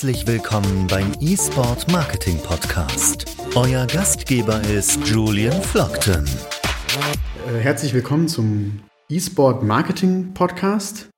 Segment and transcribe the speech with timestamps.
[0.00, 3.36] Herzlich willkommen beim eSport Marketing Podcast.
[3.54, 6.24] Euer Gastgeber ist Julian Flockton.
[7.46, 11.10] Äh, herzlich willkommen zum eSport Marketing Podcast.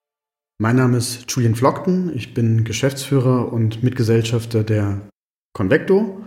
[0.58, 2.10] Mein Name ist Julian Flockton.
[2.16, 5.00] Ich bin Geschäftsführer und Mitgesellschafter der
[5.56, 6.20] Convecto,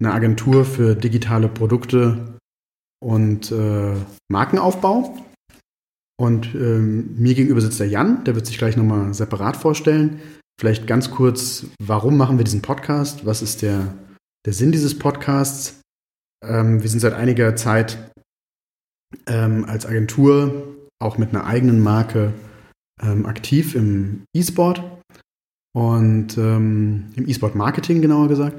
[0.00, 2.38] eine Agentur für digitale Produkte
[3.02, 3.96] und äh,
[4.28, 5.18] Markenaufbau.
[6.20, 10.20] Und ähm, mir gegenüber sitzt der Jan, der wird sich gleich nochmal separat vorstellen.
[10.60, 13.24] Vielleicht ganz kurz, warum machen wir diesen Podcast?
[13.24, 13.94] Was ist der,
[14.44, 15.80] der Sinn dieses Podcasts?
[16.44, 18.12] Ähm, wir sind seit einiger Zeit
[19.26, 22.34] ähm, als Agentur auch mit einer eigenen Marke
[23.00, 24.82] ähm, aktiv im E-Sport
[25.74, 28.56] und ähm, im E-Sport-Marketing genauer gesagt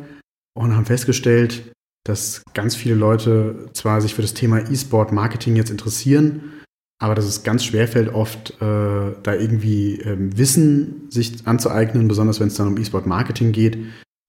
[0.57, 1.71] und haben festgestellt,
[2.03, 6.60] dass ganz viele Leute zwar sich für das Thema E-Sport-Marketing jetzt interessieren,
[7.01, 12.39] aber dass es ganz schwer fällt, oft äh, da irgendwie ähm, Wissen sich anzueignen, besonders
[12.39, 13.79] wenn es dann um E-Sport-Marketing geht.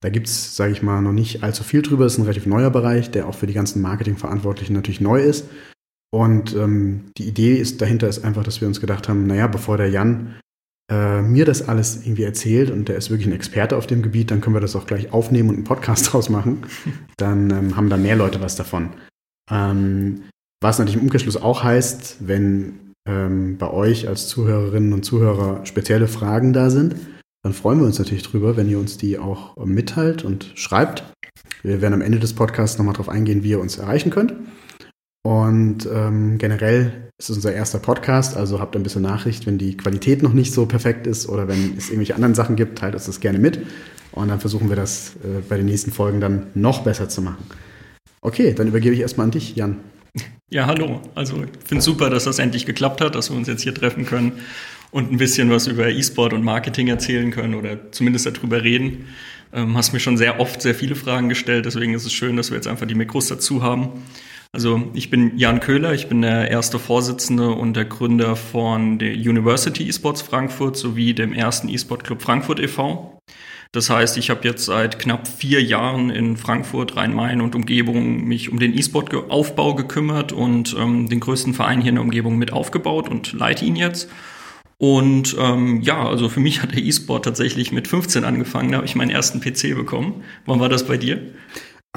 [0.01, 2.05] Da gibt es, sage ich mal, noch nicht allzu viel drüber.
[2.05, 5.47] Es ist ein relativ neuer Bereich, der auch für die ganzen Marketingverantwortlichen natürlich neu ist.
[6.11, 9.77] Und ähm, die Idee ist dahinter ist einfach, dass wir uns gedacht haben, naja, bevor
[9.77, 10.33] der Jan
[10.91, 14.31] äh, mir das alles irgendwie erzählt und der ist wirklich ein Experte auf dem Gebiet,
[14.31, 16.65] dann können wir das auch gleich aufnehmen und einen Podcast draus machen.
[17.17, 18.89] Dann ähm, haben da mehr Leute was davon.
[19.51, 20.23] Ähm,
[20.63, 26.07] was natürlich im Umkehrschluss auch heißt, wenn ähm, bei euch als Zuhörerinnen und Zuhörer spezielle
[26.07, 26.95] Fragen da sind,
[27.43, 31.03] dann freuen wir uns natürlich drüber, wenn ihr uns die auch mitteilt und schreibt.
[31.61, 34.33] Wir werden am Ende des Podcasts nochmal darauf eingehen, wie ihr uns erreichen könnt.
[35.25, 39.77] Und ähm, generell ist es unser erster Podcast, also habt ein bisschen Nachricht, wenn die
[39.77, 43.05] Qualität noch nicht so perfekt ist oder wenn es irgendwelche anderen Sachen gibt, teilt uns
[43.05, 43.59] das gerne mit.
[44.11, 47.45] Und dann versuchen wir das äh, bei den nächsten Folgen dann noch besser zu machen.
[48.21, 49.79] Okay, dann übergebe ich erstmal an dich, Jan.
[50.49, 51.01] Ja, hallo.
[51.15, 53.73] Also ich finde es super, dass das endlich geklappt hat, dass wir uns jetzt hier
[53.73, 54.33] treffen können
[54.91, 59.07] und ein bisschen was über E-Sport und Marketing erzählen können oder zumindest darüber reden.
[59.51, 62.51] Ähm, hast mir schon sehr oft sehr viele Fragen gestellt, deswegen ist es schön, dass
[62.51, 64.03] wir jetzt einfach die Mikros dazu haben.
[64.51, 69.13] Also ich bin Jan Köhler, ich bin der erste Vorsitzende und der Gründer von der
[69.13, 73.12] University Esports Frankfurt sowie dem ersten E-Sport Club Frankfurt e.V.
[73.73, 78.51] Das heißt, ich habe jetzt seit knapp vier Jahren in Frankfurt, Rhein-Main und Umgebung mich
[78.51, 83.09] um den E-Sport-Aufbau gekümmert und ähm, den größten Verein hier in der Umgebung mit aufgebaut
[83.09, 84.09] und leite ihn jetzt.
[84.77, 88.71] Und ähm, ja, also für mich hat der E-Sport tatsächlich mit 15 angefangen.
[88.71, 90.23] Da habe ich meinen ersten PC bekommen.
[90.45, 91.19] Wann war das bei dir?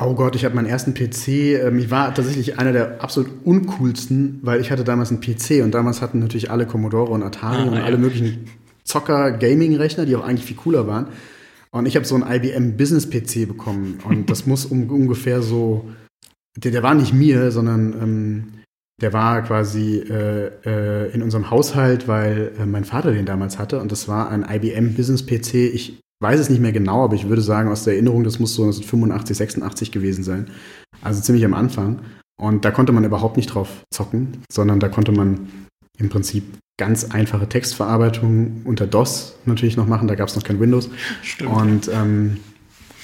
[0.00, 1.28] Oh Gott, ich hatte meinen ersten PC.
[1.62, 5.72] Ähm, ich war tatsächlich einer der absolut uncoolsten, weil ich hatte damals einen PC und
[5.72, 7.82] damals hatten natürlich alle Commodore und Atari ah, und ja.
[7.84, 8.46] alle möglichen
[8.84, 11.08] Zocker-Gaming-Rechner, die auch eigentlich viel cooler waren.
[11.70, 13.98] Und ich habe so einen IBM Business PC bekommen.
[14.04, 15.88] Und das muss um, ungefähr so.
[16.56, 18.44] Der, der war nicht mir, sondern ähm,
[19.00, 23.80] der war quasi äh, äh, in unserem Haushalt, weil äh, mein Vater den damals hatte.
[23.80, 25.54] Und das war ein IBM Business PC.
[25.54, 28.54] Ich weiß es nicht mehr genau, aber ich würde sagen, aus der Erinnerung, das muss
[28.54, 30.50] so 1985, 86 gewesen sein.
[31.02, 32.00] Also ziemlich am Anfang.
[32.40, 35.48] Und da konnte man überhaupt nicht drauf zocken, sondern da konnte man
[35.98, 36.44] im Prinzip
[36.78, 40.08] ganz einfache Textverarbeitung unter DOS natürlich noch machen.
[40.08, 40.90] Da gab es noch kein Windows.
[41.22, 41.50] Stimmt.
[41.50, 42.38] Und, ähm,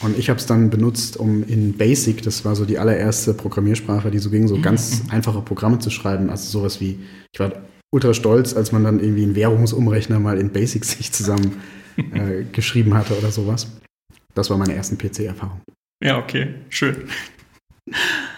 [0.02, 4.10] und ich habe es dann benutzt, um in Basic, das war so die allererste Programmiersprache,
[4.10, 5.10] die so ging, so ganz mhm.
[5.10, 6.28] einfache Programme zu schreiben.
[6.28, 6.98] Also sowas wie,
[7.32, 7.52] ich war
[7.90, 11.62] ultra stolz, als man dann irgendwie einen Währungsumrechner mal in Basic sich zusammen
[11.96, 13.68] äh, geschrieben hatte oder sowas.
[14.34, 15.60] Das war meine ersten PC-Erfahrung.
[16.02, 17.04] Ja, okay, schön.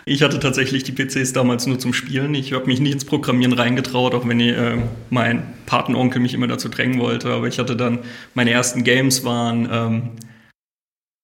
[0.06, 2.34] Ich hatte tatsächlich die PCs damals nur zum Spielen.
[2.34, 4.78] Ich habe mich nicht ins Programmieren reingetraut, auch wenn ich, äh,
[5.10, 7.31] mein Patenonkel mich immer dazu drängen wollte.
[7.31, 8.00] Aber ich hatte dann,
[8.34, 10.10] meine ersten Games waren, ähm,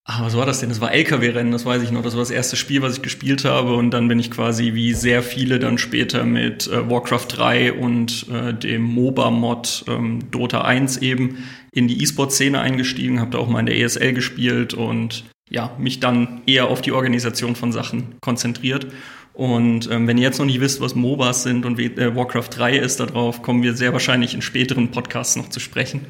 [0.06, 0.70] ach, was war das denn?
[0.70, 2.02] Das war LKW-Rennen, das weiß ich noch.
[2.02, 3.74] Das war das erste Spiel, was ich gespielt habe.
[3.74, 8.26] Und dann bin ich quasi wie sehr viele dann später mit äh, Warcraft 3 und
[8.30, 13.60] äh, dem MOBA-Mod ähm, Dota 1 eben in die E-Sport-Szene eingestiegen, habe da auch mal
[13.60, 18.86] in der ESL gespielt und ja, mich dann eher auf die Organisation von Sachen konzentriert.
[19.34, 22.78] Und ähm, wenn ihr jetzt noch nicht wisst, was MOBAs sind und äh, Warcraft 3
[22.78, 26.06] ist, darauf kommen wir sehr wahrscheinlich in späteren Podcasts noch zu sprechen.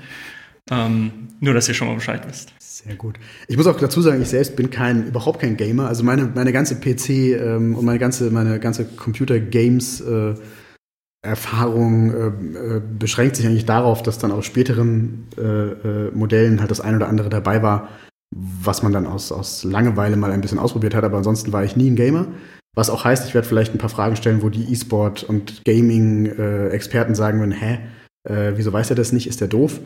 [0.70, 2.52] Ähm, nur, dass ihr schon mal Bescheid wisst.
[2.58, 3.16] Sehr gut.
[3.48, 5.88] Ich muss auch dazu sagen, ich selbst bin kein, überhaupt kein Gamer.
[5.88, 10.34] Also meine, meine ganze PC ähm, und meine ganze, meine ganze Computer-Games äh,
[11.22, 16.80] äh, äh, beschränkt sich eigentlich darauf, dass dann auf späteren äh, äh, Modellen halt das
[16.80, 17.88] ein oder andere dabei war,
[18.34, 21.76] was man dann aus, aus Langeweile mal ein bisschen ausprobiert hat, aber ansonsten war ich
[21.76, 22.28] nie ein Gamer.
[22.76, 27.16] Was auch heißt, ich werde vielleicht ein paar Fragen stellen, wo die E-Sport- und Gaming-Experten
[27.16, 27.80] sagen würden, hä,
[28.28, 29.80] äh, wieso weiß er das nicht, ist der doof?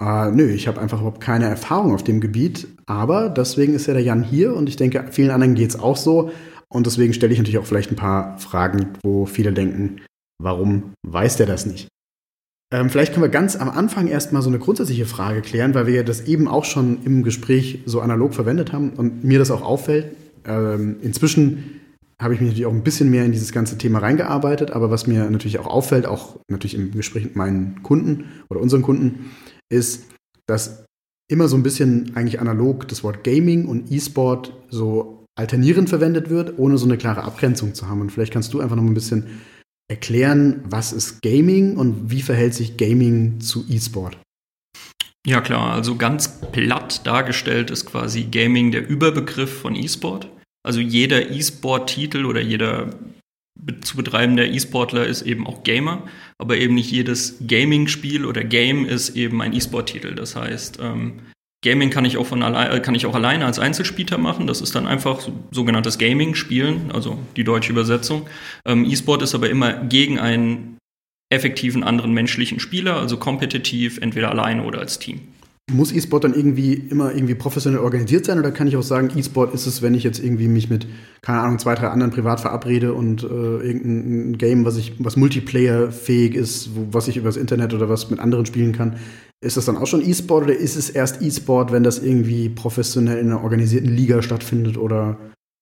[0.00, 3.94] Äh, nö, ich habe einfach überhaupt keine Erfahrung auf dem Gebiet, aber deswegen ist ja
[3.94, 6.30] der Jan hier und ich denke, vielen anderen geht es auch so.
[6.68, 10.00] Und deswegen stelle ich natürlich auch vielleicht ein paar Fragen, wo viele denken,
[10.42, 11.88] warum weiß der das nicht?
[12.76, 15.94] Ähm, vielleicht können wir ganz am Anfang erstmal so eine grundsätzliche Frage klären, weil wir
[15.94, 19.62] ja das eben auch schon im Gespräch so analog verwendet haben und mir das auch
[19.62, 20.14] auffällt.
[20.44, 21.80] Ähm, inzwischen
[22.20, 25.06] habe ich mich natürlich auch ein bisschen mehr in dieses ganze Thema reingearbeitet, aber was
[25.06, 29.30] mir natürlich auch auffällt, auch natürlich im Gespräch mit meinen Kunden oder unseren Kunden,
[29.70, 30.04] ist,
[30.46, 30.84] dass
[31.30, 36.58] immer so ein bisschen eigentlich analog das Wort Gaming und E-Sport so alternierend verwendet wird,
[36.58, 38.02] ohne so eine klare Abgrenzung zu haben.
[38.02, 39.24] Und vielleicht kannst du einfach noch ein bisschen
[39.88, 44.18] erklären, was ist Gaming und wie verhält sich Gaming zu E-Sport?
[45.26, 50.28] Ja klar, also ganz platt dargestellt ist quasi Gaming der Überbegriff von E-Sport.
[50.64, 52.90] Also jeder E-Sport-Titel oder jeder
[53.80, 56.02] zu betreibender E-Sportler ist eben auch Gamer,
[56.38, 60.14] aber eben nicht jedes Gaming-Spiel oder Game ist eben ein E-Sport-Titel.
[60.14, 61.20] Das heißt, ähm,
[61.64, 64.46] Gaming kann ich auch von allein, äh, kann ich auch alleine als Einzelspieler machen.
[64.46, 68.28] Das ist dann einfach so, sogenanntes Gaming spielen, also die deutsche Übersetzung.
[68.64, 70.78] Ähm, E-Sport ist aber immer gegen einen
[71.30, 75.20] effektiven anderen menschlichen Spieler, also kompetitiv, entweder alleine oder als Team.
[75.72, 79.52] Muss E-Sport dann irgendwie immer irgendwie professionell organisiert sein oder kann ich auch sagen, E-Sport
[79.52, 80.86] ist es, wenn ich jetzt irgendwie mich mit,
[81.22, 86.36] keine Ahnung, zwei, drei anderen privat verabrede und äh, irgendein Game, was ich, was Multiplayer-fähig
[86.36, 88.96] ist, wo, was ich übers Internet oder was mit anderen spielen kann,
[89.40, 93.18] ist das dann auch schon E-Sport oder ist es erst E-Sport, wenn das irgendwie professionell
[93.18, 95.18] in einer organisierten Liga stattfindet oder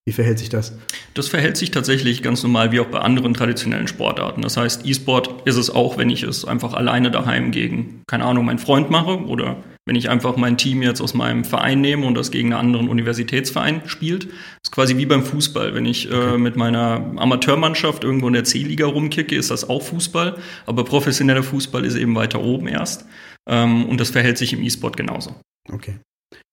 [0.06, 0.76] wie verhält sich das?
[1.14, 4.42] Das verhält sich tatsächlich ganz normal wie auch bei anderen traditionellen Sportarten.
[4.42, 8.44] Das heißt, E-Sport ist es auch, wenn ich es einfach alleine daheim gegen, keine Ahnung,
[8.44, 12.14] meinen Freund mache oder wenn ich einfach mein Team jetzt aus meinem Verein nehme und
[12.14, 14.28] das gegen einen anderen Universitätsverein spielt.
[14.62, 15.74] Ist quasi wie beim Fußball.
[15.74, 16.34] Wenn ich äh, okay.
[16.34, 20.38] äh, mit meiner Amateurmannschaft irgendwo in der C-Liga rumkicke, ist das auch Fußball.
[20.66, 23.04] Aber professioneller Fußball ist eben weiter oben erst.
[23.46, 25.34] Ähm, und das verhält sich im E-Sport genauso.
[25.70, 25.98] Okay.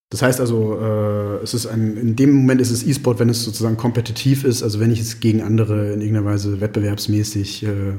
[0.10, 3.46] Das heißt also, äh, es ist ein, in dem Moment ist es E-Sport, wenn es
[3.46, 7.94] sozusagen kompetitiv ist, also wenn ich es gegen andere in irgendeiner Weise wettbewerbsmäßig äh,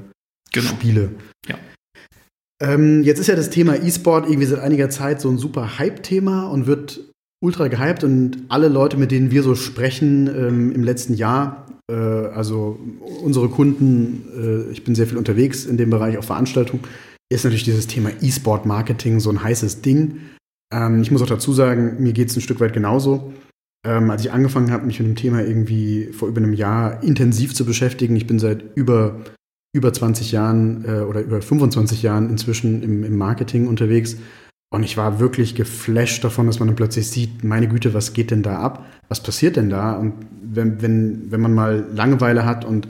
[0.53, 0.69] genau.
[0.69, 1.11] spiele.
[1.49, 1.57] Ja.
[2.63, 6.47] Ähm, jetzt ist ja das Thema E-Sport irgendwie seit einiger Zeit so ein super Hype-Thema
[6.47, 7.01] und wird
[7.43, 11.95] ultra gehypt und alle Leute, mit denen wir so sprechen ähm, im letzten Jahr, äh,
[11.95, 12.79] also
[13.23, 16.85] unsere Kunden, äh, ich bin sehr viel unterwegs in dem Bereich, auch Veranstaltungen,
[17.33, 20.21] ist natürlich dieses Thema E-Sport-Marketing so ein heißes Ding.
[20.73, 23.33] Ähm, ich muss auch dazu sagen, mir geht es ein Stück weit genauso.
[23.85, 27.55] Ähm, als ich angefangen habe, mich mit dem Thema irgendwie vor über einem Jahr intensiv
[27.55, 29.17] zu beschäftigen, ich bin seit über
[29.73, 34.17] über 20 Jahren äh, oder über 25 Jahren inzwischen im, im Marketing unterwegs.
[34.71, 38.31] Und ich war wirklich geflasht davon, dass man dann plötzlich sieht, meine Güte, was geht
[38.31, 38.87] denn da ab?
[39.09, 39.95] Was passiert denn da?
[39.95, 42.89] Und wenn, wenn, wenn man mal Langeweile hat und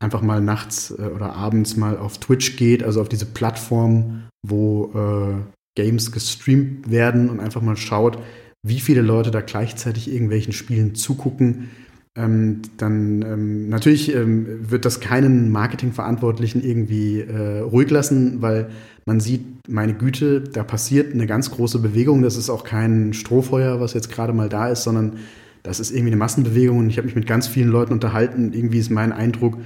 [0.00, 4.92] einfach mal nachts äh, oder abends mal auf Twitch geht, also auf diese Plattform, wo
[4.94, 8.18] äh, Games gestreamt werden und einfach mal schaut,
[8.64, 11.70] wie viele Leute da gleichzeitig irgendwelchen Spielen zugucken,
[12.16, 18.70] ähm, dann ähm, natürlich ähm, wird das keinen Marketingverantwortlichen irgendwie äh, ruhig lassen, weil
[19.06, 22.22] man sieht, meine Güte, da passiert eine ganz große Bewegung.
[22.22, 25.18] Das ist auch kein Strohfeuer, was jetzt gerade mal da ist, sondern
[25.62, 26.78] das ist irgendwie eine Massenbewegung.
[26.78, 28.52] Und ich habe mich mit ganz vielen Leuten unterhalten.
[28.52, 29.58] Irgendwie ist mein Eindruck,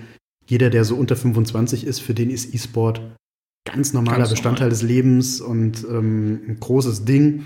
[0.46, 3.02] jeder, der so unter 25 ist, für den ist E-Sport
[3.66, 4.70] ganz normaler ganz Bestandteil normal.
[4.70, 7.44] des Lebens und ähm, ein großes Ding.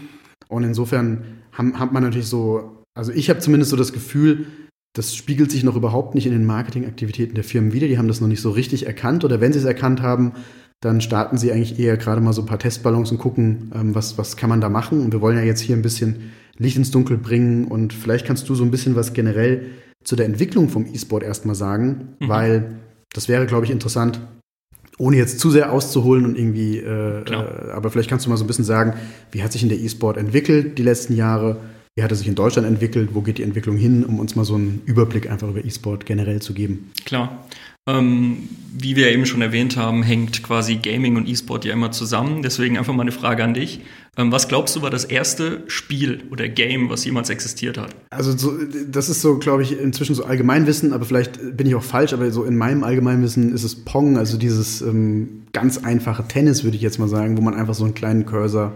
[0.49, 4.47] Und insofern haben, hat man natürlich so, also ich habe zumindest so das Gefühl,
[4.93, 7.87] das spiegelt sich noch überhaupt nicht in den Marketingaktivitäten der Firmen wieder.
[7.87, 9.25] Die haben das noch nicht so richtig erkannt.
[9.25, 10.33] Oder wenn sie es erkannt haben,
[10.81, 14.19] dann starten sie eigentlich eher gerade mal so ein paar Testballons und gucken, ähm, was,
[14.19, 15.00] was kann man da machen.
[15.00, 17.67] Und wir wollen ja jetzt hier ein bisschen Licht ins Dunkel bringen.
[17.67, 19.67] Und vielleicht kannst du so ein bisschen was generell
[20.03, 22.29] zu der Entwicklung vom E-Sport erstmal sagen, mhm.
[22.29, 22.76] weil
[23.12, 24.21] das wäre, glaube ich, interessant,
[24.99, 28.45] ohne jetzt zu sehr auszuholen und irgendwie, äh, äh, aber vielleicht kannst du mal so
[28.45, 28.95] ein bisschen sagen,
[29.33, 31.59] wie hat sich in der E-Sport entwickelt die letzten Jahre?
[31.97, 33.11] Wie hat er sich in Deutschland entwickelt?
[33.14, 36.40] Wo geht die Entwicklung hin, um uns mal so einen Überblick einfach über E-Sport generell
[36.40, 36.92] zu geben?
[37.04, 37.47] Klar.
[37.88, 42.42] Ähm, wie wir eben schon erwähnt haben, hängt quasi Gaming und E-Sport ja immer zusammen.
[42.42, 43.80] Deswegen einfach mal eine Frage an dich.
[44.16, 47.97] Ähm, was glaubst du war das erste Spiel oder Game, was jemals existiert hat?
[48.11, 48.52] Also so,
[48.88, 52.30] das ist so, glaube ich, inzwischen so Allgemeinwissen, aber vielleicht bin ich auch falsch, aber
[52.30, 56.82] so in meinem Allgemeinwissen ist es Pong, also dieses ähm, ganz einfache Tennis, würde ich
[56.82, 58.75] jetzt mal sagen, wo man einfach so einen kleinen Cursor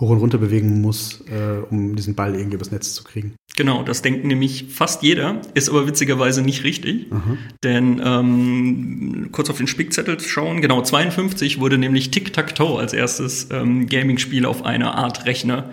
[0.00, 3.34] hoch und runter bewegen muss, äh, um diesen Ball irgendwie übers Netz zu kriegen.
[3.56, 7.06] Genau, das denkt nämlich fast jeder, ist aber witzigerweise nicht richtig.
[7.12, 7.36] Aha.
[7.62, 13.86] Denn ähm, kurz auf den Spickzettel schauen, genau 52 wurde nämlich Tic-Tac-Toe als erstes ähm,
[13.86, 15.70] Gaming-Spiel auf einer Art Rechner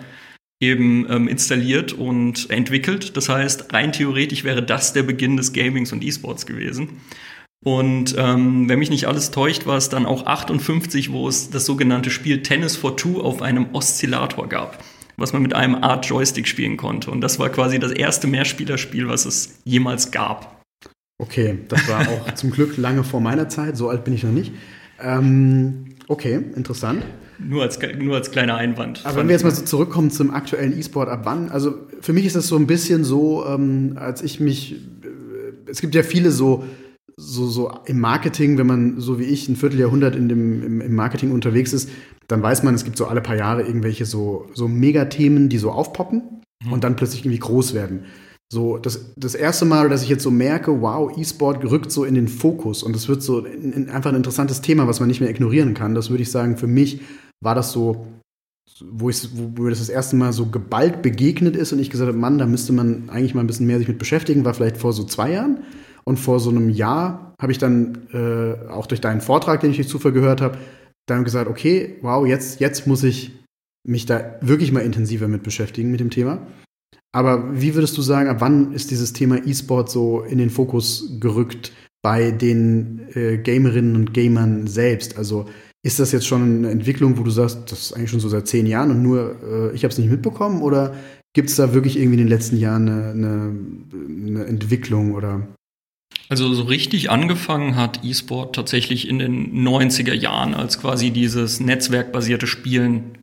[0.60, 3.16] eben ähm, installiert und entwickelt.
[3.16, 7.00] Das heißt, rein theoretisch wäre das der Beginn des Gamings und E-Sports gewesen.
[7.64, 11.64] Und ähm, wenn mich nicht alles täuscht, war es dann auch 58, wo es das
[11.64, 14.82] sogenannte Spiel Tennis for Two auf einem Oszillator gab,
[15.16, 17.10] was man mit einem Art Joystick spielen konnte.
[17.10, 20.60] Und das war quasi das erste Mehrspielerspiel, was es jemals gab.
[21.18, 24.32] Okay, das war auch zum Glück lange vor meiner Zeit, so alt bin ich noch
[24.32, 24.52] nicht.
[25.00, 27.04] Ähm, okay, interessant.
[27.38, 29.02] Nur als, nur als kleiner Einwand.
[29.04, 31.48] Aber wenn wir jetzt mal so zurückkommen zum aktuellen E-Sport, ab wann?
[31.48, 34.76] Also für mich ist das so ein bisschen so, ähm, als ich mich, äh,
[35.70, 36.64] es gibt ja viele so,
[37.22, 40.94] so, so im Marketing, wenn man so wie ich ein Vierteljahrhundert in dem, im, im
[40.94, 41.88] Marketing unterwegs ist,
[42.28, 45.70] dann weiß man, es gibt so alle paar Jahre irgendwelche so, so Megathemen, die so
[45.70, 46.72] aufpoppen mhm.
[46.72, 48.04] und dann plötzlich irgendwie groß werden.
[48.52, 52.14] So, das, das erste Mal, dass ich jetzt so merke, wow, E-Sport rückt so in
[52.14, 55.20] den Fokus und es wird so in, in einfach ein interessantes Thema, was man nicht
[55.20, 55.94] mehr ignorieren kann.
[55.94, 57.00] Das würde ich sagen, für mich
[57.40, 58.06] war das so,
[58.84, 62.08] wo, ich, wo mir das das erste Mal so geballt begegnet ist und ich gesagt
[62.08, 64.76] habe, Mann, da müsste man eigentlich mal ein bisschen mehr sich mit beschäftigen, war vielleicht
[64.76, 65.60] vor so zwei Jahren.
[66.04, 69.76] Und vor so einem Jahr habe ich dann äh, auch durch deinen Vortrag, den ich
[69.76, 70.58] durch Zufall gehört habe,
[71.06, 73.32] dann gesagt, okay, wow, jetzt, jetzt muss ich
[73.86, 76.46] mich da wirklich mal intensiver mit beschäftigen mit dem Thema.
[77.14, 81.18] Aber wie würdest du sagen, ab wann ist dieses Thema E-Sport so in den Fokus
[81.20, 85.18] gerückt bei den äh, Gamerinnen und Gamern selbst?
[85.18, 85.46] Also
[85.84, 88.46] ist das jetzt schon eine Entwicklung, wo du sagst, das ist eigentlich schon so seit
[88.46, 90.62] zehn Jahren und nur äh, ich habe es nicht mitbekommen?
[90.62, 90.94] Oder
[91.34, 93.56] gibt es da wirklich irgendwie in den letzten Jahren eine, eine,
[94.28, 95.46] eine Entwicklung oder?
[96.32, 102.46] Also so richtig angefangen hat E-Sport tatsächlich in den 90er Jahren, als quasi dieses netzwerkbasierte
[102.46, 103.18] Spielen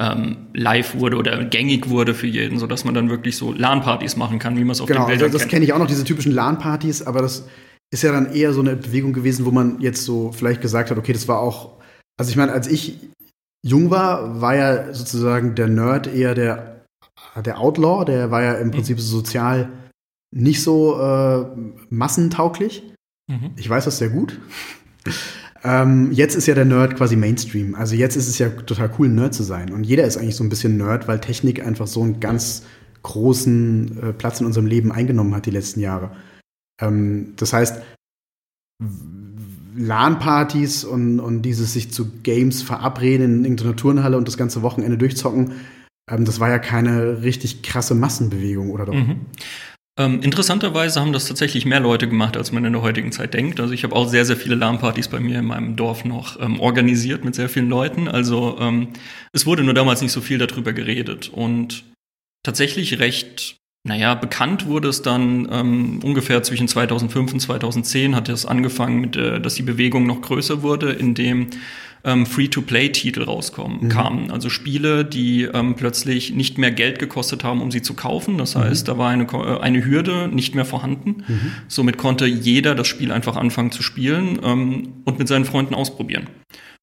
[0.00, 4.40] ähm, live wurde oder gängig wurde für jeden, sodass man dann wirklich so LAN-Partys machen
[4.40, 6.02] kann, wie man es auf genau, den Bildern also das kenne ich auch noch, diese
[6.02, 7.46] typischen LAN-Partys, aber das
[7.92, 10.98] ist ja dann eher so eine Bewegung gewesen, wo man jetzt so vielleicht gesagt hat,
[10.98, 11.76] okay, das war auch,
[12.18, 12.98] also ich meine, als ich
[13.64, 16.82] jung war, war ja sozusagen der Nerd eher der,
[17.36, 19.68] der Outlaw, der war ja im Prinzip so sozial
[20.30, 21.46] nicht so äh,
[21.90, 22.82] massentauglich.
[23.28, 23.50] Mhm.
[23.56, 24.38] Ich weiß das sehr gut.
[25.64, 27.74] Ähm, jetzt ist ja der Nerd quasi Mainstream.
[27.74, 29.72] Also jetzt ist es ja total cool, Nerd zu sein.
[29.72, 32.64] Und jeder ist eigentlich so ein bisschen Nerd, weil Technik einfach so einen ganz
[33.02, 36.12] großen äh, Platz in unserem Leben eingenommen hat die letzten Jahre.
[36.80, 37.82] Ähm, das heißt,
[39.76, 44.98] LAN-Partys und, und dieses sich zu Games verabreden in irgendeiner Turnhalle und das ganze Wochenende
[44.98, 45.52] durchzocken,
[46.10, 48.94] ähm, das war ja keine richtig krasse Massenbewegung, oder doch?
[48.94, 49.26] Mhm.
[49.98, 53.58] Ähm, interessanterweise haben das tatsächlich mehr Leute gemacht, als man in der heutigen Zeit denkt.
[53.58, 56.60] Also ich habe auch sehr, sehr viele LAN-Partys bei mir in meinem Dorf noch ähm,
[56.60, 58.06] organisiert mit sehr vielen Leuten.
[58.06, 58.90] Also ähm,
[59.32, 61.30] es wurde nur damals nicht so viel darüber geredet.
[61.30, 61.82] Und
[62.44, 68.46] tatsächlich recht, naja, bekannt wurde es dann ähm, ungefähr zwischen 2005 und 2010 hat es
[68.46, 71.48] angefangen, mit, äh, dass die Bewegung noch größer wurde, indem
[72.04, 73.88] ähm, Free-to-Play-Titel rauskommen, mhm.
[73.88, 74.30] kamen.
[74.30, 78.38] Also Spiele, die ähm, plötzlich nicht mehr Geld gekostet haben, um sie zu kaufen.
[78.38, 78.60] Das mhm.
[78.60, 78.92] heißt, mhm.
[78.92, 81.24] da war eine, äh, eine Hürde nicht mehr vorhanden.
[81.26, 81.52] Mhm.
[81.68, 86.28] Somit konnte jeder das Spiel einfach anfangen zu spielen ähm, und mit seinen Freunden ausprobieren.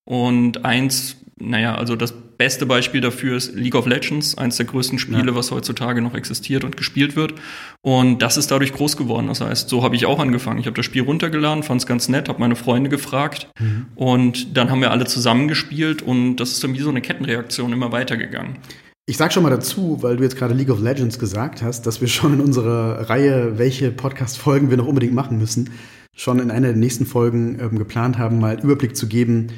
[0.03, 4.99] Und eins naja, also das beste Beispiel dafür ist League of Legends, eines der größten
[4.99, 5.35] Spiele, ja.
[5.35, 7.33] was heutzutage noch existiert und gespielt wird.
[7.81, 9.27] Und das ist dadurch groß geworden.
[9.27, 10.59] Das heißt, so habe ich auch angefangen.
[10.59, 13.87] Ich habe das Spiel runtergeladen, fand es ganz nett, habe meine Freunde gefragt mhm.
[13.95, 17.73] und dann haben wir alle zusammen gespielt und das ist dann wie so eine Kettenreaktion
[17.73, 18.57] immer weitergegangen.
[19.05, 21.99] Ich sag schon mal dazu, weil du jetzt gerade League of Legends gesagt hast, dass
[21.99, 25.71] wir schon in unserer Reihe, welche Podcast-Folgen wir noch unbedingt machen müssen,
[26.15, 29.49] schon in einer der nächsten Folgen ähm, geplant haben, mal Überblick zu geben,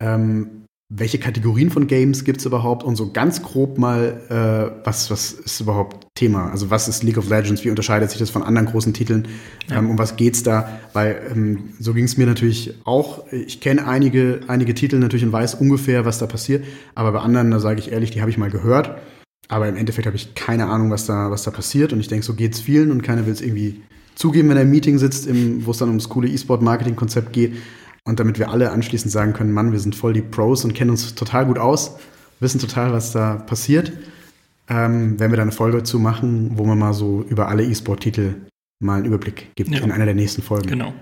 [0.00, 5.10] ähm, welche Kategorien von Games gibt es überhaupt und so ganz grob mal, äh, was,
[5.10, 6.50] was ist überhaupt Thema?
[6.50, 9.26] Also was ist League of Legends, wie unterscheidet sich das von anderen großen Titeln,
[9.68, 9.78] ja.
[9.78, 10.68] ähm, um was geht's da?
[10.92, 13.24] Weil ähm, so ging es mir natürlich auch.
[13.32, 16.64] Ich kenne einige, einige Titel natürlich und weiß ungefähr, was da passiert,
[16.94, 18.98] aber bei anderen, da sage ich ehrlich, die habe ich mal gehört.
[19.48, 21.92] Aber im Endeffekt habe ich keine Ahnung, was da, was da passiert.
[21.92, 23.82] Und ich denke, so geht's vielen und keiner will es irgendwie
[24.14, 27.54] zugeben, wenn er im Meeting sitzt, wo es dann ums coole E-Sport-Marketing-Konzept geht.
[28.06, 30.90] Und damit wir alle anschließend sagen können, Mann, wir sind voll die Pros und kennen
[30.90, 31.96] uns total gut aus,
[32.40, 33.92] wissen total, was da passiert,
[34.68, 38.34] ähm, werden wir da eine Folge zu machen, wo man mal so über alle E-Sport-Titel
[38.80, 39.80] mal einen Überblick gibt ja.
[39.80, 40.68] in einer der nächsten Folgen.
[40.68, 40.92] Genau.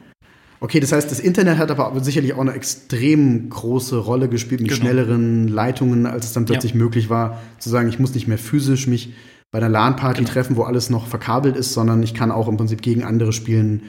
[0.60, 4.70] Okay, das heißt, das Internet hat aber sicherlich auch eine extrem große Rolle gespielt mit
[4.70, 4.80] genau.
[4.80, 6.78] schnelleren Leitungen, als es dann plötzlich ja.
[6.78, 9.12] möglich war, zu sagen, ich muss nicht mehr physisch mich
[9.50, 10.32] bei einer LAN-Party genau.
[10.32, 13.82] treffen, wo alles noch verkabelt ist, sondern ich kann auch im Prinzip gegen andere spielen,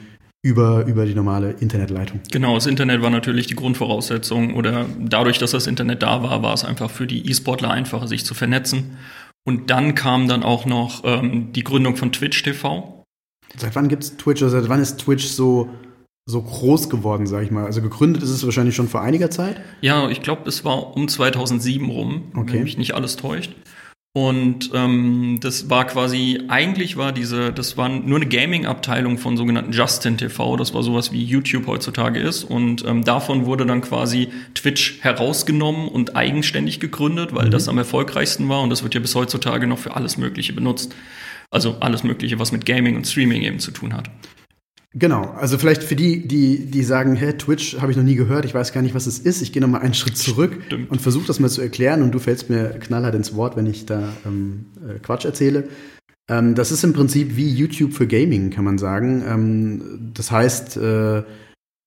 [0.44, 2.20] über, über die normale Internetleitung.
[2.30, 6.52] Genau, das Internet war natürlich die Grundvoraussetzung oder dadurch, dass das Internet da war, war
[6.52, 8.98] es einfach für die E-Sportler einfacher, sich zu vernetzen.
[9.46, 13.04] Und dann kam dann auch noch ähm, die Gründung von Twitch TV.
[13.56, 14.42] Seit wann gibt es Twitch?
[14.42, 15.70] Also seit wann ist Twitch so,
[16.26, 17.64] so groß geworden, sag ich mal?
[17.64, 19.56] Also gegründet ist es wahrscheinlich schon vor einiger Zeit?
[19.80, 22.52] Ja, ich glaube, es war um 2007 rum, okay.
[22.52, 23.54] wenn mich nicht alles täuscht.
[24.16, 29.72] Und ähm, das war quasi, eigentlich war diese, das war nur eine Gaming-Abteilung von sogenannten
[29.72, 32.44] Justin TV, das war sowas wie YouTube heutzutage ist.
[32.44, 37.50] Und ähm, davon wurde dann quasi Twitch herausgenommen und eigenständig gegründet, weil mhm.
[37.50, 40.94] das am erfolgreichsten war und das wird ja bis heutzutage noch für alles Mögliche benutzt.
[41.50, 44.10] Also alles Mögliche, was mit Gaming und Streaming eben zu tun hat.
[44.96, 48.44] Genau, also vielleicht für die, die, die sagen, hä, Twitch habe ich noch nie gehört,
[48.44, 49.42] ich weiß gar nicht, was es ist.
[49.42, 50.88] Ich gehe noch mal einen Schritt zurück Stimmt.
[50.88, 53.86] und versuche das mal zu erklären und du fällst mir knallhart ins Wort, wenn ich
[53.86, 55.68] da ähm, äh, Quatsch erzähle.
[56.28, 59.24] Ähm, das ist im Prinzip wie YouTube für Gaming, kann man sagen.
[59.26, 61.24] Ähm, das heißt, äh,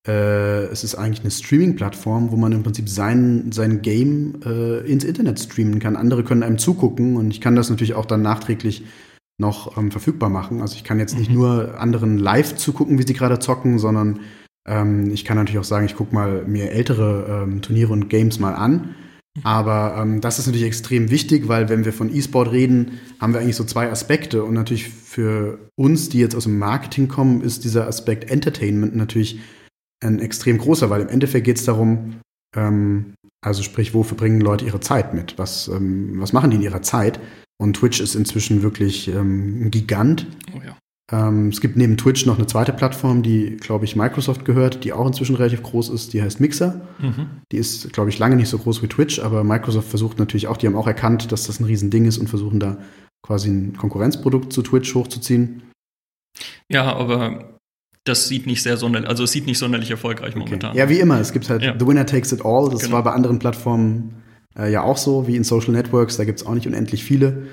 [0.05, 5.05] äh, es ist eigentlich eine Streaming-Plattform, wo man im Prinzip sein, sein Game äh, ins
[5.05, 5.95] Internet streamen kann.
[5.95, 8.83] Andere können einem zugucken und ich kann das natürlich auch dann nachträglich
[9.39, 10.61] noch ähm, verfügbar machen.
[10.61, 11.37] Also ich kann jetzt nicht mhm.
[11.37, 14.21] nur anderen live zugucken, wie sie gerade zocken, sondern
[14.67, 18.39] ähm, ich kann natürlich auch sagen, ich gucke mal mir ältere ähm, Turniere und Games
[18.39, 18.95] mal an.
[19.43, 23.41] Aber ähm, das ist natürlich extrem wichtig, weil wenn wir von E-Sport reden, haben wir
[23.41, 24.43] eigentlich so zwei Aspekte.
[24.43, 29.39] Und natürlich für uns, die jetzt aus dem Marketing kommen, ist dieser Aspekt Entertainment natürlich
[30.03, 32.15] ein extrem großer, weil im Endeffekt geht es darum,
[32.55, 35.37] ähm, also sprich, wofür bringen Leute ihre Zeit mit?
[35.37, 37.19] Was, ähm, was machen die in ihrer Zeit?
[37.57, 40.27] Und Twitch ist inzwischen wirklich ähm, ein Gigant.
[40.55, 40.77] Oh ja.
[41.09, 44.91] Ähm, es gibt neben Twitch noch eine zweite Plattform, die, glaube ich, Microsoft gehört, die
[44.91, 46.13] auch inzwischen relativ groß ist.
[46.13, 46.81] Die heißt Mixer.
[46.99, 47.29] Mhm.
[47.51, 50.57] Die ist, glaube ich, lange nicht so groß wie Twitch, aber Microsoft versucht natürlich auch,
[50.57, 52.77] die haben auch erkannt, dass das ein Riesending ist und versuchen da
[53.25, 55.63] quasi ein Konkurrenzprodukt zu Twitch hochzuziehen.
[56.69, 57.57] Ja, aber
[58.03, 60.39] das sieht nicht sehr sonderlich, also es sieht nicht sonderlich erfolgreich okay.
[60.39, 60.75] momentan.
[60.75, 61.19] Ja, wie immer.
[61.19, 61.75] Es gibt halt ja.
[61.77, 62.69] The Winner Takes It All.
[62.69, 62.93] Das genau.
[62.93, 64.23] war bei anderen Plattformen
[64.57, 67.47] äh, ja auch so, wie in Social Networks, da gibt es auch nicht unendlich viele.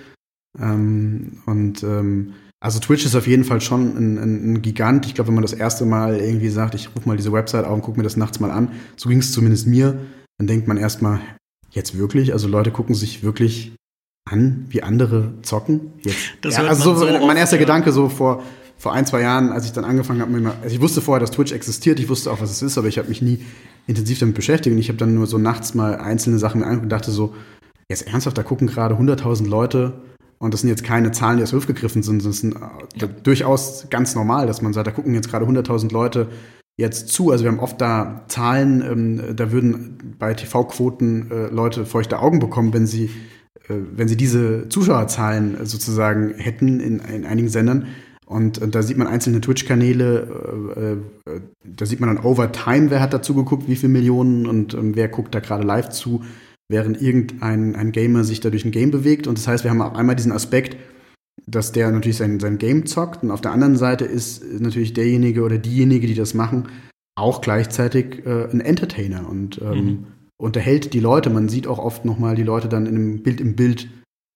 [0.58, 5.06] Ähm, und ähm, also Twitch ist auf jeden Fall schon ein, ein, ein Gigant.
[5.06, 7.75] Ich glaube, wenn man das erste Mal irgendwie sagt, ich rufe mal diese Website auf
[7.75, 9.99] und gucke mir das nachts mal an, so ging es zumindest mir,
[10.38, 11.20] dann denkt man erstmal,
[11.70, 12.32] jetzt wirklich?
[12.32, 13.75] Also Leute gucken sich wirklich
[14.25, 15.92] an, wie andere zocken.
[16.02, 16.18] Jetzt.
[16.40, 17.61] Das ja, also so, so mein erster ja.
[17.61, 18.42] Gedanke so vor
[18.76, 21.52] vor ein, zwei Jahren, als ich dann angefangen habe, also ich wusste vorher, dass Twitch
[21.52, 23.45] existiert, ich wusste auch, was es ist, aber ich habe mich nie
[23.87, 26.85] intensiv damit beschäftigt und ich habe dann nur so nachts mal einzelne Sachen mir angeguckt
[26.85, 27.35] und dachte so,
[27.88, 30.02] jetzt ernsthaft, da gucken gerade 100.000 Leute
[30.38, 32.54] und das sind jetzt keine Zahlen, die aus Luft gegriffen sind, das ist
[32.97, 33.07] ja.
[33.07, 36.28] durchaus ganz normal, dass man sagt, da gucken jetzt gerade 100.000 Leute
[36.76, 37.31] jetzt zu.
[37.31, 42.40] Also wir haben oft da Zahlen, ähm, da würden bei TV-Quoten äh, Leute feuchte Augen
[42.40, 43.11] bekommen, wenn sie,
[43.68, 47.87] äh, wenn sie diese Zuschauerzahlen sozusagen hätten in, in einigen Sendern.
[48.35, 52.90] Und, und da sieht man einzelne Twitch-Kanäle, äh, äh, da sieht man dann over time,
[52.90, 56.25] wer hat dazu geguckt, wie viele Millionen und ähm, wer guckt da gerade live zu,
[56.68, 59.29] während irgendein ein Gamer sich da durch ein Game bewegt.
[59.29, 60.77] Und das heißt, wir haben auch einmal diesen Aspekt,
[61.47, 63.23] dass der natürlich sein, sein Game zockt.
[63.23, 66.66] Und auf der anderen Seite ist natürlich derjenige oder diejenige, die das machen,
[67.16, 70.07] auch gleichzeitig äh, ein Entertainer und ähm, mhm.
[70.38, 71.31] unterhält die Leute.
[71.31, 73.88] Man sieht auch oft nochmal die Leute dann in einem Bild im Bild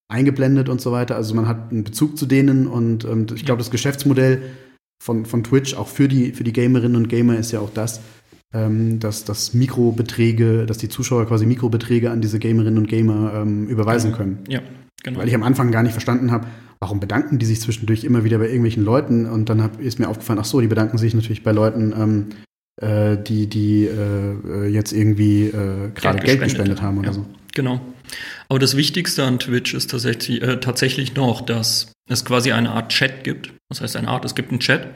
[0.09, 1.17] eingeblendet und so weiter.
[1.17, 4.43] Also man hat einen Bezug zu denen und ähm, ich glaube, das Geschäftsmodell
[5.03, 8.01] von, von Twitch auch für die, für die Gamerinnen und Gamer ist ja auch das,
[8.55, 13.69] ähm, dass, dass Mikrobeträge, dass die Zuschauer quasi Mikrobeträge an diese Gamerinnen und Gamer ähm,
[13.69, 14.39] überweisen können.
[14.49, 14.61] Ja,
[15.03, 15.21] genau.
[15.21, 16.47] Weil ich am Anfang gar nicht verstanden habe,
[16.81, 20.09] warum bedanken die sich zwischendurch immer wieder bei irgendwelchen Leuten und dann hab, ist mir
[20.09, 22.27] aufgefallen, ach so, die bedanken sich natürlich bei Leuten, ähm,
[22.81, 27.27] äh, die, die äh, jetzt irgendwie äh, gerade Geld, Geld gespendet haben oder ja, so.
[27.55, 27.81] Genau.
[28.49, 32.91] Aber das Wichtigste an Twitch ist tatsächlich, äh, tatsächlich noch, dass es quasi eine Art
[32.91, 33.53] Chat gibt.
[33.69, 34.87] Das heißt, eine Art, es gibt einen Chat,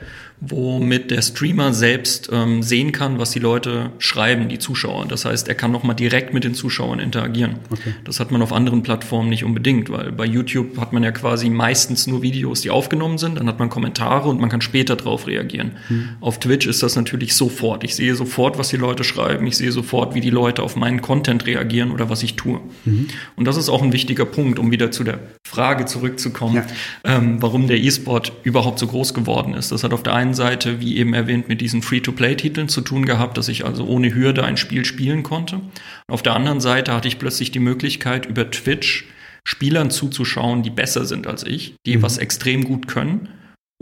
[0.40, 5.04] womit der Streamer selbst ähm, sehen kann, was die Leute schreiben, die Zuschauer.
[5.06, 7.56] Das heißt, er kann nochmal direkt mit den Zuschauern interagieren.
[7.68, 7.94] Okay.
[8.04, 11.50] Das hat man auf anderen Plattformen nicht unbedingt, weil bei YouTube hat man ja quasi
[11.50, 15.26] meistens nur Videos, die aufgenommen sind, dann hat man Kommentare und man kann später drauf
[15.26, 15.72] reagieren.
[15.90, 16.08] Mhm.
[16.22, 17.84] Auf Twitch ist das natürlich sofort.
[17.84, 21.02] Ich sehe sofort, was die Leute schreiben, ich sehe sofort, wie die Leute auf meinen
[21.02, 22.60] Content reagieren oder was ich tue.
[22.86, 23.08] Mhm.
[23.36, 26.54] Und das ist auch ein wichtiger Punkt, um wieder zu der Frage zurückzukommen.
[26.54, 26.64] Ja
[27.04, 29.72] ähm, warum der E-Sport überhaupt so groß geworden ist.
[29.72, 33.36] Das hat auf der einen Seite, wie eben erwähnt, mit diesen Free-to-Play-Titeln zu tun gehabt,
[33.36, 35.60] dass ich also ohne Hürde ein Spiel spielen konnte.
[36.08, 39.06] Auf der anderen Seite hatte ich plötzlich die Möglichkeit, über Twitch
[39.44, 42.02] Spielern zuzuschauen, die besser sind als ich, die mhm.
[42.02, 43.28] was extrem gut können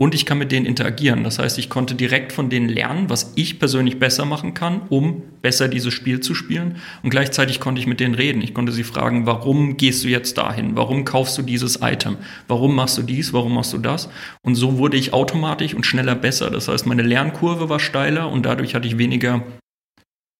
[0.01, 1.23] und ich kann mit denen interagieren.
[1.23, 5.21] Das heißt, ich konnte direkt von denen lernen, was ich persönlich besser machen kann, um
[5.43, 6.77] besser dieses Spiel zu spielen.
[7.03, 8.41] Und gleichzeitig konnte ich mit denen reden.
[8.41, 10.75] Ich konnte sie fragen, warum gehst du jetzt dahin?
[10.75, 12.17] Warum kaufst du dieses Item?
[12.47, 13.31] Warum machst du dies?
[13.31, 14.09] Warum machst du das?
[14.41, 16.49] Und so wurde ich automatisch und schneller besser.
[16.49, 19.43] Das heißt, meine Lernkurve war steiler und dadurch hatte ich weniger,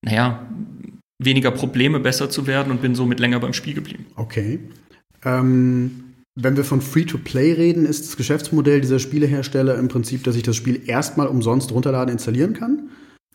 [0.04, 0.50] naja,
[1.20, 4.08] weniger Probleme, besser zu werden und bin somit länger beim Spiel geblieben.
[4.16, 4.58] Okay.
[5.24, 10.44] Ähm wenn wir von Free-to-Play reden, ist das Geschäftsmodell dieser Spielehersteller im Prinzip, dass ich
[10.44, 12.90] das Spiel erstmal umsonst runterladen, installieren kann,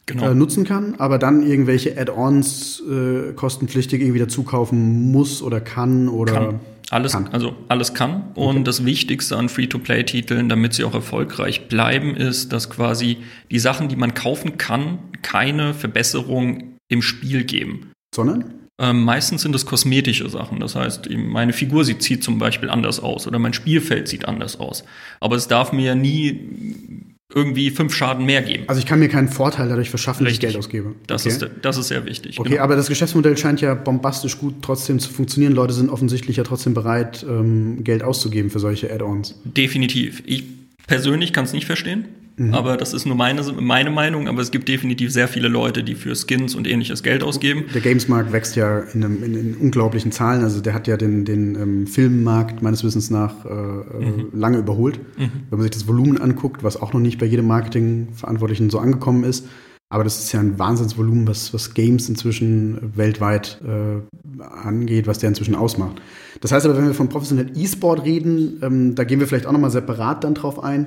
[0.07, 0.31] genau.
[0.31, 6.09] äh, nutzen kann, aber dann irgendwelche Add-ons äh, kostenpflichtig irgendwie dazu kaufen muss oder kann
[6.09, 6.61] oder kann.
[6.91, 7.29] Alles, kann.
[7.33, 8.31] also alles kann.
[8.35, 8.65] Und okay.
[8.65, 13.19] das Wichtigste an Free-to-Play-Titeln, damit sie auch erfolgreich bleiben, ist, dass quasi
[13.51, 17.91] die Sachen, die man kaufen kann, keine Verbesserung im Spiel geben.
[18.15, 18.66] Sondern?
[18.79, 20.61] Ähm, meistens sind es kosmetische Sachen.
[20.61, 24.61] Das heißt, meine Figur sieht, sieht zum Beispiel anders aus oder mein Spielfeld sieht anders
[24.61, 24.85] aus.
[25.21, 28.65] Aber es darf mir nie irgendwie fünf Schaden mehr geben.
[28.67, 30.41] Also ich kann mir keinen Vorteil dadurch verschaffen, Richtig.
[30.41, 30.95] dass ich Geld ausgebe.
[31.07, 31.35] Das, okay.
[31.35, 32.39] ist, das ist sehr wichtig.
[32.39, 32.63] Okay, genau.
[32.63, 35.53] aber das Geschäftsmodell scheint ja bombastisch gut trotzdem zu funktionieren.
[35.53, 39.41] Leute sind offensichtlich ja trotzdem bereit, ähm, Geld auszugeben für solche Add-ons.
[39.45, 40.23] Definitiv.
[40.25, 40.45] Ich
[40.87, 42.07] persönlich kann es nicht verstehen,
[42.39, 42.53] Mhm.
[42.55, 44.29] aber das ist nur meine, meine Meinung.
[44.29, 47.65] Aber es gibt definitiv sehr viele Leute, die für Skins und ähnliches Geld ausgeben.
[47.75, 50.43] Der Gamesmarkt wächst ja in, einem, in, in unglaublichen Zahlen.
[50.43, 54.31] Also der hat ja den, den ähm, Filmmarkt meines Wissens nach äh, Mhm.
[54.33, 55.01] äh, lange überholt.
[55.17, 59.25] Wenn man sich das Volumen anguckt, was auch noch nicht bei jedem Marketingverantwortlichen so angekommen
[59.25, 59.47] ist.
[59.89, 65.29] Aber das ist ja ein Wahnsinnsvolumen, was, was Games inzwischen weltweit äh, angeht, was der
[65.29, 66.03] inzwischen ausmacht.
[66.41, 69.53] Das heißt aber, wenn wir von professionell E-Sport reden, ähm, da gehen wir vielleicht auch
[69.53, 70.87] nochmal separat dann drauf ein.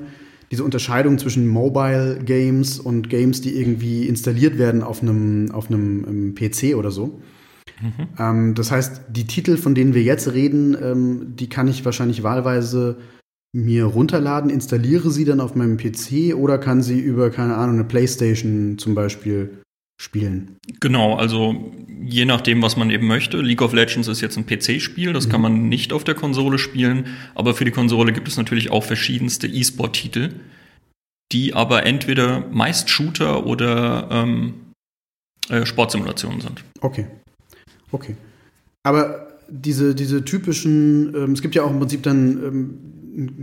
[0.51, 6.05] Diese Unterscheidung zwischen Mobile Games und Games, die irgendwie installiert werden auf einem, auf einem
[6.07, 7.21] ähm, PC oder so.
[8.19, 12.23] Ähm, das heißt, die Titel, von denen wir jetzt reden, ähm, die kann ich wahrscheinlich
[12.23, 12.97] wahlweise
[13.53, 17.83] mir runterladen, installiere sie dann auf meinem PC oder kann sie über, keine Ahnung, eine
[17.83, 19.61] Playstation zum Beispiel
[19.99, 20.57] spielen.
[20.79, 23.41] Genau, also je nachdem, was man eben möchte.
[23.41, 27.07] League of Legends ist jetzt ein PC-Spiel, das kann man nicht auf der Konsole spielen,
[27.35, 30.29] aber für die Konsole gibt es natürlich auch verschiedenste E-Sport-Titel,
[31.33, 34.53] die aber entweder meist Shooter oder ähm,
[35.49, 36.63] äh, Sportsimulationen sind.
[36.79, 37.07] Okay.
[37.91, 38.15] Okay.
[38.83, 42.79] Aber diese, diese typischen, ähm, es gibt ja auch im Prinzip dann ähm,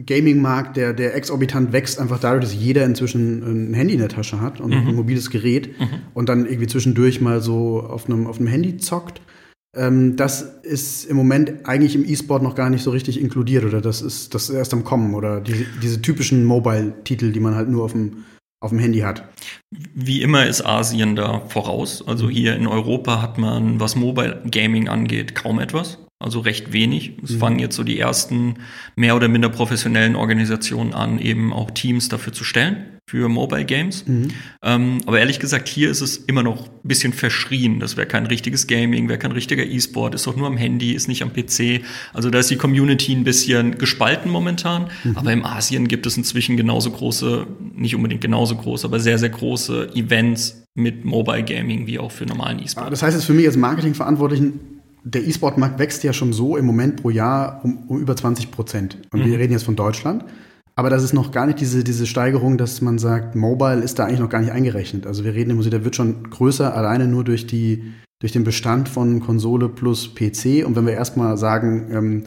[0.07, 4.41] Gaming-Markt, der, der exorbitant wächst, einfach dadurch, dass jeder inzwischen ein Handy in der Tasche
[4.41, 5.71] hat und ein mobiles Gerät
[6.15, 9.21] und dann irgendwie zwischendurch mal so auf einem, auf einem Handy zockt.
[9.77, 13.81] Ähm, das ist im Moment eigentlich im E-Sport noch gar nicht so richtig inkludiert oder
[13.81, 17.69] das ist, das ist erst am Kommen oder diese, diese typischen Mobile-Titel, die man halt
[17.69, 18.25] nur auf dem,
[18.61, 19.29] auf dem Handy hat.
[19.95, 22.03] Wie immer ist Asien da voraus.
[22.07, 25.99] Also hier in Europa hat man, was Mobile Gaming angeht, kaum etwas.
[26.19, 27.13] Also recht wenig.
[27.23, 28.55] Es fangen jetzt so die ersten
[28.95, 34.03] mehr oder minder professionellen Organisationen an, eben auch Teams dafür zu stellen, für Mobile Games.
[34.63, 37.81] Ähm, aber ehrlich gesagt, hier ist es immer noch ein bisschen verschrien.
[37.81, 41.07] Das wäre kein richtiges Gaming, wäre kein richtiger E-Sport, ist doch nur am Handy, ist
[41.07, 41.83] nicht am PC.
[42.15, 44.91] Also da ist die Community ein bisschen gespalten momentan.
[45.17, 49.29] Aber im Asien gibt es inzwischen genauso große, nicht unbedingt genauso große, aber sehr, sehr
[49.29, 52.91] große Events mit Mobile Gaming wie auch für normalen E-Sport.
[52.91, 54.76] Das heißt jetzt für mich als Marketingverantwortlichen,
[55.07, 58.99] der E-Sport-Markt wächst ja schon so im Moment pro Jahr um, um über 20 Prozent.
[59.13, 60.25] Und wir reden jetzt von Deutschland.
[60.75, 64.05] Aber das ist noch gar nicht diese, diese Steigerung, dass man sagt, Mobile ist da
[64.05, 65.07] eigentlich noch gar nicht eingerechnet.
[65.07, 68.89] Also wir reden im der wird schon größer, alleine nur durch, die, durch den Bestand
[68.89, 70.67] von Konsole plus PC.
[70.67, 72.25] Und wenn wir erstmal sagen, ähm,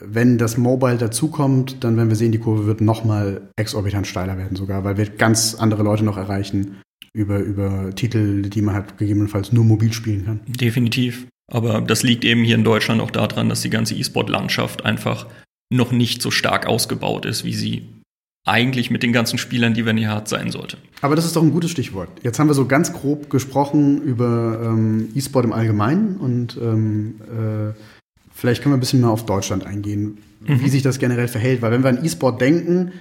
[0.00, 4.38] wenn das Mobile dazukommt, dann werden wir sehen, die Kurve wird noch mal exorbitant steiler
[4.38, 6.78] werden sogar, weil wir ganz andere Leute noch erreichen
[7.12, 10.40] über, über Titel, die man halt gegebenenfalls nur mobil spielen kann.
[10.46, 11.26] Definitiv.
[11.52, 15.26] Aber das liegt eben hier in Deutschland auch daran, dass die ganze E-Sport-Landschaft einfach
[15.72, 17.88] noch nicht so stark ausgebaut ist, wie sie
[18.44, 20.76] eigentlich mit den ganzen Spielern, die man hier hat, sein sollte.
[21.02, 22.08] Aber das ist doch ein gutes Stichwort.
[22.22, 27.74] Jetzt haben wir so ganz grob gesprochen über ähm, E-Sport im Allgemeinen und ähm, äh,
[28.32, 31.60] vielleicht können wir ein bisschen mal auf Deutschland eingehen, wie sich das generell verhält.
[31.60, 32.92] Weil wenn wir an E-Sport denken,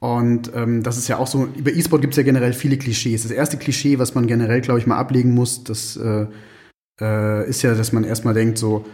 [0.00, 3.22] und ähm, das ist ja auch so, über E-Sport gibt es ja generell viele Klischees.
[3.22, 6.26] Das erste Klischee, was man generell, glaube ich, mal ablegen muss, das äh,
[7.00, 8.84] äh, ist ja, dass man erstmal denkt, so,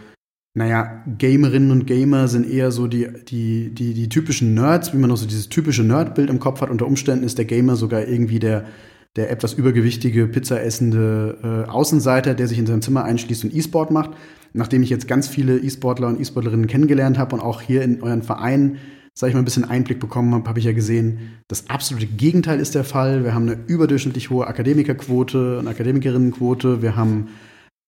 [0.57, 5.09] naja, Gamerinnen und Gamer sind eher so die, die, die, die typischen Nerds, wie man
[5.09, 6.69] noch so dieses typische Nerdbild im Kopf hat.
[6.69, 8.65] Unter Umständen ist der Gamer sogar irgendwie der,
[9.17, 13.91] der etwas übergewichtige, Pizza essende äh, Außenseiter, der sich in seinem Zimmer einschließt und E-Sport
[13.91, 14.11] macht.
[14.53, 18.23] Nachdem ich jetzt ganz viele E-Sportler und E-Sportlerinnen kennengelernt habe und auch hier in euren
[18.23, 18.77] Verein,
[19.13, 22.61] sag ich mal, ein bisschen Einblick bekommen habe, habe ich ja gesehen, das absolute Gegenteil
[22.61, 23.25] ist der Fall.
[23.25, 26.81] Wir haben eine überdurchschnittlich hohe Akademikerquote und Akademikerinnenquote.
[26.81, 27.27] Wir haben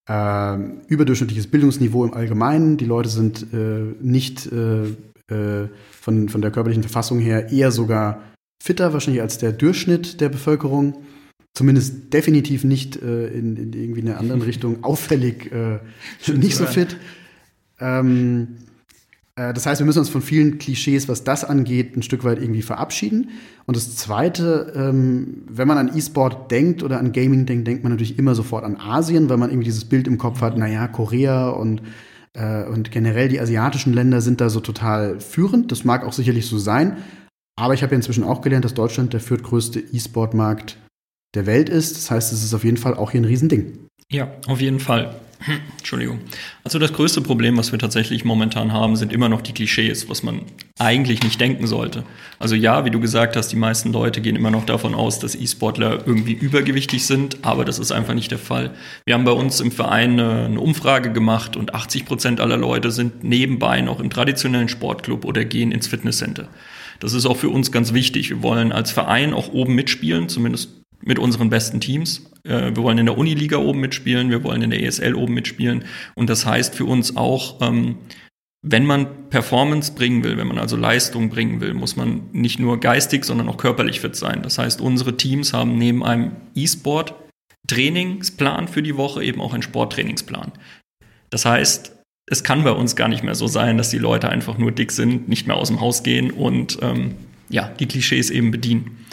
[0.08, 2.78] äh, überdurchschnittliches Bildungsniveau im Allgemeinen.
[2.78, 4.86] Die Leute sind äh, nicht äh,
[5.34, 8.24] äh, von, von der körperlichen Verfassung her eher sogar
[8.63, 11.04] fitter wahrscheinlich als der Durchschnitt der Bevölkerung.
[11.54, 15.52] Zumindest definitiv nicht äh, in, in irgendwie einer anderen Richtung auffällig
[16.28, 16.98] nicht so fit.
[17.80, 18.67] Ähm, äh,
[19.38, 22.63] das heißt, wir müssen uns von vielen Klischees, was das angeht, ein Stück weit irgendwie
[22.63, 23.30] verabschieden.
[23.67, 27.91] Und das Zweite, ähm, wenn man an E-Sport denkt oder an Gaming denkt, denkt man
[27.91, 31.50] natürlich immer sofort an Asien, weil man irgendwie dieses Bild im Kopf hat, naja, Korea
[31.50, 31.84] und,
[32.34, 35.71] äh, und generell die asiatischen Länder sind da so total führend.
[35.71, 36.97] Das mag auch sicherlich so sein.
[37.56, 40.78] Aber ich habe ja inzwischen auch gelernt, dass Deutschland der viertgrößte E-Sport-Markt
[41.36, 41.95] der Welt ist.
[41.95, 43.86] Das heißt, es ist auf jeden Fall auch hier ein Riesending.
[44.10, 45.13] Ja, auf jeden Fall.
[45.39, 46.19] Hm, Entschuldigung.
[46.63, 50.23] Also das größte Problem, was wir tatsächlich momentan haben, sind immer noch die Klischees, was
[50.23, 50.41] man
[50.80, 52.04] eigentlich nicht denken sollte.
[52.39, 55.36] Also ja, wie du gesagt hast, die meisten Leute gehen immer noch davon aus, dass
[55.36, 58.71] E-Sportler irgendwie übergewichtig sind, aber das ist einfach nicht der Fall.
[59.06, 62.89] Wir haben bei uns im Verein eine, eine Umfrage gemacht und 80 Prozent aller Leute
[62.89, 66.47] sind nebenbei noch im traditionellen Sportclub oder gehen ins Fitnesscenter.
[67.00, 68.30] Das ist auch für uns ganz wichtig.
[68.30, 70.69] Wir wollen als Verein auch oben mitspielen, zumindest
[71.02, 72.32] mit unseren besten Teams.
[72.44, 75.86] Äh, wir wollen in der Uniliga oben mitspielen, wir wollen in der ESL oben mitspielen.
[76.16, 77.98] Und das heißt für uns auch, ähm,
[78.64, 82.80] wenn man Performance bringen will, wenn man also Leistung bringen will, muss man nicht nur
[82.80, 84.42] geistig, sondern auch körperlich fit sein.
[84.42, 87.16] Das heißt, unsere Teams haben neben einem E-Sport
[87.68, 90.54] Trainingsplan für die Woche eben auch einen Sporttrainingsplan.
[91.30, 91.94] Das heißt,
[92.30, 94.92] es kann bei uns gar nicht mehr so sein, dass die Leute einfach nur dick
[94.92, 97.16] sind, nicht mehr aus dem Haus gehen und ähm,
[97.50, 99.06] ja, die Klischees eben bedienen.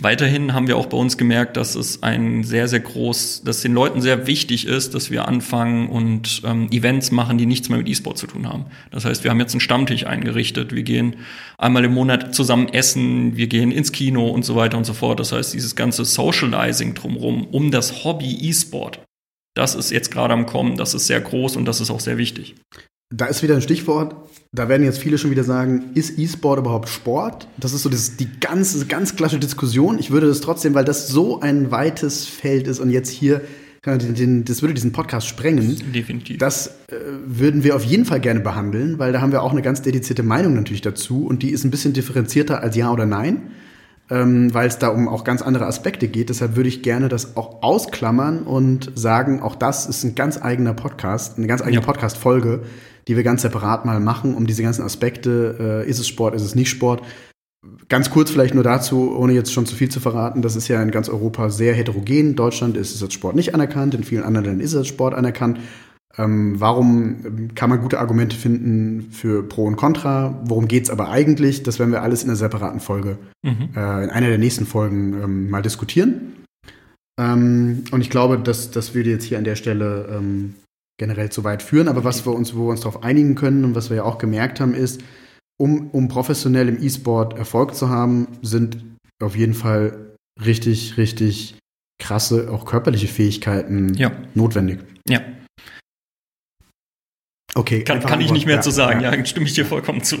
[0.00, 3.74] Weiterhin haben wir auch bei uns gemerkt, dass es ein sehr, sehr groß, dass den
[3.74, 7.88] Leuten sehr wichtig ist, dass wir anfangen und ähm, Events machen, die nichts mehr mit
[7.88, 8.66] E-Sport zu tun haben.
[8.92, 11.16] Das heißt, wir haben jetzt einen Stammtisch eingerichtet, wir gehen
[11.56, 15.18] einmal im Monat zusammen essen, wir gehen ins Kino und so weiter und so fort.
[15.18, 19.00] Das heißt, dieses ganze Socializing drumherum, um das Hobby E-Sport,
[19.56, 22.18] das ist jetzt gerade am Kommen, das ist sehr groß und das ist auch sehr
[22.18, 22.54] wichtig.
[23.12, 24.14] Da ist wieder ein Stichwort.
[24.52, 27.48] Da werden jetzt viele schon wieder sagen, ist E-Sport überhaupt Sport?
[27.58, 29.98] Das ist so das, die ganz, ganz klassische Diskussion.
[29.98, 33.42] Ich würde das trotzdem, weil das so ein weites Feld ist und jetzt hier,
[33.82, 35.92] das würde diesen Podcast sprengen.
[35.92, 36.38] Definitiv.
[36.38, 39.62] Das äh, würden wir auf jeden Fall gerne behandeln, weil da haben wir auch eine
[39.62, 43.50] ganz dedizierte Meinung natürlich dazu und die ist ein bisschen differenzierter als Ja oder Nein
[44.10, 46.30] ähm, weil es da um auch ganz andere Aspekte geht.
[46.30, 50.74] Deshalb würde ich gerne das auch ausklammern und sagen, auch das ist ein ganz eigener
[50.74, 51.86] Podcast, eine ganz eigene ja.
[51.86, 52.62] Podcast-Folge,
[53.06, 56.42] die wir ganz separat mal machen, um diese ganzen Aspekte, äh, ist es Sport, ist
[56.42, 57.02] es nicht Sport.
[57.88, 60.80] Ganz kurz vielleicht nur dazu, ohne jetzt schon zu viel zu verraten, das ist ja
[60.82, 62.18] in ganz Europa sehr heterogen.
[62.18, 64.88] In Deutschland ist es als Sport nicht anerkannt, in vielen anderen Ländern ist es als
[64.88, 65.58] Sport anerkannt.
[66.18, 70.40] Ähm, warum kann man gute Argumente finden für Pro und Contra?
[70.44, 71.62] Worum geht es aber eigentlich?
[71.62, 73.70] Das werden wir alles in einer separaten Folge, mhm.
[73.76, 76.32] äh, in einer der nächsten Folgen ähm, mal diskutieren.
[77.20, 80.54] Ähm, und ich glaube, dass das würde jetzt hier an der Stelle ähm,
[80.98, 81.88] generell zu weit führen.
[81.88, 84.18] Aber was wir uns, wo wir uns darauf einigen können und was wir ja auch
[84.18, 85.02] gemerkt haben, ist,
[85.56, 88.84] um, um professionell im E-Sport Erfolg zu haben, sind
[89.22, 91.58] auf jeden Fall richtig, richtig
[92.00, 94.12] krasse, auch körperliche Fähigkeiten ja.
[94.34, 94.78] notwendig.
[95.08, 95.20] Ja,
[97.54, 97.82] Okay.
[97.82, 100.16] Kann, kann ich nicht mehr ja, zu sagen, ja, ja, stimme ich dir vollkommen zu.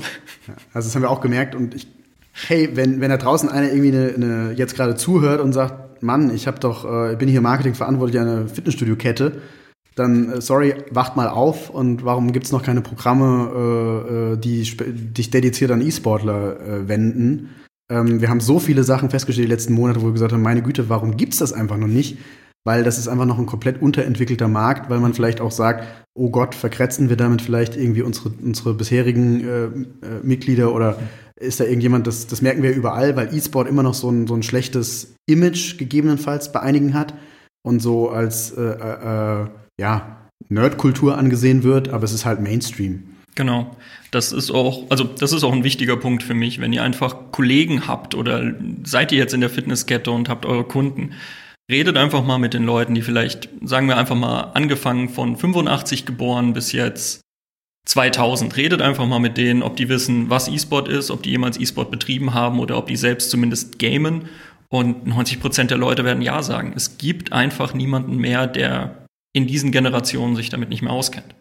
[0.72, 1.86] Also das haben wir auch gemerkt und ich,
[2.32, 6.34] hey, wenn, wenn da draußen einer irgendwie eine, eine jetzt gerade zuhört und sagt, Mann,
[6.34, 9.42] ich habe doch, äh, bin hier Marketingverantwortlich einer Fitnessstudio-Kette,
[9.94, 14.36] dann äh, sorry, wacht mal auf und warum gibt es noch keine Programme, äh, äh
[14.36, 17.50] die dich dediziert an E-Sportler äh, wenden?
[17.90, 20.62] Ähm, wir haben so viele Sachen festgestellt die letzten Monate, wo wir gesagt haben, meine
[20.62, 22.18] Güte, warum gibt es das einfach noch nicht?
[22.64, 26.30] Weil das ist einfach noch ein komplett unterentwickelter Markt, weil man vielleicht auch sagt, oh
[26.30, 30.98] Gott, verkretzen wir damit vielleicht irgendwie unsere, unsere bisherigen äh, äh, Mitglieder oder
[31.36, 34.34] ist da irgendjemand, das, das merken wir überall, weil E-Sport immer noch so ein, so
[34.34, 37.14] ein schlechtes Image gegebenenfalls bei einigen hat
[37.62, 39.46] und so als äh, äh, äh
[39.80, 43.04] ja, Nerdkultur angesehen wird, aber es ist halt Mainstream.
[43.36, 43.76] Genau.
[44.10, 47.30] Das ist auch, also das ist auch ein wichtiger Punkt für mich, wenn ihr einfach
[47.30, 51.12] Kollegen habt oder seid ihr jetzt in der Fitnesskette und habt eure Kunden
[51.70, 56.06] Redet einfach mal mit den Leuten, die vielleicht, sagen wir einfach mal, angefangen von 85
[56.06, 57.20] geboren bis jetzt
[57.86, 58.56] 2000.
[58.56, 61.90] Redet einfach mal mit denen, ob die wissen, was E-Sport ist, ob die jemals E-Sport
[61.90, 64.28] betrieben haben oder ob die selbst zumindest gamen.
[64.70, 66.72] Und 90 Prozent der Leute werden Ja sagen.
[66.74, 71.34] Es gibt einfach niemanden mehr, der in diesen Generationen sich damit nicht mehr auskennt.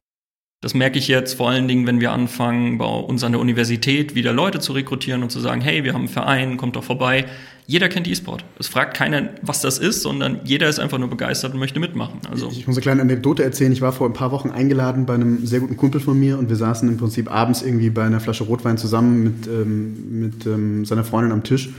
[0.61, 4.15] Das merke ich jetzt vor allen Dingen, wenn wir anfangen, bei uns an der Universität
[4.15, 7.27] wieder Leute zu rekrutieren und zu sagen, hey, wir haben einen Verein, kommt doch vorbei.
[7.67, 8.43] Jeder kennt E-Sport.
[8.57, 12.21] Es fragt keiner, was das ist, sondern jeder ist einfach nur begeistert und möchte mitmachen.
[12.31, 13.71] Also ich muss eine kleine Anekdote erzählen.
[13.71, 16.49] Ich war vor ein paar Wochen eingeladen bei einem sehr guten Kumpel von mir und
[16.49, 20.85] wir saßen im Prinzip abends irgendwie bei einer Flasche Rotwein zusammen mit, ähm, mit ähm,
[20.85, 21.69] seiner Freundin am Tisch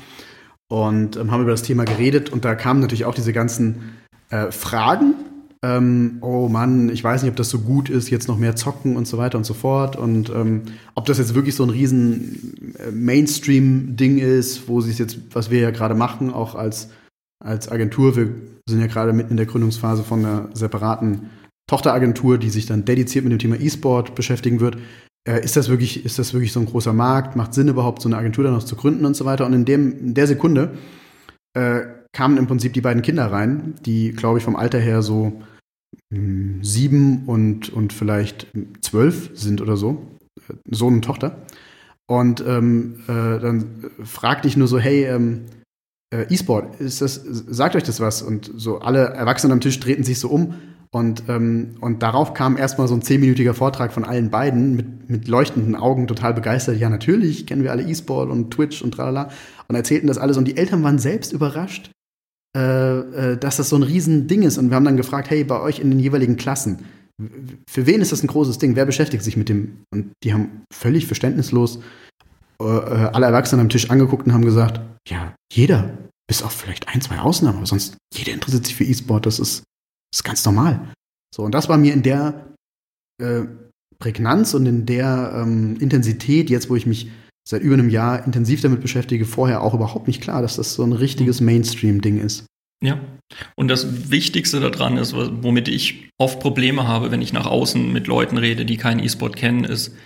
[0.69, 3.97] und ähm, haben über das Thema geredet und da kamen natürlich auch diese ganzen
[4.31, 5.15] äh, Fragen
[5.63, 8.97] ähm, oh Mann, ich weiß nicht, ob das so gut ist, jetzt noch mehr zocken
[8.97, 9.97] und so weiter und so fort.
[9.97, 10.63] Und ähm,
[10.95, 15.51] ob das jetzt wirklich so ein riesen äh, Mainstream-Ding ist, wo sie es jetzt, was
[15.51, 16.91] wir ja gerade machen, auch als,
[17.45, 18.29] als Agentur, wir
[18.69, 21.31] sind ja gerade mitten in der Gründungsphase von einer separaten
[21.69, 24.79] Tochteragentur, die sich dann dediziert mit dem Thema E-Sport beschäftigen wird.
[25.29, 27.35] Äh, ist, das wirklich, ist das wirklich so ein großer Markt?
[27.35, 29.45] Macht Sinn überhaupt, so eine Agentur dann noch zu gründen und so weiter?
[29.45, 30.71] Und in, dem, in der Sekunde
[31.55, 31.81] äh,
[32.13, 35.43] kamen im Prinzip die beiden Kinder rein, die, glaube ich, vom Alter her so
[36.11, 38.47] mh, hm, sieben und, und vielleicht
[38.81, 40.07] zwölf sind oder so.
[40.71, 41.43] Sohn und Tochter.
[42.07, 45.45] Und ähm, äh, dann fragte ich nur so, hey, ähm,
[46.11, 48.23] äh, E-Sport, ist das, sagt euch das was?
[48.23, 50.55] Und so alle Erwachsenen am Tisch drehten sich so um
[50.91, 55.29] und, ähm, und darauf kam erstmal so ein zehnminütiger Vortrag von allen beiden mit, mit
[55.29, 56.79] leuchtenden Augen, total begeistert.
[56.79, 59.31] Ja, natürlich kennen wir alle E-Sport und Twitch und tralala
[59.69, 60.39] und erzählten das alles.
[60.39, 61.91] Und die Eltern waren selbst überrascht,
[62.57, 62.99] äh,
[63.33, 64.59] äh, dass das so ein Riesending ist.
[64.59, 66.85] Und wir haben dann gefragt, hey, bei euch in den jeweiligen Klassen,
[67.69, 68.77] für wen ist das ein großes Ding?
[68.77, 69.83] Wer beschäftigt sich mit dem?
[69.91, 71.81] Und die haben völlig verständnislos
[72.61, 75.97] äh, alle Erwachsenen am Tisch angeguckt und haben gesagt, ja, jeder,
[76.29, 79.65] bis auf vielleicht ein, zwei Ausnahmen, aber sonst jeder interessiert sich für E-Sport, das ist,
[80.13, 80.93] das ist ganz normal.
[81.35, 82.55] So, und das war mir in der
[83.21, 83.43] äh,
[83.99, 87.11] Prägnanz und in der ähm, Intensität, jetzt wo ich mich
[87.49, 90.83] seit über einem Jahr intensiv damit beschäftige, vorher auch überhaupt nicht klar, dass das so
[90.83, 92.45] ein richtiges Mainstream-Ding ist.
[92.85, 93.01] Ja.
[93.57, 98.07] Und das Wichtigste daran ist, womit ich oft Probleme habe, wenn ich nach außen mit
[98.07, 99.97] Leuten rede, die keinen E-Sport kennen, ist,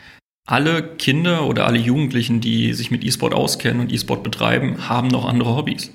[0.46, 5.24] alle Kinder oder alle Jugendlichen, die sich mit E-Sport auskennen und E-Sport betreiben, haben noch
[5.24, 5.92] andere Hobbys.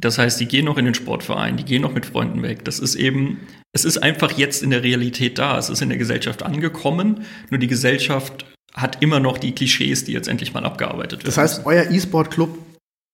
[0.00, 2.64] Das heißt, die gehen noch in den Sportverein, die gehen noch mit Freunden weg.
[2.64, 3.38] Das ist eben,
[3.72, 5.58] es ist einfach jetzt in der Realität da.
[5.58, 7.24] Es ist in der Gesellschaft angekommen.
[7.50, 11.26] Nur die Gesellschaft hat immer noch die Klischees, die jetzt endlich mal abgearbeitet werden.
[11.26, 12.58] Das heißt, euer E-Sport-Club,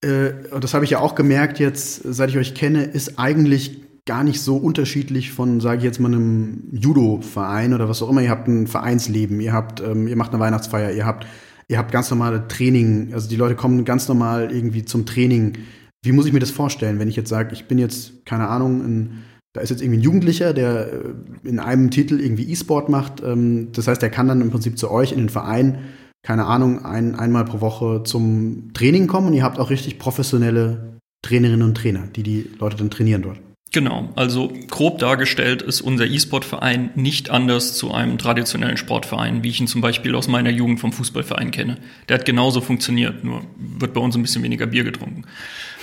[0.03, 4.23] äh, das habe ich ja auch gemerkt jetzt, seit ich euch kenne, ist eigentlich gar
[4.23, 8.23] nicht so unterschiedlich von, sage ich jetzt mal, einem Judo-Verein oder was auch immer.
[8.23, 11.27] Ihr habt ein Vereinsleben, ihr habt, ähm, ihr macht eine Weihnachtsfeier, ihr habt,
[11.69, 13.13] ihr habt ganz normale Training.
[13.13, 15.59] Also die Leute kommen ganz normal irgendwie zum Training.
[16.03, 18.81] Wie muss ich mir das vorstellen, wenn ich jetzt sage, ich bin jetzt, keine Ahnung,
[18.85, 19.25] ein,
[19.57, 23.23] da ist jetzt irgendwie ein Jugendlicher, der äh, in einem Titel irgendwie E-Sport macht.
[23.23, 25.79] Ähm, das heißt, der kann dann im Prinzip zu euch in den Verein,
[26.23, 30.99] keine Ahnung, ein, einmal pro Woche zum Training kommen und ihr habt auch richtig professionelle
[31.23, 33.39] Trainerinnen und Trainer, die die Leute dann trainieren dort.
[33.73, 39.61] Genau, also grob dargestellt ist unser E-Sport-Verein nicht anders zu einem traditionellen Sportverein, wie ich
[39.61, 41.79] ihn zum Beispiel aus meiner Jugend vom Fußballverein kenne.
[42.09, 45.25] Der hat genauso funktioniert, nur wird bei uns ein bisschen weniger Bier getrunken.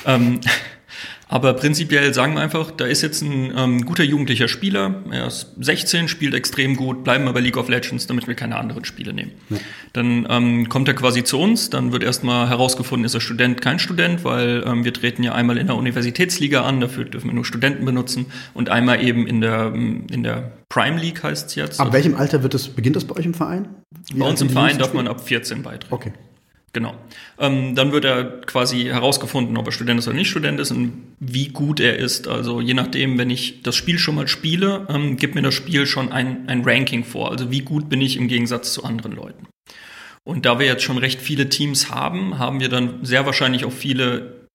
[0.05, 0.39] Ähm,
[1.33, 5.47] aber prinzipiell sagen wir einfach, da ist jetzt ein ähm, guter jugendlicher Spieler, er ist
[5.59, 9.13] 16, spielt extrem gut, bleiben wir bei League of Legends, damit wir keine anderen Spiele
[9.13, 9.31] nehmen.
[9.49, 9.57] Ja.
[9.93, 13.79] Dann ähm, kommt er quasi zu uns, dann wird erstmal herausgefunden, ist er Student, kein
[13.79, 17.45] Student, weil ähm, wir treten ja einmal in der Universitätsliga an, dafür dürfen wir nur
[17.45, 21.79] Studenten benutzen und einmal eben in der, in der Prime League heißt es jetzt.
[21.79, 23.69] Ab welchem Alter wird das, beginnt das bei euch im Verein?
[24.13, 25.95] Wie bei uns im Verein darf man ab 14 beitreten.
[25.95, 26.13] Okay.
[26.73, 26.95] Genau.
[27.37, 31.03] Ähm, dann wird er quasi herausgefunden, ob er Student ist oder nicht Student ist und
[31.19, 32.27] wie gut er ist.
[32.27, 35.85] Also je nachdem, wenn ich das Spiel schon mal spiele, ähm, gibt mir das Spiel
[35.85, 37.29] schon ein, ein Ranking vor.
[37.29, 39.45] Also wie gut bin ich im Gegensatz zu anderen Leuten.
[40.23, 43.71] Und da wir jetzt schon recht viele Teams haben, haben wir dann sehr wahrscheinlich auch
[43.71, 44.47] viele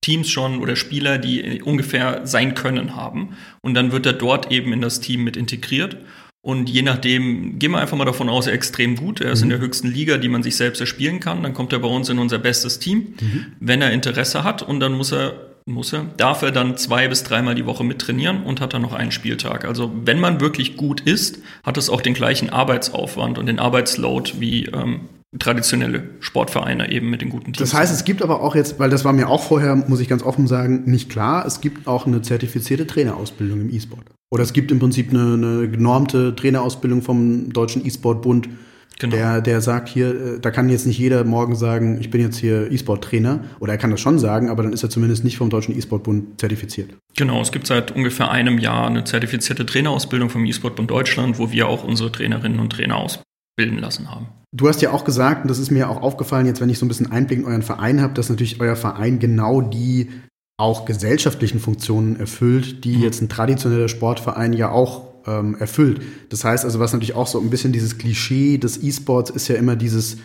[0.00, 3.36] Teams schon oder Spieler, die ungefähr sein können haben.
[3.60, 5.98] Und dann wird er dort eben in das Team mit integriert.
[6.42, 9.20] Und je nachdem, gehen wir einfach mal davon aus, er ist extrem gut.
[9.20, 9.44] Er ist mhm.
[9.44, 11.42] in der höchsten Liga, die man sich selbst erspielen kann.
[11.42, 13.46] Dann kommt er bei uns in unser bestes Team, mhm.
[13.60, 14.62] wenn er Interesse hat.
[14.62, 15.34] Und dann muss er,
[15.66, 18.94] muss er, darf er dann zwei bis dreimal die Woche mittrainieren und hat dann noch
[18.94, 19.66] einen Spieltag.
[19.66, 24.32] Also wenn man wirklich gut ist, hat es auch den gleichen Arbeitsaufwand und den Arbeitsload
[24.38, 25.00] wie ähm,
[25.38, 27.58] traditionelle Sportvereine eben mit den guten Teams.
[27.58, 30.08] Das heißt, es gibt aber auch jetzt, weil das war mir auch vorher, muss ich
[30.08, 34.06] ganz offen sagen, nicht klar, es gibt auch eine zertifizierte Trainerausbildung im E-Sport.
[34.32, 38.48] Oder es gibt im Prinzip eine, eine genormte Trainerausbildung vom Deutschen E-Sport-Bund,
[38.98, 39.14] genau.
[39.14, 42.38] der, der sagt hier, äh, da kann jetzt nicht jeder morgen sagen, ich bin jetzt
[42.38, 43.44] hier E-Sport-Trainer.
[43.60, 46.40] Oder er kann das schon sagen, aber dann ist er zumindest nicht vom Deutschen E-Sport-Bund
[46.40, 46.90] zertifiziert.
[47.16, 51.68] Genau, es gibt seit ungefähr einem Jahr eine zertifizierte Trainerausbildung vom E-Sport-Bund Deutschland, wo wir
[51.68, 54.26] auch unsere Trainerinnen und Trainer ausbilden lassen haben.
[54.52, 56.84] Du hast ja auch gesagt, und das ist mir auch aufgefallen, jetzt wenn ich so
[56.84, 60.08] ein bisschen Einblick in euren Verein habe, dass natürlich euer Verein genau die
[60.56, 63.02] auch gesellschaftlichen Funktionen erfüllt, die mhm.
[63.02, 66.02] jetzt ein traditioneller Sportverein ja auch ähm, erfüllt.
[66.28, 69.54] Das heißt also, was natürlich auch so ein bisschen dieses Klischee des E-Sports ist ja
[69.54, 70.18] immer dieses,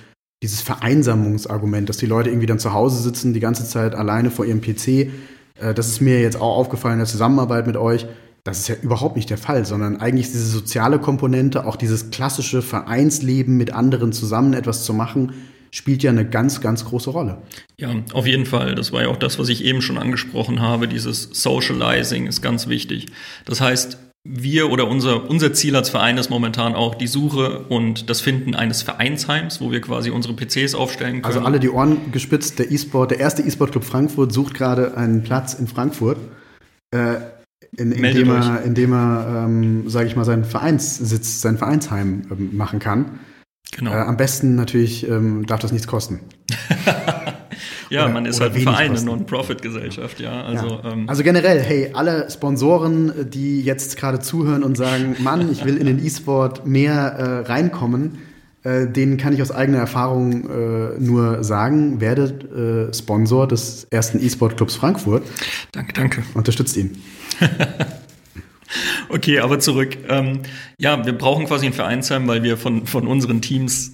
[0.44, 4.46] dieses Vereinsamungsargument, dass die Leute irgendwie dann zu Hause sitzen, die ganze Zeit alleine vor
[4.46, 4.88] ihrem PC.
[4.88, 8.08] Äh, das ist mir jetzt auch aufgefallen in der Zusammenarbeit mit euch.
[8.46, 12.62] Das ist ja überhaupt nicht der Fall, sondern eigentlich diese soziale Komponente, auch dieses klassische
[12.62, 15.34] Vereinsleben mit anderen zusammen etwas zu machen,
[15.72, 17.40] spielt ja eine ganz, ganz große Rolle.
[17.80, 18.76] Ja, auf jeden Fall.
[18.76, 20.88] Das war ja auch das, was ich eben schon angesprochen habe.
[20.88, 23.08] Dieses Socializing ist ganz wichtig.
[23.46, 28.12] Das heißt, wir oder unser, unser Ziel als Verein ist momentan auch die Suche und
[28.12, 31.26] das Finden eines Vereinsheims, wo wir quasi unsere PCs aufstellen können.
[31.26, 35.56] Also alle die Ohren gespitzt, der E-Sport, der erste E-Sport-Club Frankfurt sucht gerade einen Platz
[35.56, 36.20] in Frankfurt,
[36.92, 37.16] äh,
[37.78, 42.56] in, dem er, in dem er ähm, sage ich mal, seinen Vereinssitz, sein Vereinsheim ähm,
[42.56, 43.20] machen kann.
[43.76, 43.92] Genau.
[43.92, 46.22] Äh, am besten natürlich ähm, darf das nichts kosten.
[47.90, 50.44] ja, oder, man ist halt ein Verein, eine Non-Profit-Gesellschaft, ja.
[50.44, 50.94] Also, ja.
[50.94, 55.78] Ähm, also generell, hey, alle Sponsoren, die jetzt gerade zuhören und sagen, Mann, ich will
[55.78, 58.20] in den E-Sport mehr äh, reinkommen,
[58.66, 64.20] äh, denen kann ich aus eigener Erfahrung äh, nur sagen, werdet äh, Sponsor des ersten
[64.20, 65.24] E-Sport-Clubs Frankfurt.
[65.72, 66.24] Danke, danke.
[66.34, 66.98] Unterstützt ihn.
[69.08, 69.96] Okay, aber zurück.
[70.10, 70.42] Ähm,
[70.80, 73.94] ja, wir brauchen quasi ein Vereinsheim, weil wir von, von unseren Teams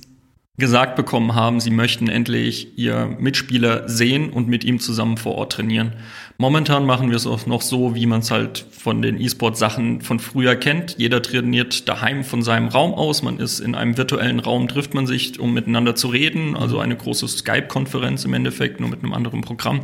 [0.57, 5.51] gesagt bekommen haben, sie möchten endlich ihr Mitspieler sehen und mit ihm zusammen vor Ort
[5.53, 5.93] trainieren.
[6.42, 10.20] Momentan machen wir es auch noch so, wie man es halt von den E-Sport-Sachen von
[10.20, 10.96] früher kennt.
[10.98, 13.22] Jeder trainiert daheim von seinem Raum aus.
[13.22, 16.58] Man ist in einem virtuellen Raum, trifft man sich, um miteinander zu reden.
[16.58, 19.82] Also eine große Skype-Konferenz im Endeffekt, nur mit einem anderen Programm.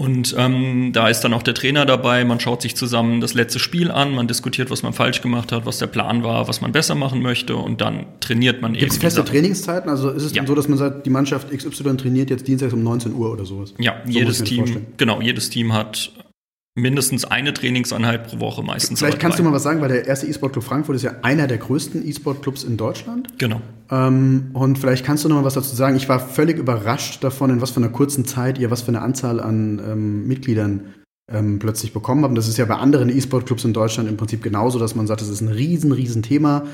[0.00, 3.58] Und ähm, da ist dann auch der Trainer dabei, man schaut sich zusammen das letzte
[3.58, 6.72] Spiel an, man diskutiert, was man falsch gemacht hat, was der Plan war, was man
[6.72, 9.00] besser machen möchte und dann trainiert man Gibt's eben.
[9.00, 9.90] Gibt es feste Trainingszeiten?
[9.90, 10.36] Also ist es ja.
[10.38, 13.44] dann so, dass man sagt, die Mannschaft XY trainiert jetzt dienstags um 19 Uhr oder
[13.44, 13.74] sowas?
[13.78, 16.12] Ja, so jedes Team, genau, jedes Team hat
[16.74, 19.00] mindestens eine Trainingseinheit pro Woche meistens.
[19.00, 21.46] Vielleicht kannst du mal was sagen, weil der erste E-Sport Club Frankfurt ist ja einer
[21.46, 23.38] der größten E-Sport Clubs in Deutschland.
[23.38, 23.60] Genau.
[23.90, 25.96] Ähm, und vielleicht kannst du noch mal was dazu sagen.
[25.96, 29.02] Ich war völlig überrascht davon, in was für einer kurzen Zeit ihr was für eine
[29.02, 30.94] Anzahl an ähm, Mitgliedern
[31.30, 32.36] ähm, plötzlich bekommen habt.
[32.36, 35.20] Das ist ja bei anderen E-Sport Clubs in Deutschland im Prinzip genauso, dass man sagt,
[35.20, 36.66] das ist ein riesen, riesen Thema.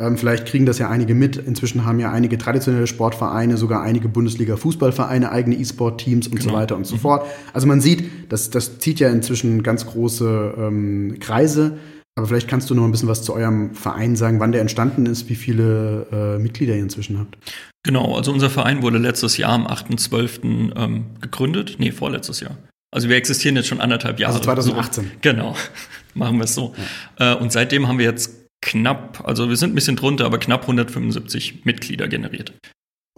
[0.00, 1.36] Ähm, vielleicht kriegen das ja einige mit.
[1.36, 6.40] Inzwischen haben ja einige traditionelle Sportvereine, sogar einige Bundesliga-Fußballvereine eigene E-Sport-Teams und mhm.
[6.40, 7.00] so weiter und so mhm.
[7.00, 7.26] fort.
[7.52, 11.78] Also man sieht, das, das zieht ja inzwischen ganz große ähm, Kreise.
[12.16, 15.06] Aber vielleicht kannst du noch ein bisschen was zu eurem Verein sagen, wann der entstanden
[15.06, 17.36] ist, wie viele äh, Mitglieder ihr inzwischen habt.
[17.84, 20.76] Genau, also unser Verein wurde letztes Jahr am 8.12.
[20.76, 21.76] Ähm, gegründet.
[21.78, 22.56] Nee, vorletztes Jahr.
[22.92, 24.34] Also wir existieren jetzt schon anderthalb Jahre.
[24.34, 25.04] Also 2018.
[25.04, 25.10] So.
[25.20, 25.56] Genau,
[26.14, 26.74] machen wir es so.
[27.18, 27.34] Ja.
[27.34, 30.62] Äh, und seitdem haben wir jetzt knapp, also wir sind ein bisschen drunter, aber knapp
[30.62, 32.54] 175 Mitglieder generiert.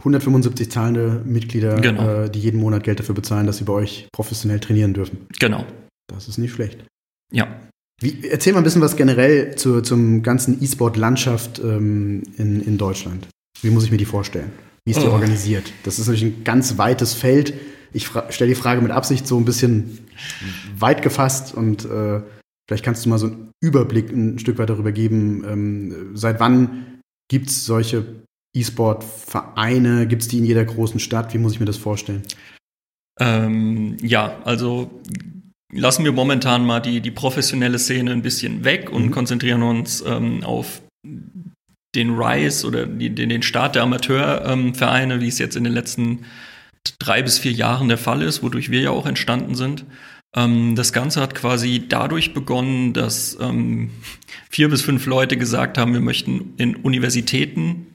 [0.00, 2.24] 175 zahlende Mitglieder, genau.
[2.24, 5.26] äh, die jeden Monat Geld dafür bezahlen, dass sie bei euch professionell trainieren dürfen.
[5.38, 5.64] Genau.
[6.12, 6.84] Das ist nicht schlecht.
[7.32, 7.48] Ja.
[8.00, 13.28] Wie, erzähl mal ein bisschen was generell zu, zum ganzen E-Sport-Landschaft ähm, in, in Deutschland.
[13.62, 14.50] Wie muss ich mir die vorstellen?
[14.84, 15.12] Wie ist die oh.
[15.12, 15.72] organisiert?
[15.84, 17.54] Das ist natürlich ein ganz weites Feld.
[17.92, 20.06] Ich stelle die Frage mit Absicht so ein bisschen
[20.78, 22.20] weit gefasst und äh,
[22.66, 27.00] Vielleicht kannst du mal so einen Überblick ein Stück weit darüber geben, ähm, seit wann
[27.28, 28.24] gibt es solche
[28.56, 30.06] E-Sport-Vereine?
[30.06, 31.34] Gibt es die in jeder großen Stadt?
[31.34, 32.22] Wie muss ich mir das vorstellen?
[33.20, 35.02] Ähm, ja, also
[35.72, 39.10] lassen wir momentan mal die, die professionelle Szene ein bisschen weg und mhm.
[39.10, 40.82] konzentrieren uns ähm, auf
[41.94, 46.24] den Rise oder die, den, den Start der Amateurvereine, wie es jetzt in den letzten
[46.98, 49.84] drei bis vier Jahren der Fall ist, wodurch wir ja auch entstanden sind.
[50.36, 53.90] Ähm, das Ganze hat quasi dadurch begonnen, dass ähm,
[54.50, 57.86] vier bis fünf Leute gesagt haben, wir möchten in Universitäten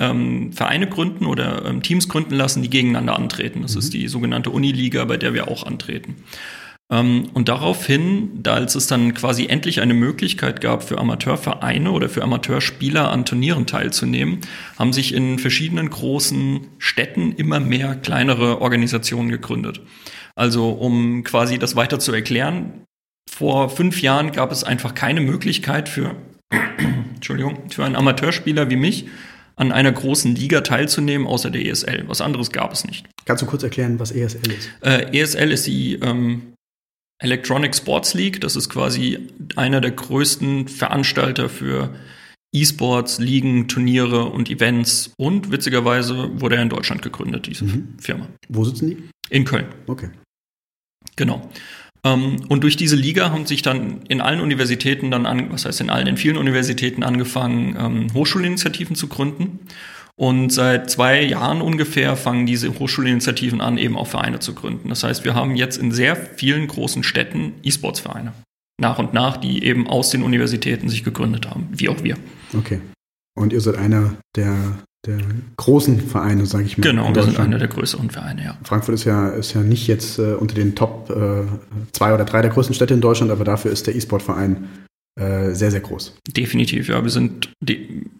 [0.00, 3.62] ähm, Vereine gründen oder ähm, Teams gründen lassen, die gegeneinander antreten.
[3.62, 3.78] Das mhm.
[3.78, 6.16] ist die sogenannte Uniliga, bei der wir auch antreten.
[6.90, 12.08] Ähm, und daraufhin, da als es dann quasi endlich eine Möglichkeit gab, für Amateurvereine oder
[12.08, 14.40] für Amateurspieler an Turnieren teilzunehmen,
[14.78, 19.82] haben sich in verschiedenen großen Städten immer mehr kleinere Organisationen gegründet.
[20.34, 22.84] Also um quasi das weiter zu erklären,
[23.30, 26.16] vor fünf Jahren gab es einfach keine Möglichkeit für,
[27.14, 29.06] Entschuldigung, für einen Amateurspieler wie mich,
[29.56, 32.04] an einer großen Liga teilzunehmen, außer der ESL.
[32.06, 33.06] Was anderes gab es nicht.
[33.26, 34.70] Kannst du kurz erklären, was ESL ist?
[34.80, 36.54] Äh, ESL ist die ähm,
[37.18, 38.40] Electronic Sports League.
[38.40, 41.94] Das ist quasi einer der größten Veranstalter für
[42.52, 45.12] E-Sports, Ligen, Turniere und Events.
[45.16, 47.94] Und witzigerweise wurde er in Deutschland gegründet, diese mhm.
[47.98, 48.28] Firma.
[48.48, 48.96] Wo sitzen die?
[49.30, 49.66] In Köln.
[49.86, 50.10] Okay.
[51.16, 51.48] Genau.
[52.04, 55.80] Ähm, und durch diese Liga haben sich dann in allen Universitäten dann an, was heißt
[55.80, 59.60] in allen, in vielen Universitäten angefangen, ähm, Hochschulinitiativen zu gründen.
[60.16, 64.88] Und seit zwei Jahren ungefähr fangen diese Hochschulinitiativen an, eben auch Vereine zu gründen.
[64.88, 68.34] Das heißt, wir haben jetzt in sehr vielen großen Städten E-Sports-Vereine.
[68.80, 72.16] Nach und nach, die eben aus den Universitäten sich gegründet haben, wie auch wir.
[72.56, 72.80] Okay.
[73.38, 74.54] Und ihr seid einer der
[75.06, 75.18] der
[75.56, 76.82] großen Vereine, sage ich mal.
[76.82, 78.58] Genau, wir sind einer der größeren Vereine, ja.
[78.64, 81.44] Frankfurt ist ja, ist ja nicht jetzt äh, unter den Top äh,
[81.92, 84.68] zwei oder drei der größten Städte in Deutschland, aber dafür ist der E-Sport-Verein
[85.18, 86.18] äh, sehr, sehr groß.
[86.28, 87.02] Definitiv, ja.
[87.02, 88.10] Wir sind die,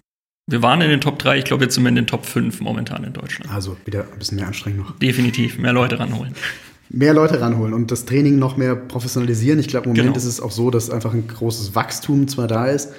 [0.51, 2.61] wir waren in den Top 3, ich glaube, jetzt sind wir in den Top 5
[2.61, 3.53] momentan in Deutschland.
[3.53, 4.99] Also wieder ein bisschen mehr Anstrengung noch.
[4.99, 6.35] Definitiv, mehr Leute ranholen.
[6.91, 9.59] Mehr Leute ranholen und das Training noch mehr professionalisieren.
[9.59, 10.17] Ich glaube, im Moment genau.
[10.17, 12.91] ist es auch so, dass einfach ein großes Wachstum zwar da ist,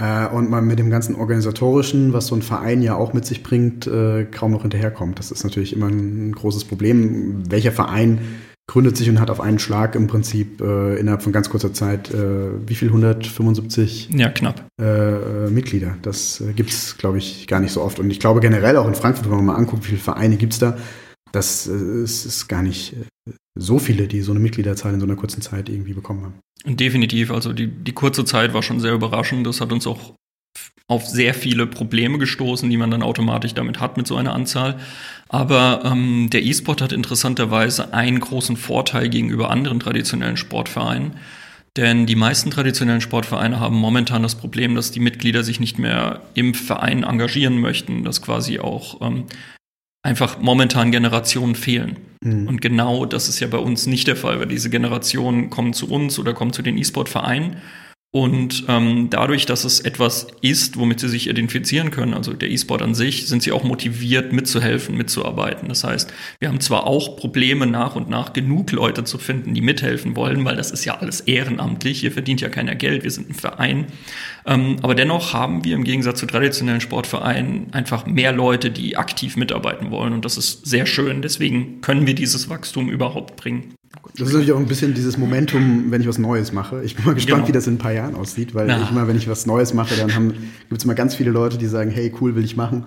[0.00, 3.42] äh, und man mit dem ganzen Organisatorischen, was so ein Verein ja auch mit sich
[3.42, 5.18] bringt, äh, kaum noch hinterherkommt.
[5.18, 7.50] Das ist natürlich immer ein großes Problem.
[7.50, 8.18] Welcher Verein
[8.66, 12.14] gründet sich und hat auf einen Schlag im Prinzip äh, innerhalb von ganz kurzer Zeit
[12.14, 15.96] äh, wie viel 175 ja knapp äh, Mitglieder.
[16.02, 17.98] Das äh, gibt es, glaube ich, gar nicht so oft.
[17.98, 20.52] Und ich glaube generell auch in Frankfurt, wenn man mal anguckt, wie viele Vereine gibt
[20.52, 20.78] es da,
[21.32, 25.06] das äh, ist, ist gar nicht äh, so viele, die so eine Mitgliederzahl in so
[25.06, 26.34] einer kurzen Zeit irgendwie bekommen haben.
[26.64, 27.30] Definitiv.
[27.30, 29.46] Also die, die kurze Zeit war schon sehr überraschend.
[29.46, 30.14] Das hat uns auch
[30.88, 34.78] auf sehr viele Probleme gestoßen, die man dann automatisch damit hat mit so einer Anzahl.
[35.28, 41.12] Aber ähm, der E-Sport hat interessanterweise einen großen Vorteil gegenüber anderen traditionellen Sportvereinen.
[41.76, 46.22] Denn die meisten traditionellen Sportvereine haben momentan das Problem, dass die Mitglieder sich nicht mehr
[46.34, 49.26] im Verein engagieren möchten, dass quasi auch ähm,
[50.02, 51.96] einfach momentan Generationen fehlen.
[52.22, 52.48] Mhm.
[52.48, 55.90] Und genau das ist ja bei uns nicht der Fall, weil diese Generationen kommen zu
[55.90, 57.56] uns oder kommen zu den E-Sport-Vereinen
[58.12, 62.82] und ähm, dadurch, dass es etwas ist, womit sie sich identifizieren können, also der E-Sport
[62.82, 65.68] an sich, sind sie auch motiviert, mitzuhelfen, mitzuarbeiten.
[65.68, 69.60] Das heißt, wir haben zwar auch Probleme nach und nach genug Leute zu finden, die
[69.60, 73.30] mithelfen wollen, weil das ist ja alles ehrenamtlich, hier verdient ja keiner Geld, wir sind
[73.30, 73.86] ein Verein.
[74.44, 79.36] Ähm, aber dennoch haben wir im Gegensatz zu traditionellen Sportvereinen einfach mehr Leute, die aktiv
[79.36, 80.14] mitarbeiten wollen.
[80.14, 81.22] Und das ist sehr schön.
[81.22, 83.74] Deswegen können wir dieses Wachstum überhaupt bringen.
[84.16, 86.82] Das ist natürlich auch ein bisschen dieses Momentum, wenn ich was Neues mache.
[86.82, 87.48] Ich bin mal gespannt, genau.
[87.48, 89.94] wie das in ein paar Jahren aussieht, weil ich immer, wenn ich was Neues mache,
[89.96, 90.32] dann
[90.68, 92.84] gibt es immer ganz viele Leute, die sagen, hey, cool, will ich machen.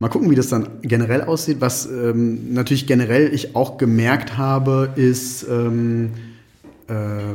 [0.00, 1.60] Mal gucken, wie das dann generell aussieht.
[1.60, 6.10] Was ähm, natürlich generell ich auch gemerkt habe, ist, ähm,
[6.88, 7.34] äh,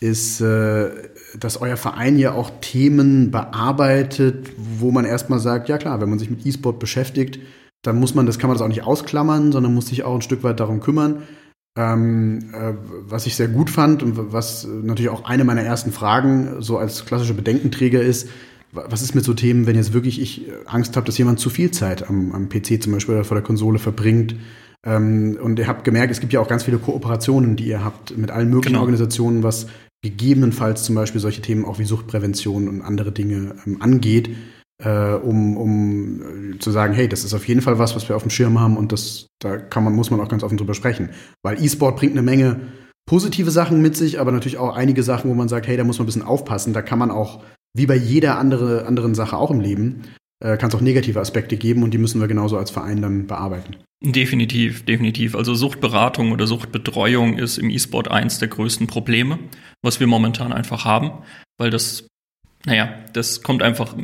[0.00, 0.90] ist, äh,
[1.38, 6.18] dass euer Verein ja auch Themen bearbeitet, wo man erstmal sagt, ja klar, wenn man
[6.18, 7.38] sich mit E-Sport beschäftigt,
[7.82, 10.22] dann muss man, das kann man das auch nicht ausklammern, sondern muss sich auch ein
[10.22, 11.22] Stück weit darum kümmern.
[11.80, 12.74] Ähm, äh,
[13.08, 17.06] was ich sehr gut fand und was natürlich auch eine meiner ersten Fragen so als
[17.06, 18.28] klassischer Bedenkenträger ist,
[18.72, 21.70] was ist mit so Themen, wenn jetzt wirklich ich Angst habe, dass jemand zu viel
[21.70, 24.36] Zeit am, am PC zum Beispiel oder vor der Konsole verbringt?
[24.84, 28.16] Ähm, und ihr habt gemerkt, es gibt ja auch ganz viele Kooperationen, die ihr habt
[28.16, 28.80] mit allen möglichen genau.
[28.80, 29.66] Organisationen, was
[30.02, 34.30] gegebenenfalls zum Beispiel solche Themen auch wie Suchtprävention und andere Dinge ähm, angeht
[34.82, 38.22] äh, um, um zu sagen, hey, das ist auf jeden Fall was, was wir auf
[38.22, 41.10] dem Schirm haben und das, da kann man, muss man auch ganz offen drüber sprechen.
[41.42, 42.60] Weil E-Sport bringt eine Menge
[43.06, 45.98] positive Sachen mit sich, aber natürlich auch einige Sachen, wo man sagt, hey, da muss
[45.98, 46.72] man ein bisschen aufpassen.
[46.72, 47.42] Da kann man auch,
[47.76, 50.02] wie bei jeder andere, anderen Sache auch im Leben,
[50.42, 53.26] äh, kann es auch negative Aspekte geben und die müssen wir genauso als Verein dann
[53.26, 53.76] bearbeiten.
[54.02, 55.34] Definitiv, definitiv.
[55.34, 59.38] Also Suchtberatung oder Suchtbetreuung ist im E-Sport eins der größten Probleme,
[59.82, 61.10] was wir momentan einfach haben,
[61.58, 62.06] weil das,
[62.64, 63.94] naja, das kommt einfach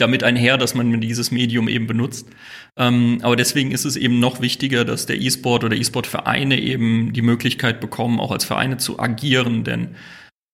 [0.00, 2.28] damit einher, dass man dieses Medium eben benutzt.
[2.76, 7.22] Ähm, aber deswegen ist es eben noch wichtiger, dass der E-Sport oder E-Sport-Vereine eben die
[7.22, 9.64] Möglichkeit bekommen, auch als Vereine zu agieren.
[9.64, 9.96] Denn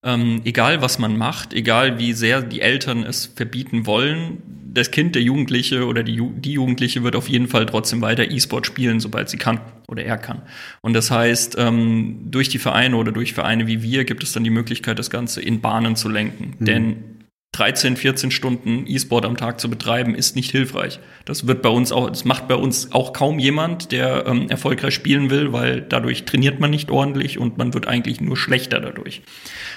[0.05, 4.43] ähm, egal was man macht, egal wie sehr die Eltern es verbieten wollen,
[4.77, 8.67] das Kind, der Jugendliche oder die, die Jugendliche wird auf jeden Fall trotzdem weiter E-Sport
[8.67, 10.43] spielen, sobald sie kann oder er kann.
[10.83, 14.45] Und das heißt, ähm, durch die Vereine oder durch Vereine wie wir gibt es dann
[14.45, 16.55] die Möglichkeit, das Ganze in Bahnen zu lenken.
[16.59, 16.65] Mhm.
[16.65, 17.16] Denn
[17.53, 21.01] 13, 14 Stunden E-Sport am Tag zu betreiben, ist nicht hilfreich.
[21.25, 24.93] Das wird bei uns auch, das macht bei uns auch kaum jemand, der ähm, erfolgreich
[24.93, 29.23] spielen will, weil dadurch trainiert man nicht ordentlich und man wird eigentlich nur schlechter dadurch.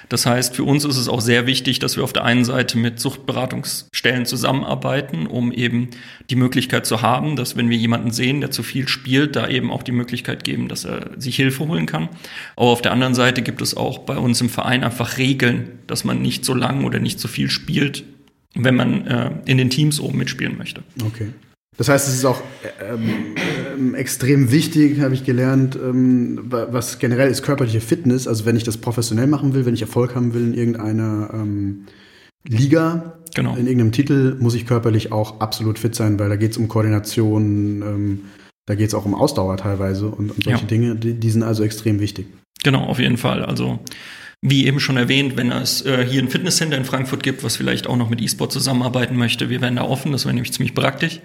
[0.10, 2.78] Das heißt, für uns ist es auch sehr wichtig, dass wir auf der einen Seite
[2.78, 5.90] mit Suchtberatungsstellen zusammenarbeiten, um eben
[6.30, 9.72] die Möglichkeit zu haben, dass wenn wir jemanden sehen, der zu viel spielt, da eben
[9.72, 12.10] auch die Möglichkeit geben, dass er sich Hilfe holen kann.
[12.56, 16.04] Aber auf der anderen Seite gibt es auch bei uns im Verein einfach Regeln, dass
[16.04, 17.59] man nicht so lang oder nicht so viel spielt,
[18.56, 20.84] wenn man äh, in den Teams oben mitspielen möchte.
[21.06, 21.28] Okay.
[21.78, 22.42] Das heißt, es ist auch
[22.82, 23.36] ähm,
[23.74, 28.28] ähm, extrem wichtig, habe ich gelernt, ähm, was generell ist körperliche Fitness.
[28.28, 31.86] Also wenn ich das professionell machen will, wenn ich Erfolg haben will in irgendeiner ähm,
[32.46, 33.52] Liga, genau.
[33.56, 36.68] in irgendeinem Titel, muss ich körperlich auch absolut fit sein, weil da geht es um
[36.68, 38.20] Koordination, ähm,
[38.66, 40.68] da geht es auch um Ausdauer teilweise und, und solche ja.
[40.68, 42.28] Dinge, die, die, sind also extrem wichtig.
[42.62, 43.46] Genau, auf jeden Fall.
[43.46, 43.80] Also
[44.42, 47.88] wie eben schon erwähnt, wenn es äh, hier ein Fitnesscenter in Frankfurt gibt, was vielleicht
[47.88, 51.20] auch noch mit E-Sport zusammenarbeiten möchte, wir werden da offen, das wäre nämlich ziemlich praktisch.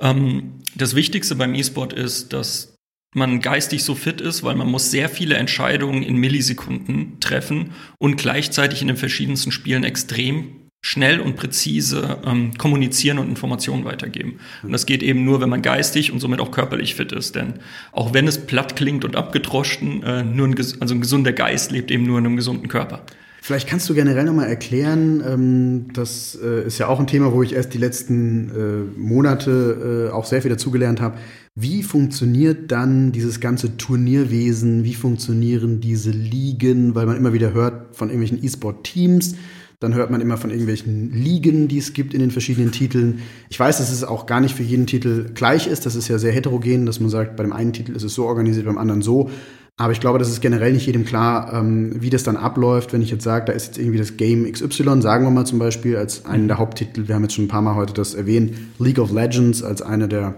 [0.00, 2.74] Ähm, das Wichtigste beim E-Sport ist, dass
[3.14, 8.16] man geistig so fit ist, weil man muss sehr viele Entscheidungen in Millisekunden treffen und
[8.16, 14.38] gleichzeitig in den verschiedensten Spielen extrem schnell und präzise ähm, kommunizieren und Informationen weitergeben.
[14.62, 17.34] Und das geht eben nur, wenn man geistig und somit auch körperlich fit ist.
[17.34, 17.54] Denn
[17.92, 21.90] auch wenn es platt klingt und abgedroschen, äh, nur ein, also ein gesunder Geist lebt
[21.90, 23.02] eben nur in einem gesunden Körper.
[23.40, 27.42] Vielleicht kannst du generell nochmal erklären, ähm, das äh, ist ja auch ein Thema, wo
[27.42, 31.16] ich erst die letzten äh, Monate äh, auch sehr viel dazugelernt habe.
[31.54, 34.84] Wie funktioniert dann dieses ganze Turnierwesen?
[34.84, 36.94] Wie funktionieren diese Ligen?
[36.94, 39.34] Weil man immer wieder hört von irgendwelchen E-Sport-Teams,
[39.80, 43.20] dann hört man immer von irgendwelchen Ligen, die es gibt in den verschiedenen Titeln.
[43.48, 45.86] Ich weiß, dass es auch gar nicht für jeden Titel gleich ist.
[45.86, 48.26] Das ist ja sehr heterogen, dass man sagt, bei dem einen Titel ist es so
[48.26, 49.30] organisiert, beim anderen so.
[49.76, 53.02] Aber ich glaube, das ist generell nicht jedem klar, ähm, wie das dann abläuft, wenn
[53.02, 55.96] ich jetzt sage, da ist jetzt irgendwie das Game XY, sagen wir mal zum Beispiel
[55.96, 58.98] als einen der Haupttitel, wir haben jetzt schon ein paar Mal heute das erwähnt, League
[58.98, 60.34] of Legends als eine der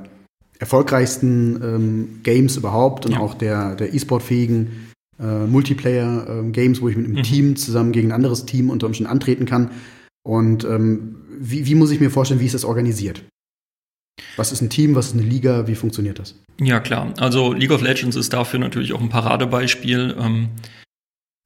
[0.59, 3.20] erfolgreichsten ähm, Games überhaupt und ja.
[3.20, 4.89] auch der, der E-Sport-fähigen
[5.20, 7.22] äh, Multiplayer-Games, ähm, wo ich mit einem mhm.
[7.22, 9.70] Team zusammen gegen ein anderes Team unter Umständen antreten kann.
[10.22, 13.22] Und ähm, wie, wie muss ich mir vorstellen, wie ist das organisiert?
[14.36, 16.34] Was ist ein Team, was ist eine Liga, wie funktioniert das?
[16.60, 17.14] Ja, klar.
[17.18, 20.16] Also League of Legends ist dafür natürlich auch ein Paradebeispiel.
[20.18, 20.48] Ähm,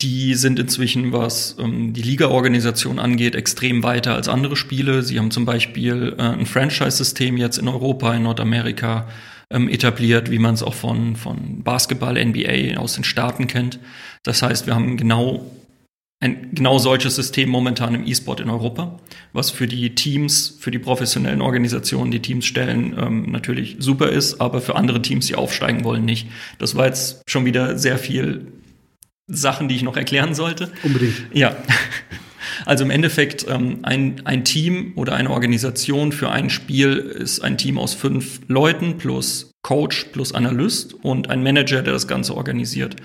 [0.03, 5.03] Die sind inzwischen, was ähm, die Liga-Organisation angeht, extrem weiter als andere Spiele.
[5.03, 9.09] Sie haben zum Beispiel äh, ein Franchise-System jetzt in Europa, in Nordamerika
[9.51, 13.79] ähm, etabliert, wie man es auch von, von Basketball, NBA aus den Staaten kennt.
[14.23, 15.51] Das heißt, wir haben genau
[16.21, 18.99] ein genau solches System momentan im E-Sport in Europa,
[19.35, 24.41] was für die Teams, für die professionellen Organisationen, die Teams stellen, ähm, natürlich super ist,
[24.41, 26.29] aber für andere Teams, die aufsteigen wollen, nicht.
[26.59, 28.47] Das war jetzt schon wieder sehr viel
[29.27, 30.71] Sachen, die ich noch erklären sollte.
[30.83, 31.15] Unbedingt.
[31.33, 31.57] Ja.
[32.67, 37.59] Also im Endeffekt ähm, ein, ein Team oder eine Organisation für ein Spiel ist ein
[37.59, 42.97] Team aus fünf Leuten plus Coach plus Analyst und ein Manager, der das Ganze organisiert.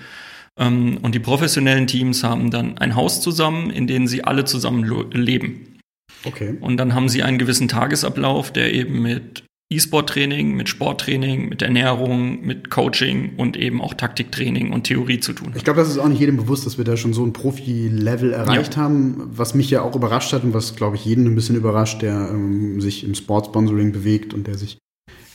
[0.58, 5.10] Ähm, und die professionellen Teams haben dann ein Haus zusammen, in dem sie alle zusammen
[5.12, 5.78] leben.
[6.24, 6.56] Okay.
[6.60, 12.44] Und dann haben sie einen gewissen Tagesablauf, der eben mit E-Sport-Training, mit Sporttraining, mit Ernährung,
[12.44, 15.52] mit Coaching und eben auch Taktiktraining und Theorie zu tun.
[15.54, 18.32] Ich glaube, das ist auch nicht jedem bewusst, dass wir da schon so ein Profi-Level
[18.32, 18.82] erreicht ja.
[18.82, 22.02] haben, was mich ja auch überrascht hat und was, glaube ich, jeden ein bisschen überrascht,
[22.02, 24.78] der ähm, sich im Sportsponsoring bewegt und der sich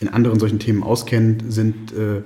[0.01, 2.21] in anderen solchen Themen auskennt, sind äh,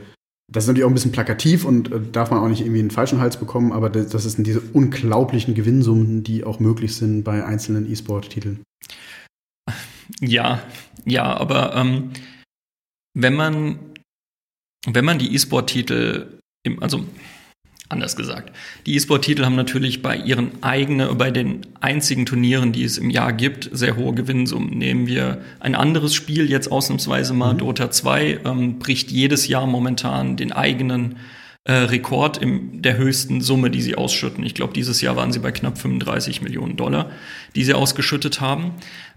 [0.51, 2.91] das ist natürlich auch ein bisschen plakativ und äh, darf man auch nicht irgendwie einen
[2.91, 7.45] falschen Hals bekommen, aber das, das sind diese unglaublichen Gewinnsummen, die auch möglich sind bei
[7.45, 8.61] einzelnen E-Sport-Titeln.
[10.21, 10.63] Ja,
[11.05, 12.11] ja, aber ähm,
[13.13, 13.79] wenn man
[14.85, 16.39] wenn man die E-Sport-Titel,
[16.79, 17.05] also
[17.89, 18.55] anders gesagt,
[18.85, 23.33] die E-Sport-Titel haben natürlich bei ihren eigenen, bei den einzigen Turnieren, die es im Jahr
[23.33, 24.77] gibt, sehr hohe Gewinnsummen.
[24.77, 27.59] Nehmen wir ein anderes Spiel jetzt ausnahmsweise mal, mhm.
[27.59, 31.17] Dota 2, ähm, bricht jedes Jahr momentan den eigenen
[31.69, 34.43] äh, Rekord in der höchsten Summe, die sie ausschütten.
[34.43, 37.11] Ich glaube, dieses Jahr waren sie bei knapp 35 Millionen Dollar,
[37.55, 38.71] die sie ausgeschüttet haben.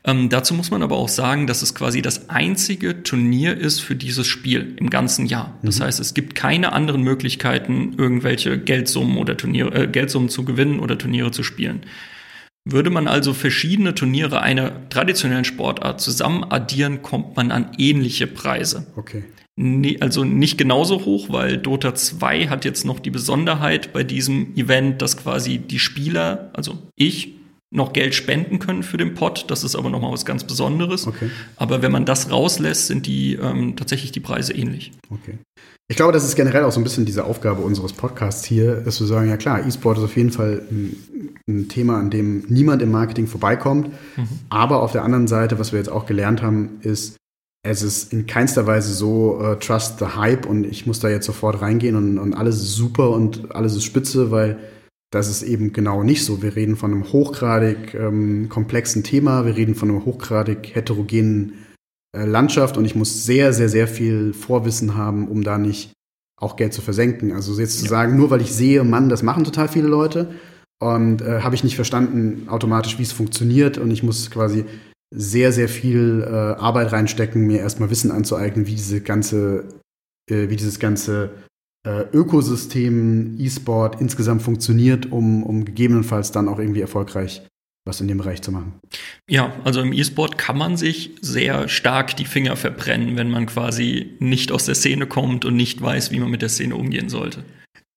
[0.04, 3.96] Ähm, dazu muss man aber auch sagen, dass es quasi das einzige Turnier ist für
[3.96, 5.58] dieses Spiel im ganzen Jahr.
[5.62, 5.84] Das mhm.
[5.84, 10.98] heißt, es gibt keine anderen Möglichkeiten, irgendwelche Geldsummen oder Turniere, äh, Geldsummen zu gewinnen oder
[10.98, 11.86] Turniere zu spielen.
[12.66, 18.88] Würde man also verschiedene Turniere einer traditionellen Sportart zusammen addieren, kommt man an ähnliche Preise.
[18.94, 19.24] Okay.
[19.56, 24.56] Nee, also nicht genauso hoch, weil Dota 2 hat jetzt noch die Besonderheit bei diesem
[24.56, 27.34] Event, dass quasi die Spieler, also ich,
[27.70, 29.46] noch Geld spenden können für den Pot.
[29.48, 31.06] Das ist aber nochmal was ganz Besonderes.
[31.06, 31.30] Okay.
[31.56, 34.92] Aber wenn man das rauslässt, sind die ähm, tatsächlich die Preise ähnlich.
[35.10, 35.38] Okay.
[35.88, 39.00] Ich glaube, das ist generell auch so ein bisschen diese Aufgabe unseres Podcasts hier, dass
[39.00, 40.96] wir sagen, ja klar, E-Sport ist auf jeden Fall ein,
[41.48, 43.88] ein, Thema, an dem niemand im Marketing vorbeikommt.
[44.16, 44.28] Mhm.
[44.48, 47.16] Aber auf der anderen Seite, was wir jetzt auch gelernt haben, ist,
[47.62, 51.26] es ist in keinster Weise so uh, Trust the Hype und ich muss da jetzt
[51.26, 54.58] sofort reingehen und, und alles ist super und alles ist spitze, weil
[55.12, 56.42] das ist eben genau nicht so.
[56.42, 61.66] Wir reden von einem hochgradig ähm, komplexen Thema, wir reden von einer hochgradig heterogenen
[62.16, 65.92] äh, Landschaft und ich muss sehr, sehr, sehr viel Vorwissen haben, um da nicht
[66.40, 67.30] auch Geld zu versenken.
[67.30, 67.90] Also jetzt zu ja.
[67.90, 70.34] sagen, nur weil ich sehe, Mann, das machen total viele Leute
[70.80, 74.64] und äh, habe ich nicht verstanden automatisch, wie es funktioniert und ich muss quasi
[75.14, 79.68] sehr, sehr viel äh, Arbeit reinstecken, mir erstmal Wissen anzueignen, wie diese ganze,
[80.30, 81.30] äh, wie dieses ganze
[81.86, 87.42] äh, Ökosystem E-Sport insgesamt funktioniert, um, um gegebenenfalls dann auch irgendwie erfolgreich
[87.84, 88.74] was in dem Bereich zu machen.
[89.28, 94.14] Ja, also im E-Sport kann man sich sehr stark die Finger verbrennen, wenn man quasi
[94.20, 97.44] nicht aus der Szene kommt und nicht weiß, wie man mit der Szene umgehen sollte.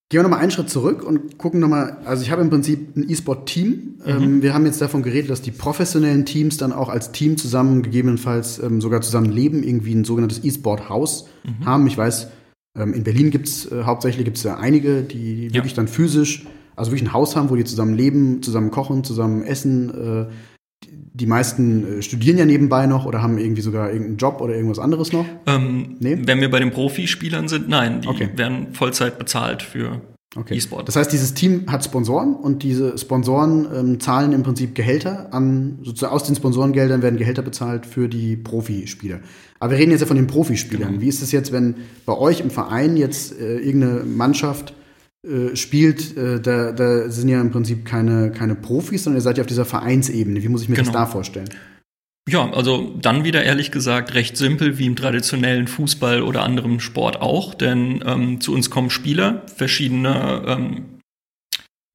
[0.10, 3.10] Gehen wir nochmal einen Schritt zurück und gucken nochmal, also ich habe im Prinzip ein
[3.10, 3.70] E-Sport-Team.
[3.70, 4.01] Mhm.
[4.06, 7.82] Ähm, wir haben jetzt davon geredet, dass die professionellen Teams dann auch als Team zusammen,
[7.82, 11.66] gegebenenfalls ähm, sogar zusammen leben, irgendwie ein sogenanntes E-Sport-Haus mhm.
[11.66, 11.88] haben.
[11.88, 12.28] Ich weiß,
[12.78, 15.53] ähm, in Berlin gibt es äh, hauptsächlich gibt's ja einige, die, die ja.
[15.56, 16.45] wirklich dann physisch,
[16.76, 19.89] also wirklich ein Haus haben, wo die zusammen leben, zusammen kochen, zusammen essen.
[19.89, 20.26] Äh,
[20.88, 24.80] die meisten äh, studieren ja nebenbei noch oder haben irgendwie sogar irgendeinen Job oder irgendwas
[24.80, 25.26] anderes noch?
[25.47, 26.17] Ähm, nee?
[26.21, 28.30] Wenn wir bei den Profispielern sind, nein, die okay.
[28.36, 30.01] werden Vollzeit bezahlt für
[30.36, 30.55] okay.
[30.55, 30.88] E-Sport.
[30.88, 35.80] Das heißt, dieses Team hat Sponsoren und diese Sponsoren ähm, zahlen im Prinzip Gehälter an,
[35.84, 39.19] sozusagen aus den Sponsorengeldern werden Gehälter bezahlt für die Profispieler.
[39.59, 40.89] Aber wir reden jetzt ja von den Profispielern.
[40.89, 41.01] Genau.
[41.01, 44.73] Wie ist es jetzt, wenn bei euch im Verein jetzt äh, irgendeine Mannschaft
[45.26, 49.38] äh, spielt, äh, da, da sind ja im Prinzip keine, keine Profis, sondern ihr seid
[49.38, 50.43] ja auf dieser Vereinsebene.
[50.43, 50.91] Wie muss ich mir genau.
[50.91, 51.49] das da vorstellen?
[52.30, 57.21] Ja, also dann wieder ehrlich gesagt recht simpel wie im traditionellen Fußball oder anderem Sport
[57.21, 60.86] auch, denn ähm, zu uns kommen Spieler verschiedener ähm,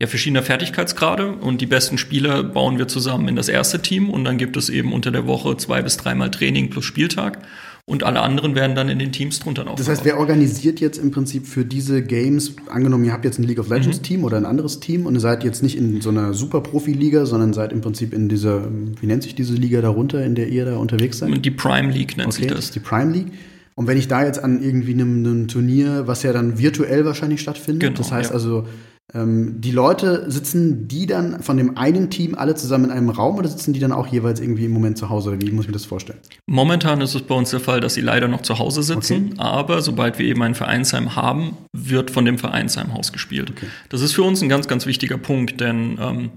[0.00, 4.24] ja, verschiedener Fertigkeitsgrade und die besten Spieler bauen wir zusammen in das erste Team und
[4.24, 7.42] dann gibt es eben unter der Woche zwei bis dreimal Training plus Spieltag
[7.90, 9.74] und alle anderen werden dann in den Teams drunter noch.
[9.74, 13.42] Das heißt, wer organisiert jetzt im Prinzip für diese Games, angenommen, ihr habt jetzt ein
[13.42, 14.02] League of Legends mhm.
[14.04, 17.26] Team oder ein anderes Team und ihr seid jetzt nicht in so einer super Profi-Liga,
[17.26, 18.62] sondern seid im Prinzip in dieser,
[19.00, 21.44] wie nennt sich diese Liga darunter, in der ihr da unterwegs seid?
[21.44, 22.70] Die Prime League nennt okay, sich das.
[22.70, 23.32] Die Prime League.
[23.74, 27.40] Und wenn ich da jetzt an irgendwie einem, einem Turnier, was ja dann virtuell wahrscheinlich
[27.40, 28.34] stattfindet, genau, das heißt ja.
[28.34, 28.68] also,
[29.14, 33.36] Ähm, die Leute, sitzen die dann von dem einen Team alle zusammen in einem Raum
[33.36, 35.30] oder sitzen die dann auch jeweils irgendwie im Moment zu Hause?
[35.30, 36.18] Oder wie muss ich mir das vorstellen?
[36.46, 39.34] Momentan ist es bei uns der Fall, dass sie leider noch zu Hause sitzen, Okay.
[39.38, 43.50] aber sobald wir eben ein Vereinsheim haben, wird von dem Vereinsheimhaus gespielt.
[43.50, 43.66] Okay.
[43.88, 46.30] Das ist für uns ein ganz, ganz wichtiger Punkt, denn ähm,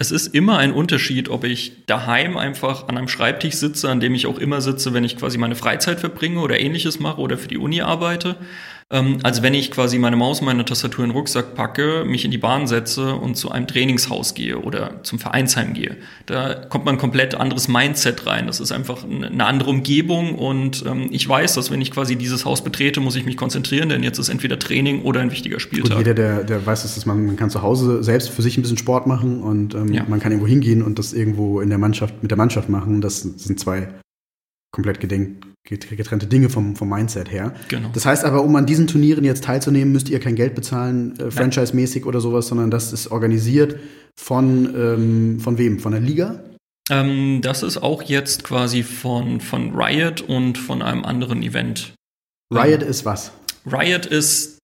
[0.00, 4.14] es ist immer ein Unterschied, ob ich daheim einfach an einem Schreibtisch sitze, an dem
[4.14, 7.48] ich auch immer sitze, wenn ich quasi meine Freizeit verbringe oder ähnliches mache oder für
[7.48, 8.36] die Uni arbeite,
[8.90, 12.30] ähm, als wenn ich quasi meine Maus, meine Tastatur in den Rucksack packe, mich in
[12.30, 15.96] die Bahn setze und zu einem Trainingshaus gehe oder zum Vereinsheim gehe.
[16.24, 18.46] Da kommt man ein komplett anderes Mindset rein.
[18.46, 22.46] Das ist einfach eine andere Umgebung und ähm, ich weiß, dass wenn ich quasi dieses
[22.46, 25.98] Haus betrete, muss ich mich konzentrieren, denn jetzt ist entweder Training oder ein wichtiger Spieltag.
[25.98, 28.78] jeder, der, der weiß, dass man, man kann zu Hause selbst für sich ein bisschen
[28.78, 30.04] Sport machen und ähm, Ja.
[30.08, 33.02] man kann irgendwo hingehen und das irgendwo in der Mannschaft, mit der Mannschaft machen.
[33.02, 33.88] Das sind zwei
[34.70, 35.00] komplett
[35.68, 37.54] getrennte Dinge vom, vom Mindset her.
[37.68, 37.90] Genau.
[37.92, 41.30] Das heißt aber, um an diesen Turnieren jetzt teilzunehmen, müsst ihr kein Geld bezahlen, äh,
[41.30, 43.78] franchise-mäßig oder sowas, sondern das ist organisiert
[44.16, 45.78] von, ähm, von wem?
[45.78, 46.40] Von der Liga?
[46.90, 51.92] Ähm, das ist auch jetzt quasi von, von Riot und von einem anderen Event.
[52.52, 53.32] Riot ist was?
[53.70, 54.57] Riot ist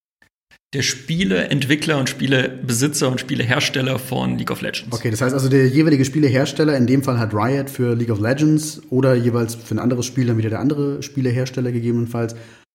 [0.74, 4.92] der Spieleentwickler und Spielebesitzer und Spielehersteller von League of Legends.
[4.92, 8.20] Okay, das heißt also, der jeweilige Spielehersteller, in dem Fall hat Riot für League of
[8.20, 12.34] Legends oder jeweils für ein anderes Spiel dann wieder der andere Spielehersteller gegebenenfalls,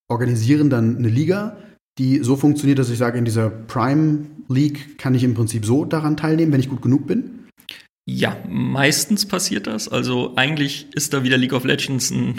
[0.09, 1.57] organisieren dann eine Liga,
[1.97, 5.83] die so funktioniert, dass ich sage, in dieser Prime League kann ich im Prinzip so
[5.83, 7.47] daran teilnehmen, wenn ich gut genug bin.
[8.05, 9.87] Ja, meistens passiert das.
[9.89, 12.35] Also eigentlich ist da wieder League of Legends ein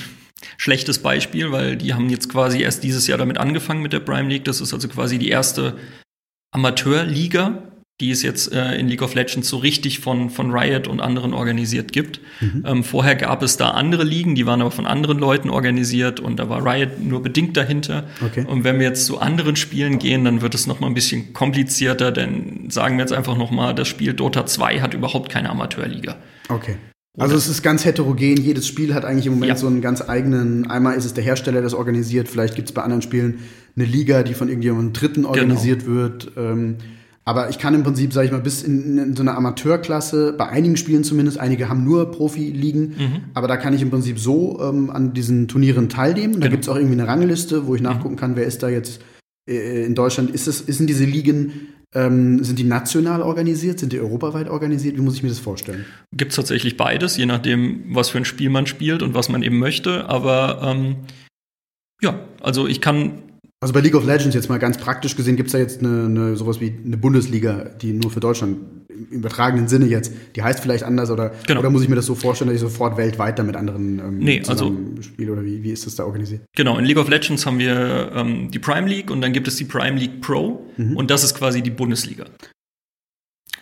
[0.57, 4.29] schlechtes Beispiel, weil die haben jetzt quasi erst dieses Jahr damit angefangen mit der Prime
[4.29, 4.45] League.
[4.45, 5.77] Das ist also quasi die erste
[6.53, 7.63] Amateurliga,
[8.01, 11.35] die es jetzt äh, in League of Legends so richtig von, von Riot und anderen
[11.35, 12.21] organisiert gibt.
[12.65, 16.39] Ähm, vorher gab es da andere Ligen, die waren aber von anderen Leuten organisiert und
[16.39, 18.05] da war Riot nur bedingt dahinter.
[18.25, 18.45] Okay.
[18.47, 21.35] Und wenn wir jetzt zu anderen Spielen gehen, dann wird es noch mal ein bisschen
[21.35, 25.51] komplizierter, denn sagen wir jetzt einfach noch mal, das Spiel Dota 2 hat überhaupt keine
[25.51, 26.17] Amateurliga.
[26.49, 26.77] Okay.
[27.19, 29.57] Also es ist ganz heterogen, jedes Spiel hat eigentlich im Moment Ja.
[29.57, 32.73] so einen ganz eigenen, einmal ist es der Hersteller, der das organisiert, vielleicht gibt es
[32.75, 33.41] bei anderen Spielen
[33.77, 36.33] eine Liga, die von irgendjemandem Dritten organisiert wird.
[36.37, 36.77] Ähm,
[37.25, 40.49] aber ich kann im Prinzip, sage ich mal, bis in, in so einer Amateurklasse, bei
[40.49, 42.95] einigen Spielen zumindest, einige haben nur Profiligen,
[43.35, 46.35] aber da kann ich im Prinzip so ähm, an diesen Turnieren teilnehmen.
[46.35, 46.51] Da Genau.
[46.53, 49.01] gibt es auch irgendwie eine Rangliste, wo ich nachgucken kann, wer ist da jetzt
[49.49, 50.31] äh, in Deutschland.
[50.31, 51.53] Ist es, sind diese Ligen,
[51.95, 54.97] ähm, sind die national organisiert, sind die europaweit organisiert?
[54.97, 55.85] Wie muss ich mir das vorstellen?
[56.13, 59.43] Gibt es tatsächlich beides, je nachdem, was für ein Spiel man spielt und was man
[59.43, 60.09] eben möchte.
[60.09, 60.97] Aber ähm,
[62.01, 63.23] ja, also ich kann
[63.63, 66.07] Also bei League of Legends jetzt mal ganz praktisch gesehen, gibt es da jetzt eine,
[66.07, 68.57] eine sowas wie eine Bundesliga, die nur für Deutschland
[68.89, 71.61] im übertragenen Sinne jetzt, die heißt vielleicht anders oder, Genau.
[71.61, 74.19] oder muss ich mir das so vorstellen, dass ich sofort weltweit da mit anderen ähm,
[74.19, 76.41] Nee, also- spiele oder wie, wie ist das da organisiert?
[76.57, 79.57] Genau, in League of Legends haben wir ähm, die Prime League und dann gibt es
[79.57, 82.25] die Prime League Pro und das ist quasi die Bundesliga.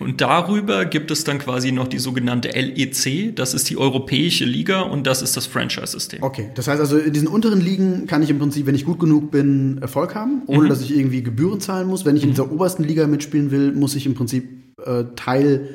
[0.01, 4.81] Und darüber gibt es dann quasi noch die sogenannte LEC, das ist die Europäische Liga
[4.83, 6.23] und das ist das Franchise-System.
[6.23, 9.01] Okay, das heißt also, in diesen unteren Ligen kann ich im Prinzip, wenn ich gut
[9.01, 10.69] genug bin, Erfolg haben, ohne Mhm.
[10.69, 12.05] dass ich irgendwie Gebühren zahlen muss.
[12.05, 14.49] Wenn ich in dieser obersten Liga mitspielen will, muss ich im Prinzip
[14.87, 15.69] äh, Teil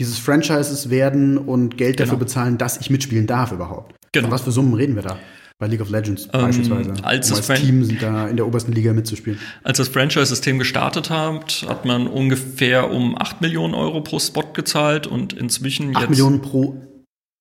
[0.00, 2.20] dieses Franchises werden und Geld dafür Genau.
[2.24, 3.94] bezahlen, dass ich mitspielen darf überhaupt.
[4.12, 4.28] Genau.
[4.28, 5.18] Von was für Summen reden wir da?
[5.58, 6.92] Bei League of Legends beispielsweise.
[7.02, 9.38] als um das als Team sind da in der obersten Liga mitzuspielen.
[9.62, 15.06] Als das Franchise-System gestartet hat, hat man ungefähr um 8 Millionen Euro pro Spot gezahlt
[15.06, 16.76] und inzwischen 8 jetzt Millionen pro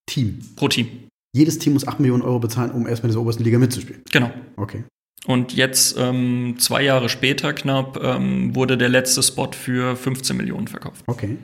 [0.05, 0.39] Team.
[0.55, 0.88] pro Team.
[1.36, 4.01] Jedes Team muss 8 Millionen Euro bezahlen, um erstmal in dieser obersten Liga mitzuspielen.
[4.11, 4.32] Genau.
[4.55, 4.86] Okay.
[5.26, 10.68] Und jetzt, ähm, zwei Jahre später knapp, ähm, wurde der letzte Spot für 15 Millionen
[10.68, 11.03] verkauft.
[11.07, 11.38] Okay.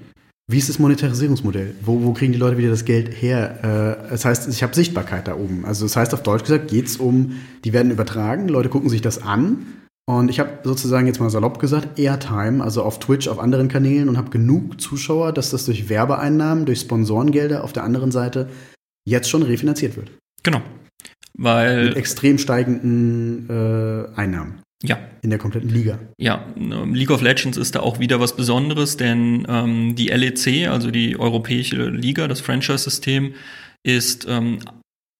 [0.47, 1.75] Wie ist das Monetarisierungsmodell?
[1.83, 3.99] Wo, wo kriegen die Leute wieder das Geld her?
[4.03, 5.65] Äh, das heißt, ich habe Sichtbarkeit da oben.
[5.65, 9.01] Also das heißt auf Deutsch gesagt, geht es um, die werden übertragen, Leute gucken sich
[9.01, 9.65] das an.
[10.05, 14.09] Und ich habe sozusagen jetzt mal salopp gesagt, Airtime, also auf Twitch, auf anderen Kanälen
[14.09, 18.49] und habe genug Zuschauer, dass das durch Werbeeinnahmen, durch Sponsorengelder auf der anderen Seite
[19.05, 20.11] jetzt schon refinanziert wird.
[20.43, 20.59] Genau.
[21.33, 25.99] Mit Weil, extrem steigenden äh, Einnahmen ja, in der kompletten Liga.
[26.17, 30.67] ja, ähm, League of Legends ist da auch wieder was Besonderes, denn ähm, die LEC,
[30.67, 33.33] also die Europäische Liga, das Franchise-System,
[33.83, 34.59] ist ähm,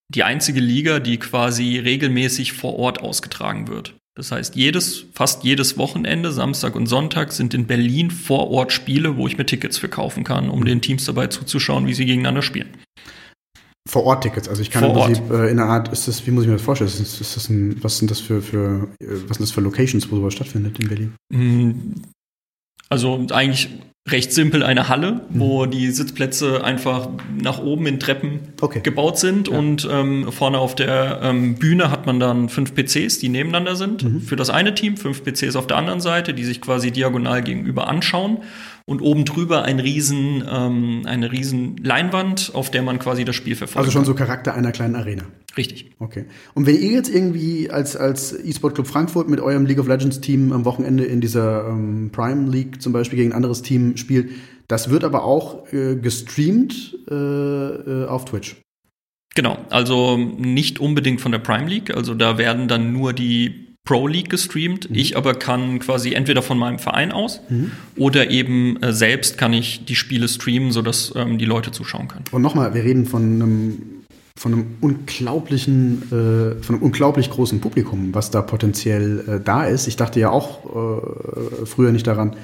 [0.10, 3.96] die einzige Liga, die quasi regelmäßig vor Ort ausgetragen wird.
[4.16, 9.16] Das heißt, jedes, fast jedes Wochenende, Samstag und Sonntag, sind in Berlin vor Ort Spiele,
[9.16, 12.70] wo ich mir Tickets verkaufen kann, um den Teams dabei zuzuschauen, wie sie gegeneinander spielen.
[13.92, 15.14] Vor Ort Tickets, also ich kann Vor im.
[15.14, 16.90] Prinzip äh, in einer Art, ist das, wie muss ich mir das vorstellen?
[16.90, 20.16] Ist ist das ein, was sind das für, für was sind das für Locations, wo
[20.16, 21.14] sowas stattfindet in Berlin?
[21.30, 21.72] Mm,
[22.88, 23.70] Also eigentlich
[24.10, 25.72] recht simpel eine Halle, wo mhm.
[25.72, 28.80] die Sitzplätze einfach nach oben in Treppen okay.
[28.82, 29.58] gebaut sind ja.
[29.58, 34.04] und ähm, vorne auf der ähm, Bühne hat man dann fünf PCs, die nebeneinander sind
[34.04, 34.22] mhm.
[34.22, 37.88] für das eine Team, fünf PCs auf der anderen Seite, die sich quasi diagonal gegenüber
[37.88, 38.40] anschauen
[38.86, 43.56] und oben drüber ein riesen, ähm, eine riesen Leinwand, auf der man quasi das Spiel
[43.56, 43.88] verfolgt.
[43.88, 45.24] Also schon so Charakter einer kleinen Arena.
[45.58, 45.92] Richtig.
[46.00, 46.26] Okay.
[46.54, 50.22] Und wenn ihr jetzt irgendwie als, als E-Sport Club Frankfurt mit eurem League of Legends
[50.22, 54.30] Team am Wochenende in dieser ähm, Prime League zum Beispiel gegen ein anderes Team spielt,
[54.68, 58.56] das wird aber auch äh, gestreamt äh, äh, auf Twitch.
[59.36, 64.08] Genau, also nicht unbedingt von der Prime League, also da werden dann nur die Pro
[64.08, 64.90] League gestreamt.
[64.90, 64.96] Mhm.
[64.96, 67.72] Ich aber kann quasi entweder von meinem Verein aus mhm.
[67.98, 72.26] oder eben äh, selbst kann ich die Spiele streamen, sodass ähm, die Leute zuschauen können.
[72.32, 73.78] Und nochmal, wir reden von einem
[74.38, 79.88] von einem unglaublichen, äh, von einem unglaublich großen Publikum, was da potenziell äh, da ist.
[79.88, 82.36] Ich dachte ja auch äh, früher nicht daran,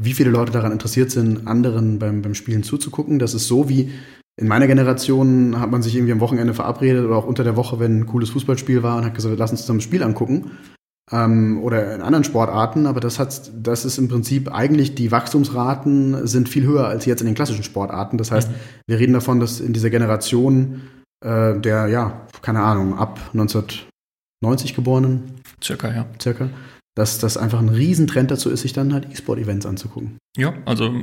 [0.00, 3.18] wie viele Leute daran interessiert sind, anderen beim, beim Spielen zuzugucken.
[3.18, 3.90] Das ist so wie
[4.40, 7.78] in meiner Generation hat man sich irgendwie am Wochenende verabredet oder auch unter der Woche,
[7.78, 10.52] wenn ein cooles Fußballspiel war und hat gesagt, lass uns zusammen ein Spiel angucken
[11.12, 16.26] ähm, oder in anderen Sportarten, aber das hat, das ist im Prinzip eigentlich die Wachstumsraten
[16.26, 18.18] sind viel höher als jetzt in den klassischen Sportarten.
[18.18, 18.54] Das heißt, mhm.
[18.86, 20.82] wir reden davon, dass in dieser Generation
[21.24, 26.48] äh, der, ja, keine Ahnung, ab 1990 geborenen, circa, ja, circa,
[26.94, 30.18] dass das einfach ein Riesentrend dazu ist, sich dann halt E-Sport-Events anzugucken.
[30.36, 30.94] Ja, also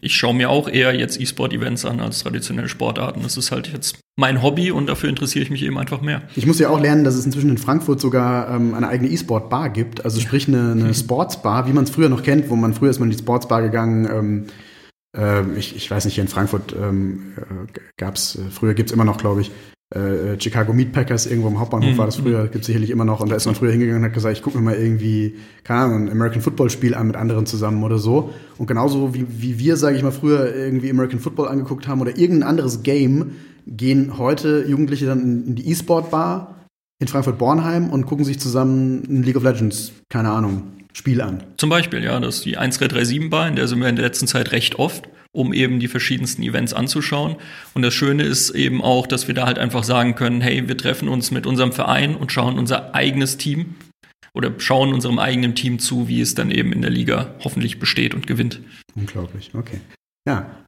[0.00, 3.22] ich schaue mir auch eher jetzt E-Sport-Events an als traditionelle Sportarten.
[3.22, 6.22] Das ist halt jetzt mein Hobby und dafür interessiere ich mich eben einfach mehr.
[6.36, 9.70] Ich muss ja auch lernen, dass es inzwischen in Frankfurt sogar ähm, eine eigene E-Sport-Bar
[9.70, 10.04] gibt.
[10.04, 12.98] Also sprich eine, eine Sportsbar, wie man es früher noch kennt, wo man früher ist
[12.98, 14.06] man in die Sportsbar gegangen.
[14.10, 14.46] Ähm,
[15.16, 18.90] äh, ich, ich weiß nicht, hier in Frankfurt ähm, äh, gab es, äh, früher gibt
[18.90, 19.50] es immer noch, glaube ich,
[19.94, 21.98] äh, äh, Chicago Meatpackers irgendwo im Hauptbahnhof mhm.
[21.98, 23.20] war das früher, gibt es sicherlich immer noch.
[23.20, 25.80] Und da ist man früher hingegangen und hat gesagt, ich gucke mir mal irgendwie, keine
[25.80, 28.34] Ahnung, ein American Football Spiel an mit anderen zusammen oder so.
[28.58, 32.18] Und genauso wie, wie wir, sage ich mal, früher irgendwie American Football angeguckt haben oder
[32.18, 33.36] irgendein anderes Game,
[33.66, 36.54] gehen heute Jugendliche dann in, in die E-Sport Bar
[37.00, 41.44] in Frankfurt-Bornheim und gucken sich zusammen ein League of Legends, keine Ahnung, Spiel an.
[41.56, 44.26] Zum Beispiel, ja, das ist die 1337 Bar, in der sind wir in der letzten
[44.26, 47.36] Zeit recht oft um eben die verschiedensten Events anzuschauen.
[47.74, 50.76] Und das Schöne ist eben auch, dass wir da halt einfach sagen können, hey, wir
[50.76, 53.76] treffen uns mit unserem Verein und schauen unser eigenes Team
[54.32, 58.14] oder schauen unserem eigenen Team zu, wie es dann eben in der Liga hoffentlich besteht
[58.14, 58.60] und gewinnt.
[58.94, 59.80] Unglaublich, okay.
[60.26, 60.64] Ja,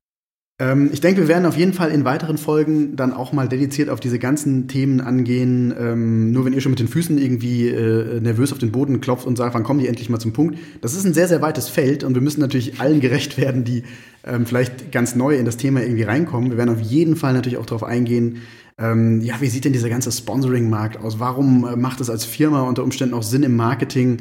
[0.93, 3.99] ich denke, wir werden auf jeden Fall in weiteren Folgen dann auch mal dediziert auf
[3.99, 5.75] diese ganzen Themen angehen.
[5.79, 9.27] Ähm, nur wenn ihr schon mit den Füßen irgendwie äh, nervös auf den Boden klopft
[9.27, 10.59] und sagt, wann kommen die endlich mal zum Punkt.
[10.83, 13.85] Das ist ein sehr, sehr weites Feld und wir müssen natürlich allen gerecht werden, die
[14.23, 16.51] ähm, vielleicht ganz neu in das Thema irgendwie reinkommen.
[16.51, 18.43] Wir werden auf jeden Fall natürlich auch darauf eingehen,
[18.81, 21.21] ähm, ja, wie sieht denn dieser ganze Sponsoring-Markt aus?
[21.21, 24.19] Warum äh, macht es als Firma unter Umständen auch Sinn im Marketing?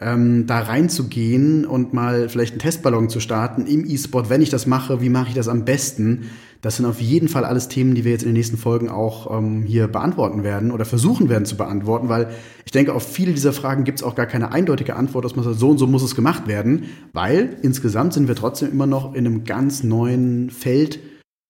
[0.00, 4.30] Ähm, da reinzugehen und mal vielleicht einen Testballon zu starten im E-Sport.
[4.30, 6.30] Wenn ich das mache, wie mache ich das am besten?
[6.60, 9.36] Das sind auf jeden Fall alles Themen, die wir jetzt in den nächsten Folgen auch
[9.36, 12.30] ähm, hier beantworten werden oder versuchen werden zu beantworten, weil
[12.64, 15.44] ich denke, auf viele dieser Fragen gibt es auch gar keine eindeutige Antwort, dass man
[15.44, 19.14] sagt, so und so muss es gemacht werden, weil insgesamt sind wir trotzdem immer noch
[19.14, 21.00] in einem ganz neuen Feld,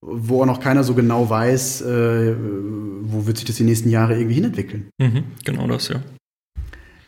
[0.00, 2.34] wo auch noch keiner so genau weiß, äh,
[3.02, 4.88] wo wird sich das die nächsten Jahre irgendwie hinentwickeln.
[4.98, 6.00] Mhm, genau das, ja.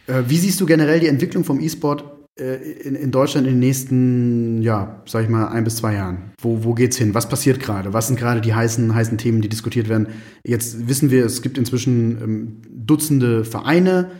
[0.07, 2.05] Äh, wie siehst du generell die Entwicklung vom E-Sport
[2.39, 6.33] äh, in, in, Deutschland in den nächsten, ja, sag ich mal, ein bis zwei Jahren?
[6.41, 7.15] Wo, wo geht's hin?
[7.15, 7.93] Was passiert gerade?
[7.93, 10.09] Was sind gerade die heißen, heißen Themen, die diskutiert werden?
[10.45, 14.11] Jetzt wissen wir, es gibt inzwischen ähm, Dutzende Vereine.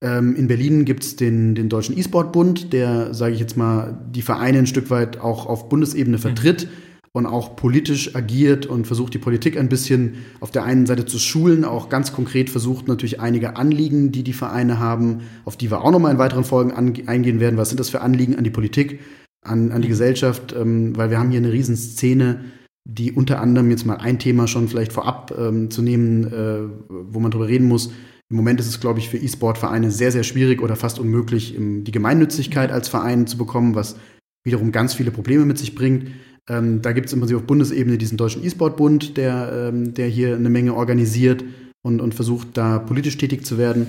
[0.00, 4.22] Ähm, in Berlin gibt es den, den Deutschen E-Sport-Bund, der, sage ich jetzt mal, die
[4.22, 6.66] Vereine ein Stück weit auch auf Bundesebene vertritt.
[6.66, 11.04] Mhm und auch politisch agiert und versucht, die Politik ein bisschen auf der einen Seite
[11.04, 15.70] zu schulen, auch ganz konkret versucht natürlich einige Anliegen, die die Vereine haben, auf die
[15.70, 17.58] wir auch nochmal in weiteren Folgen eingehen werden.
[17.58, 19.00] Was sind das für Anliegen an die Politik,
[19.42, 20.54] an, an die Gesellschaft?
[20.58, 22.44] Ähm, weil wir haben hier eine Riesenszene,
[22.84, 27.20] die unter anderem jetzt mal ein Thema schon vielleicht vorab ähm, zu nehmen, äh, wo
[27.20, 27.92] man drüber reden muss.
[28.30, 31.92] Im Moment ist es, glaube ich, für E-Sport-Vereine sehr, sehr schwierig oder fast unmöglich, die
[31.92, 33.96] Gemeinnützigkeit als Verein zu bekommen, was
[34.42, 36.06] wiederum ganz viele Probleme mit sich bringt.
[36.50, 40.34] Ähm, da gibt es im Prinzip auf Bundesebene diesen Deutschen E-Sport-Bund, der, ähm, der hier
[40.34, 41.44] eine Menge organisiert
[41.82, 43.86] und, und versucht, da politisch tätig zu werden.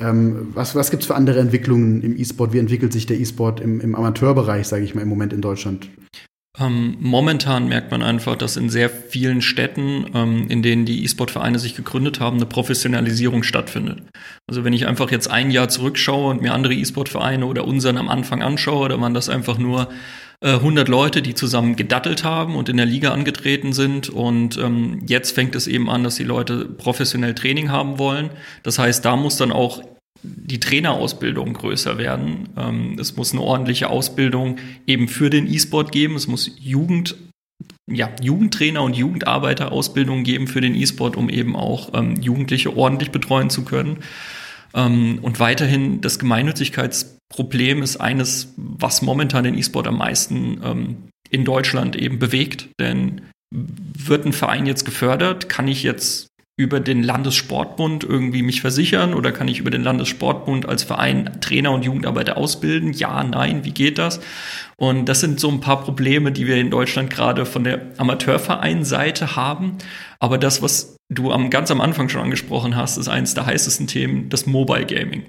[0.00, 2.52] Ähm, was was gibt es für andere Entwicklungen im E-Sport?
[2.52, 5.88] Wie entwickelt sich der E-Sport im, im Amateurbereich, sage ich mal, im Moment in Deutschland?
[6.58, 11.58] Ähm, momentan merkt man einfach, dass in sehr vielen Städten, ähm, in denen die E-Sport-Vereine
[11.58, 14.02] sich gegründet haben, eine Professionalisierung stattfindet.
[14.46, 18.10] Also wenn ich einfach jetzt ein Jahr zurückschaue und mir andere E-Sport-Vereine oder unseren am
[18.10, 19.88] Anfang anschaue, da waren das einfach nur
[20.42, 24.08] 100 äh, Leute, die zusammen gedattelt haben und in der Liga angetreten sind.
[24.08, 28.30] Und ähm, jetzt fängt es eben an, dass die Leute professionell Training haben wollen.
[28.62, 29.82] Das heißt, da muss dann auch
[30.22, 32.48] die Trainerausbildung größer werden.
[32.56, 36.16] Ähm, es muss eine ordentliche Ausbildung eben für den E-Sport geben.
[36.16, 37.16] Es muss Jugend,
[37.90, 43.50] ja, Jugendtrainer und Jugendarbeiterausbildung geben für den E-Sport, um eben auch ähm, Jugendliche ordentlich betreuen
[43.50, 43.98] zu können.
[44.74, 46.18] Ähm, und weiterhin das
[47.32, 50.96] Gemeinnützigkeitsproblem ist eines, was momentan den E-Sport am meisten ähm,
[51.30, 52.68] in Deutschland eben bewegt.
[52.78, 55.48] Denn wird ein Verein jetzt gefördert?
[55.48, 56.28] Kann ich jetzt
[56.58, 61.72] über den Landessportbund irgendwie mich versichern oder kann ich über den Landessportbund als Verein Trainer
[61.72, 62.92] und Jugendarbeiter ausbilden?
[62.92, 64.20] Ja, nein, wie geht das?
[64.76, 69.34] Und das sind so ein paar Probleme, die wir in Deutschland gerade von der Amateurvereinseite
[69.34, 69.78] haben.
[70.18, 73.86] Aber das, was du am, ganz am Anfang schon angesprochen hast, ist eines der heißesten
[73.86, 75.24] Themen, das Mobile Gaming.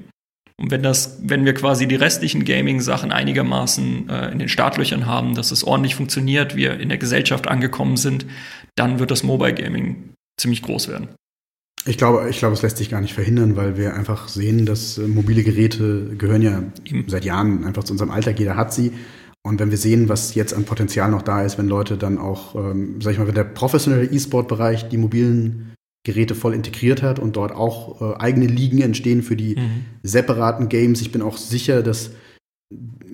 [0.58, 5.36] Und wenn das, wenn wir quasi die restlichen Gaming-Sachen einigermaßen äh, in den Startlöchern haben,
[5.36, 8.26] dass es ordentlich funktioniert, wir in der Gesellschaft angekommen sind,
[8.76, 11.10] dann wird das Mobile Gaming ziemlich groß werden.
[11.86, 14.98] Ich glaube, ich glaube, es lässt sich gar nicht verhindern, weil wir einfach sehen, dass
[14.98, 17.06] äh, mobile Geräte gehören ja Eben.
[17.08, 18.40] seit Jahren einfach zu unserem Alltag.
[18.40, 18.94] Jeder hat sie.
[19.46, 22.56] Und wenn wir sehen, was jetzt an Potenzial noch da ist, wenn Leute dann auch,
[22.56, 25.73] ähm, sag ich mal, wenn der professionelle E-Sport-Bereich die mobilen
[26.04, 29.86] Geräte voll integriert hat und dort auch äh, eigene Ligen entstehen für die mhm.
[30.04, 31.02] separaten Games.
[31.02, 32.12] Ich bin auch sicher, dass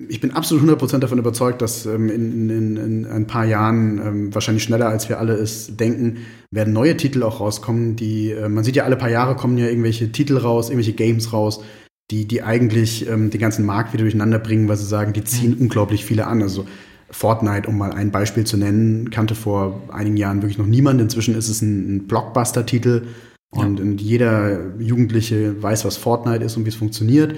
[0.08, 4.34] ich bin absolut 100% davon überzeugt, dass ähm, in, in, in, ein paar Jahren, ähm,
[4.34, 6.18] wahrscheinlich schneller als wir alle es denken,
[6.50, 9.66] werden neue Titel auch rauskommen, die, äh, man sieht ja alle paar Jahre kommen ja
[9.66, 11.62] irgendwelche Titel raus, irgendwelche Games raus,
[12.10, 15.52] die, die eigentlich ähm, den ganzen Markt wieder durcheinander bringen, weil sie sagen, die ziehen
[15.52, 15.62] mhm.
[15.62, 16.42] unglaublich viele an.
[16.42, 16.66] Also
[17.10, 21.00] Fortnite, um mal ein Beispiel zu nennen, kannte vor einigen Jahren wirklich noch niemand.
[21.00, 23.02] Inzwischen ist es ein, ein Blockbuster-Titel
[23.50, 23.84] und, ja.
[23.84, 27.34] und jeder Jugendliche weiß, was Fortnite ist und wie es funktioniert.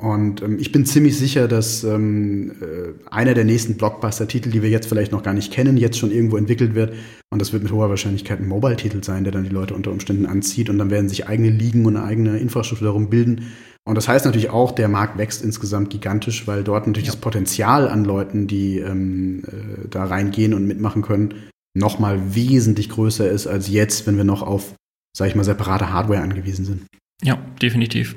[0.00, 4.70] Und ähm, ich bin ziemlich sicher, dass ähm, äh, einer der nächsten Blockbuster-Titel, die wir
[4.70, 6.94] jetzt vielleicht noch gar nicht kennen, jetzt schon irgendwo entwickelt wird.
[7.30, 10.24] Und das wird mit hoher Wahrscheinlichkeit ein Mobile-Titel sein, der dann die Leute unter Umständen
[10.24, 10.70] anzieht.
[10.70, 13.52] Und dann werden sich eigene Ligen und eine eigene Infrastruktur darum bilden.
[13.86, 17.12] Und das heißt natürlich auch, der Markt wächst insgesamt gigantisch, weil dort natürlich ja.
[17.14, 21.34] das Potenzial an Leuten, die ähm, äh, da reingehen und mitmachen können,
[21.74, 24.74] nochmal wesentlich größer ist als jetzt, wenn wir noch auf,
[25.16, 26.86] sag ich mal, separate Hardware angewiesen sind.
[27.22, 28.16] Ja, definitiv.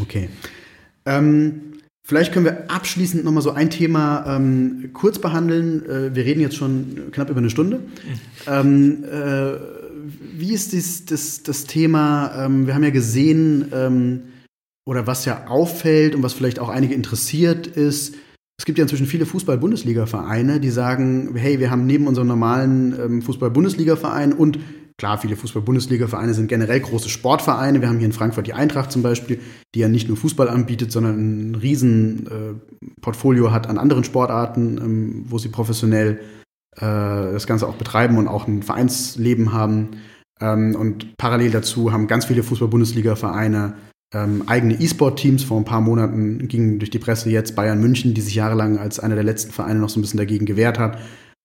[0.00, 0.28] Okay.
[1.06, 1.74] Ähm,
[2.06, 5.84] vielleicht können wir abschließend noch mal so ein Thema ähm, kurz behandeln.
[5.86, 7.78] Äh, wir reden jetzt schon knapp über eine Stunde.
[7.78, 8.20] Mhm.
[8.46, 14.22] Ähm, äh, wie ist dies, das, das Thema, ähm, wir haben ja gesehen, ähm,
[14.86, 18.14] oder was ja auffällt und was vielleicht auch einige interessiert ist,
[18.58, 23.22] es gibt ja inzwischen viele Fußball-Bundesliga-Vereine, die sagen, hey, wir haben neben unserem normalen ähm,
[23.22, 24.58] Fußball-Bundesliga-Verein und
[24.96, 27.80] Klar, viele Fußball-Bundesliga-Vereine sind generell große Sportvereine.
[27.80, 29.40] Wir haben hier in Frankfurt die Eintracht zum Beispiel,
[29.74, 35.24] die ja nicht nur Fußball anbietet, sondern ein riesen äh, hat an anderen Sportarten, ähm,
[35.28, 36.20] wo sie professionell
[36.80, 39.90] das Ganze auch betreiben und auch ein Vereinsleben haben.
[40.40, 43.74] Ähm, und parallel dazu haben ganz viele Fußball-Bundesliga-Vereine
[44.14, 45.44] ähm, eigene E-Sport-Teams.
[45.44, 49.00] Vor ein paar Monaten ging durch die Presse jetzt Bayern München, die sich jahrelang als
[49.00, 50.98] einer der letzten Vereine noch so ein bisschen dagegen gewehrt hat,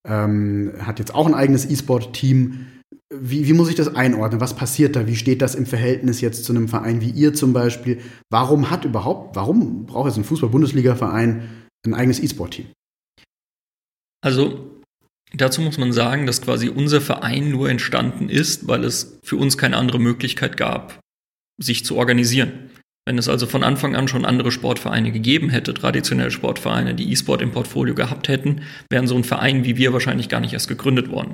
[0.08, 2.66] ähm, hat jetzt auch ein eigenes E-Sport-Team
[3.12, 4.40] wie, wie muss ich das einordnen?
[4.40, 5.08] Was passiert da?
[5.08, 8.02] Wie steht das im Verhältnis jetzt zu einem Verein wie ihr zum Beispiel?
[8.30, 11.50] Warum hat überhaupt, warum braucht jetzt ein Fußball-Bundesliga-Verein
[11.86, 12.68] ein eigenes E-Sport-Team?
[14.22, 14.79] Also
[15.34, 19.58] dazu muss man sagen, dass quasi unser Verein nur entstanden ist, weil es für uns
[19.58, 21.00] keine andere Möglichkeit gab,
[21.62, 22.70] sich zu organisieren.
[23.10, 27.42] Wenn es also von Anfang an schon andere Sportvereine gegeben hätte, traditionelle Sportvereine, die E-Sport
[27.42, 28.62] im Portfolio gehabt hätten,
[28.92, 31.34] wären so ein Verein wie wir wahrscheinlich gar nicht erst gegründet worden.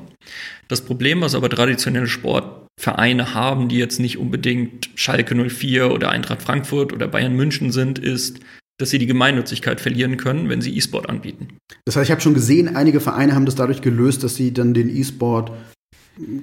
[0.70, 6.44] Das Problem, was aber traditionelle Sportvereine haben, die jetzt nicht unbedingt Schalke 04 oder Eintracht
[6.44, 8.40] Frankfurt oder Bayern München sind, ist,
[8.78, 11.58] dass sie die Gemeinnützigkeit verlieren können, wenn sie E-Sport anbieten.
[11.86, 14.74] Das heißt, ich habe schon gesehen, einige Vereine haben das dadurch gelöst, dass sie dann
[14.74, 15.52] den E-Sport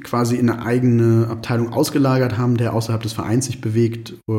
[0.03, 4.11] quasi in eine eigene Abteilung ausgelagert haben, der außerhalb des Vereins sich bewegt.
[4.29, 4.33] Äh,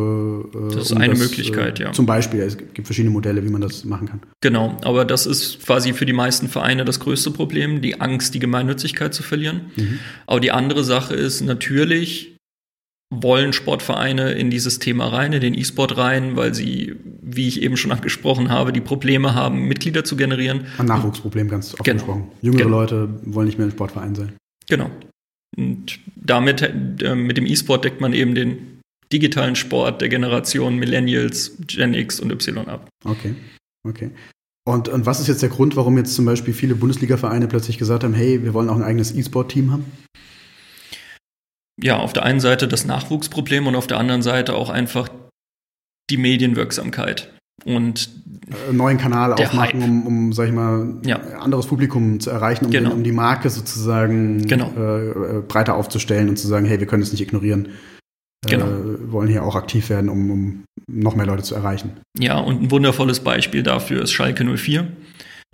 [0.74, 1.92] das ist um eine das, Möglichkeit, äh, ja.
[1.92, 4.22] Zum Beispiel, es gibt verschiedene Modelle, wie man das machen kann.
[4.42, 8.40] Genau, aber das ist quasi für die meisten Vereine das größte Problem, die Angst, die
[8.40, 9.72] Gemeinnützigkeit zu verlieren.
[9.76, 10.00] Mhm.
[10.28, 12.33] Aber die andere Sache ist natürlich,
[13.22, 17.78] wollen Sportvereine in dieses Thema rein, in den E-Sport rein, weil sie, wie ich eben
[17.78, 20.66] schon angesprochen habe, die Probleme haben, Mitglieder zu generieren.
[20.78, 21.98] Ein Nachwuchsproblem, ganz offen genau.
[21.98, 22.32] gesprochen.
[22.42, 22.80] Jüngere genau.
[22.80, 24.34] Leute wollen nicht mehr im Sportverein sein.
[24.68, 24.90] Genau.
[25.56, 28.80] Und damit, äh, mit dem E-Sport deckt man eben den
[29.12, 32.90] digitalen Sport der Generation Millennials, Gen X und Y ab.
[33.06, 33.36] Okay,
[33.88, 34.10] okay.
[34.66, 38.04] Und, und was ist jetzt der Grund, warum jetzt zum Beispiel viele Bundesliga-Vereine plötzlich gesagt
[38.04, 39.86] haben, hey, wir wollen auch ein eigenes E-Sport-Team haben?
[41.82, 45.10] Ja, auf der einen Seite das Nachwuchsproblem und auf der anderen Seite auch einfach
[46.10, 47.32] die Medienwirksamkeit
[47.66, 48.10] und
[48.70, 51.18] äh, neuen Kanal aufmachen, um, um, sag ich mal, ja.
[51.40, 52.90] anderes Publikum zu erreichen, um, genau.
[52.90, 54.72] den, um die Marke sozusagen genau.
[54.78, 57.70] äh, äh breiter aufzustellen und zu sagen, hey, wir können es nicht ignorieren.
[58.46, 58.66] genau.
[58.66, 61.94] äh, wollen hier auch aktiv werden, um, um noch mehr Leute zu erreichen.
[62.20, 64.88] Ja, und ein wundervolles Beispiel dafür ist Schalke 04,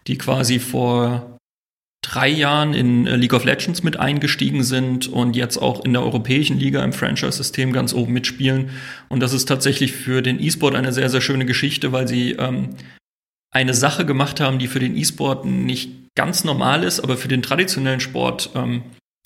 [0.07, 1.28] die quasi vor
[2.09, 6.01] drei Jahren in äh, League of Legends mit eingestiegen sind und jetzt auch in der
[6.01, 8.71] europäischen Liga im Franchise-System ganz oben mitspielen.
[9.09, 12.69] Und das ist tatsächlich für den E-Sport eine sehr, sehr schöne Geschichte, weil sie ähm,
[13.51, 17.43] eine Sache gemacht haben, die für den E-Sport nicht ganz normal ist, aber für den
[17.43, 18.81] traditionellen Sport ähm,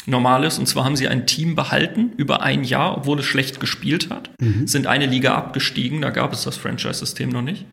[0.05, 0.59] normal ist.
[0.59, 4.29] Und zwar haben sie ein Team behalten über ein Jahr, obwohl es schlecht gespielt hat,
[4.41, 4.67] mhm.
[4.67, 7.65] sind eine Liga abgestiegen, da gab es das Franchise-System noch nicht.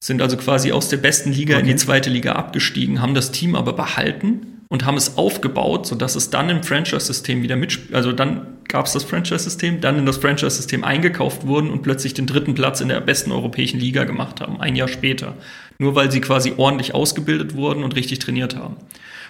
[0.00, 1.62] Sind also quasi aus der besten Liga okay.
[1.62, 6.14] in die zweite Liga abgestiegen, haben das Team aber behalten und haben es aufgebaut, sodass
[6.14, 7.94] es dann im Franchise-System wieder mitspielt.
[7.94, 12.26] Also dann gab es das Franchise-System, dann in das Franchise-System eingekauft wurden und plötzlich den
[12.26, 15.34] dritten Platz in der besten europäischen Liga gemacht haben, ein Jahr später.
[15.78, 18.76] Nur weil sie quasi ordentlich ausgebildet wurden und richtig trainiert haben.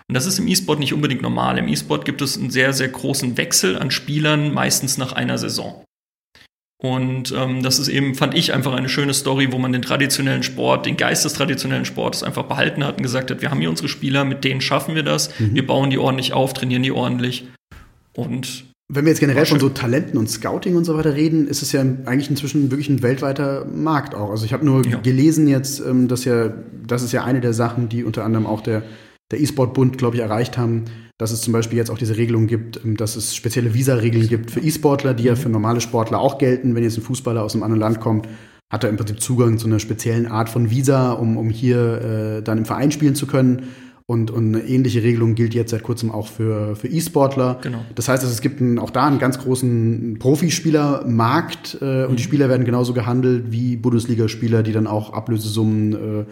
[0.08, 1.58] Und das ist im E-Sport nicht unbedingt normal.
[1.58, 5.84] Im E-Sport gibt es einen sehr, sehr großen Wechsel an Spielern, meistens nach einer Saison.
[6.80, 10.44] Und ähm, das ist eben, fand ich, einfach eine schöne Story, wo man den traditionellen
[10.44, 13.70] Sport, den Geist des traditionellen Sports einfach behalten hat und gesagt hat, wir haben hier
[13.70, 15.54] unsere Spieler, mit denen schaffen wir das, mhm.
[15.54, 17.48] wir bauen die ordentlich auf, trainieren die ordentlich.
[18.14, 21.62] Und wenn wir jetzt generell von so Talenten und Scouting und so weiter reden, ist
[21.62, 24.30] es ja eigentlich inzwischen wirklich ein weltweiter Markt auch.
[24.30, 24.98] Also ich habe nur ja.
[24.98, 26.52] gelesen jetzt, ähm, dass ja,
[26.86, 28.84] das ist ja eine der Sachen, die unter anderem auch der
[29.30, 30.84] der E-Sport-Bund, glaube ich, erreicht haben,
[31.18, 34.50] dass es zum Beispiel jetzt auch diese Regelung gibt, ähm, dass es spezielle Visa-Regeln gibt
[34.50, 36.74] für E-Sportler, die ja für normale Sportler auch gelten.
[36.74, 38.28] Wenn jetzt ein Fußballer aus einem anderen Land kommt,
[38.70, 42.42] hat er im Prinzip Zugang zu einer speziellen Art von Visa, um, um hier äh,
[42.42, 43.68] dann im Verein spielen zu können.
[44.10, 47.58] Und, und eine ähnliche Regelung gilt jetzt seit kurzem auch für, für E-Sportler.
[47.62, 47.84] Genau.
[47.94, 52.16] Das heißt, es gibt einen, auch da einen ganz großen Profispielermarkt äh, und mhm.
[52.16, 56.24] die Spieler werden genauso gehandelt wie Bundesligaspieler, die dann auch Ablösesummen äh,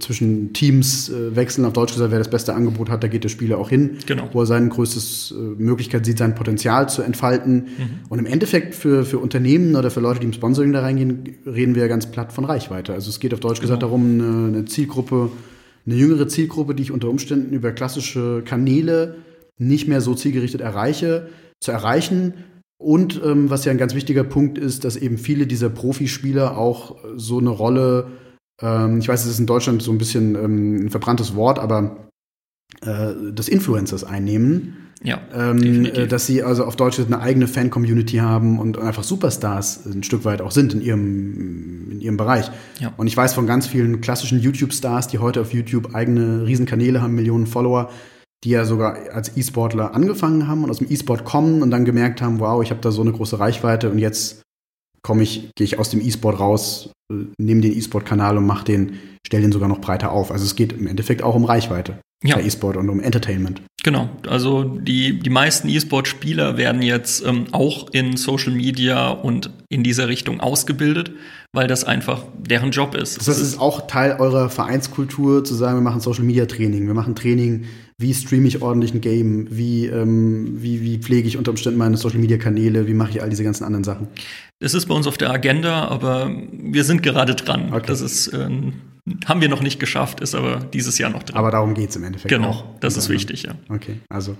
[0.00, 1.64] zwischen Teams äh, wechseln.
[1.64, 4.28] Auf Deutsch gesagt, wer das beste Angebot hat, da geht der Spieler auch hin, genau.
[4.32, 7.54] wo er sein größtes äh, Möglichkeit sieht, sein Potenzial zu entfalten.
[7.54, 7.88] Mhm.
[8.08, 11.74] Und im Endeffekt für, für Unternehmen oder für Leute, die im Sponsoring da reingehen, reden
[11.74, 12.92] wir ja ganz platt von Reichweite.
[12.92, 13.68] Also es geht auf Deutsch genau.
[13.68, 15.30] gesagt darum, eine, eine Zielgruppe,
[15.86, 19.16] eine jüngere Zielgruppe, die ich unter Umständen über klassische Kanäle
[19.58, 21.28] nicht mehr so zielgerichtet erreiche,
[21.60, 22.34] zu erreichen.
[22.78, 26.96] Und ähm, was ja ein ganz wichtiger Punkt ist, dass eben viele dieser Profispieler auch
[27.16, 28.08] so eine Rolle
[28.62, 32.08] ähm, ich weiß, es ist in Deutschland so ein bisschen ähm, ein verbranntes Wort, aber
[32.82, 34.76] äh, des Influencers einnehmen.
[35.02, 39.84] Ja, ähm, äh, dass sie also auf Deutsch eine eigene Fan-Community haben und einfach Superstars
[39.84, 42.50] ein Stück weit auch sind in ihrem, in ihrem Bereich.
[42.80, 42.94] Ja.
[42.96, 47.14] Und ich weiß von ganz vielen klassischen YouTube-Stars, die heute auf YouTube eigene Riesenkanäle haben,
[47.14, 47.90] Millionen Follower,
[48.42, 52.22] die ja sogar als E-Sportler angefangen haben und aus dem E-Sport kommen und dann gemerkt
[52.22, 54.45] haben, wow, ich habe da so eine große Reichweite und jetzt
[55.06, 56.90] komme ich, gehe ich aus dem E-Sport raus,
[57.38, 60.32] nehme den E-Sport-Kanal und mach den, stell den sogar noch breiter auf.
[60.32, 62.34] Also es geht im Endeffekt auch um Reichweite ja.
[62.34, 63.62] bei E-Sport und um Entertainment.
[63.84, 69.84] Genau, also die, die meisten E-Sport-Spieler werden jetzt ähm, auch in Social Media und in
[69.84, 71.12] dieser Richtung ausgebildet,
[71.52, 73.20] weil das einfach deren Job ist.
[73.20, 76.88] Das heißt, es ist auch Teil eurer Vereinskultur zu sagen, wir machen Social Media Training,
[76.88, 77.66] wir machen Training
[77.98, 81.96] wie streame ich ordentlich ein Game, wie, ähm, wie, wie pflege ich unter Umständen meine
[81.96, 84.08] Social-Media-Kanäle, wie mache ich all diese ganzen anderen Sachen.
[84.60, 87.72] Das ist bei uns auf der Agenda, aber wir sind gerade dran.
[87.72, 87.86] Okay.
[87.86, 88.48] Das ist, äh,
[89.26, 91.36] haben wir noch nicht geschafft, ist aber dieses Jahr noch dran.
[91.36, 92.30] Aber darum geht es im Endeffekt.
[92.30, 92.64] Genau, auch.
[92.80, 93.54] das ist wichtig, ja.
[93.68, 94.36] Okay, also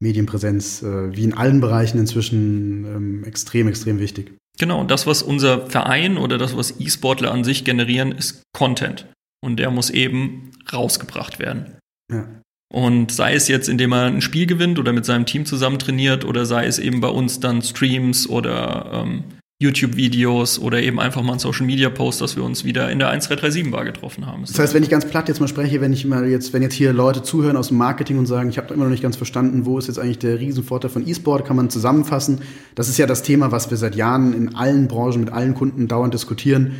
[0.00, 4.32] Medienpräsenz, äh, wie in allen Bereichen inzwischen ähm, extrem, extrem wichtig.
[4.58, 9.06] Genau, und das, was unser Verein oder das, was E-Sportler an sich generieren, ist Content.
[9.40, 11.76] Und der muss eben rausgebracht werden.
[12.12, 12.26] Ja.
[12.72, 16.24] Und sei es jetzt, indem er ein Spiel gewinnt oder mit seinem Team zusammen trainiert
[16.24, 19.24] oder sei es eben bei uns dann Streams oder ähm,
[19.60, 24.26] YouTube-Videos oder eben einfach mal ein Social-Media-Post, dass wir uns wieder in der 1337-Bar getroffen
[24.26, 24.42] haben.
[24.42, 26.74] Das heißt, wenn ich ganz platt jetzt mal spreche, wenn ich mal jetzt, wenn jetzt
[26.74, 29.66] hier Leute zuhören aus dem Marketing und sagen, ich habe immer noch nicht ganz verstanden,
[29.66, 32.42] wo ist jetzt eigentlich der Riesenvorteil von E-Sport, kann man zusammenfassen.
[32.76, 35.88] Das ist ja das Thema, was wir seit Jahren in allen Branchen mit allen Kunden
[35.88, 36.76] dauernd diskutieren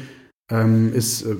[0.51, 1.35] ähm, ist äh,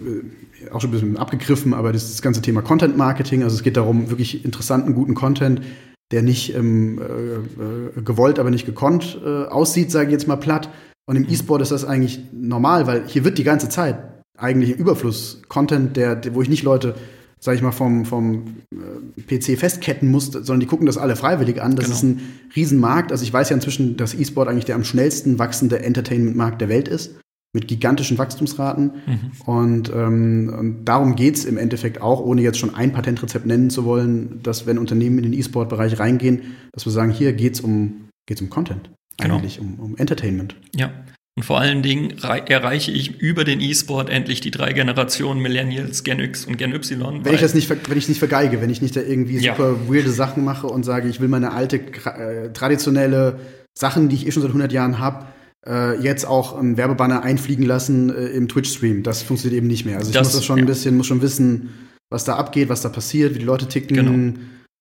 [0.71, 3.63] auch schon ein bisschen abgegriffen, aber das, ist das ganze Thema Content Marketing, also es
[3.63, 5.63] geht darum, wirklich interessanten, guten Content,
[6.11, 10.69] der nicht ähm, äh, gewollt, aber nicht gekonnt äh, aussieht, sage ich jetzt mal platt.
[11.09, 13.99] Und im E-Sport ist das eigentlich normal, weil hier wird die ganze Zeit
[14.37, 16.97] eigentlich im Überfluss Content, der, der wo ich nicht Leute,
[17.41, 21.63] sage ich mal, vom, vom äh, PC festketten muss, sondern die gucken das alle freiwillig
[21.63, 21.77] an.
[21.77, 21.97] Das genau.
[21.97, 22.21] ist ein
[22.55, 23.11] Riesenmarkt.
[23.11, 26.89] Also ich weiß ja inzwischen, dass E-Sport eigentlich der am schnellsten wachsende Entertainment-Markt der Welt
[26.89, 27.19] ist
[27.55, 28.93] mit gigantischen Wachstumsraten.
[29.07, 29.31] Mhm.
[29.47, 33.87] Und, ähm, und darum geht's im Endeffekt auch, ohne jetzt schon ein Patentrezept nennen zu
[33.87, 38.43] wollen, dass wenn Unternehmen in den E-Sport-Bereich reingehen, dass wir sagen, hier geht's um, geht's
[38.43, 38.91] um Content.
[39.19, 39.37] Genau.
[39.37, 40.57] Eigentlich um, um Entertainment.
[40.75, 40.91] Ja.
[41.37, 46.19] Und vor allen Dingen erreiche ich über den E-Sport endlich die drei Generationen Millennials, Gen
[46.19, 47.25] X und Gen Y.
[47.25, 49.89] Wenn ich das nicht, wenn ich nicht vergeige, wenn ich nicht da irgendwie super ja.
[49.89, 53.39] weirde Sachen mache und sage, ich will meine alte, äh, traditionelle
[53.73, 55.27] Sachen, die ich eh schon seit 100 Jahren habe,
[55.65, 59.05] äh, jetzt auch einen Werbebanner einfliegen lassen äh, im Twitch-Stream.
[59.05, 59.99] Das funktioniert eben nicht mehr.
[59.99, 60.65] Also ich das, muss das schon ja.
[60.65, 61.71] ein bisschen, muss schon wissen,
[62.11, 64.41] was da abgeht, was da passiert, wie die Leute ticken, genau.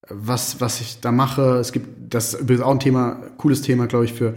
[0.09, 1.57] Was, was ich da mache.
[1.57, 4.35] Es gibt, das ist übrigens auch ein Thema, cooles Thema, glaube ich, für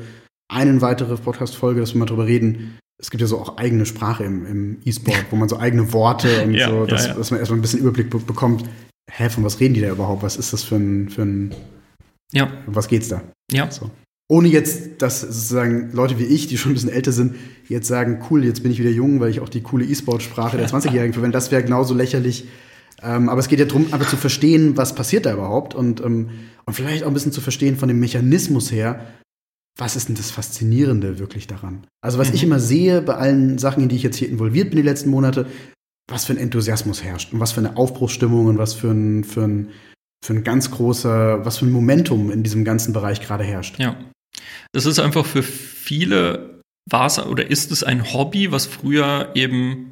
[0.48, 2.78] eine weitere Podcast-Folge, dass wir mal drüber reden.
[3.00, 6.42] Es gibt ja so auch eigene Sprache im, im E-Sport, wo man so eigene Worte
[6.44, 8.64] und ja, so, dass, ja, dass man erstmal ein bisschen Überblick bekommt.
[9.10, 10.22] Hä, von was reden die da überhaupt?
[10.22, 11.54] Was ist das für ein, für ein
[12.32, 12.50] ja.
[12.66, 13.22] Um was geht's da?
[13.50, 13.70] Ja.
[13.70, 13.90] So.
[14.28, 17.34] Ohne jetzt, dass sozusagen Leute wie ich, die schon ein bisschen älter sind,
[17.68, 20.68] jetzt sagen, cool, jetzt bin ich wieder jung, weil ich auch die coole E-Sport-Sprache der
[20.70, 21.36] 20-Jährigen verwende.
[21.36, 22.46] Das wäre genauso lächerlich.
[23.02, 26.30] Ähm, aber es geht ja darum, aber zu verstehen, was passiert da überhaupt und, ähm,
[26.66, 29.06] und vielleicht auch ein bisschen zu verstehen von dem Mechanismus her,
[29.78, 31.86] was ist denn das Faszinierende wirklich daran?
[32.02, 32.34] Also, was mhm.
[32.34, 35.10] ich immer sehe bei allen Sachen, in die ich jetzt hier involviert bin die letzten
[35.10, 35.46] Monate,
[36.10, 39.44] was für ein Enthusiasmus herrscht und was für eine Aufbruchsstimmung und was für ein, für
[39.44, 39.70] ein,
[40.24, 43.78] für ein ganz großer, was für ein Momentum in diesem ganzen Bereich gerade herrscht.
[43.78, 43.96] Ja.
[44.72, 46.60] Das ist einfach für viele,
[46.90, 49.89] war es oder ist es ein Hobby, was früher eben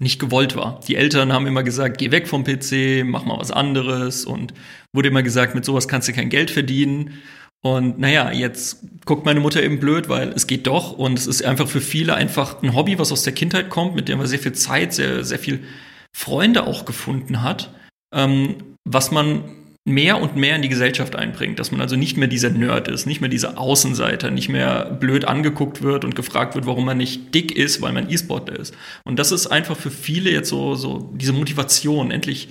[0.00, 0.80] nicht gewollt war.
[0.86, 4.54] Die Eltern haben immer gesagt, geh weg vom PC, mach mal was anderes und
[4.92, 7.14] wurde immer gesagt, mit sowas kannst du kein Geld verdienen.
[7.62, 11.44] Und naja, jetzt guckt meine Mutter eben blöd, weil es geht doch und es ist
[11.44, 14.38] einfach für viele einfach ein Hobby, was aus der Kindheit kommt, mit dem man sehr
[14.38, 15.64] viel Zeit, sehr, sehr viel
[16.16, 17.74] Freunde auch gefunden hat,
[18.14, 19.44] ähm, was man
[19.84, 23.06] mehr und mehr in die Gesellschaft einbringt, dass man also nicht mehr dieser Nerd ist,
[23.06, 27.34] nicht mehr dieser Außenseiter, nicht mehr blöd angeguckt wird und gefragt wird, warum man nicht
[27.34, 28.74] dick ist, weil man E-Sportler ist.
[29.04, 32.50] Und das ist einfach für viele jetzt so, so diese Motivation, endlich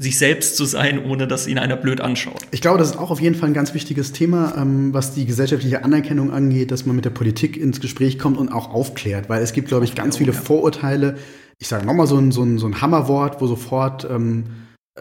[0.00, 2.40] sich selbst zu sein, ohne dass ihn einer blöd anschaut.
[2.52, 5.26] Ich glaube, das ist auch auf jeden Fall ein ganz wichtiges Thema, ähm, was die
[5.26, 9.42] gesellschaftliche Anerkennung angeht, dass man mit der Politik ins Gespräch kommt und auch aufklärt, weil
[9.42, 11.18] es gibt, glaube ich, ganz viele Vorurteile.
[11.58, 14.44] Ich sage nochmal so ein, so, ein, so ein Hammerwort, wo sofort ähm,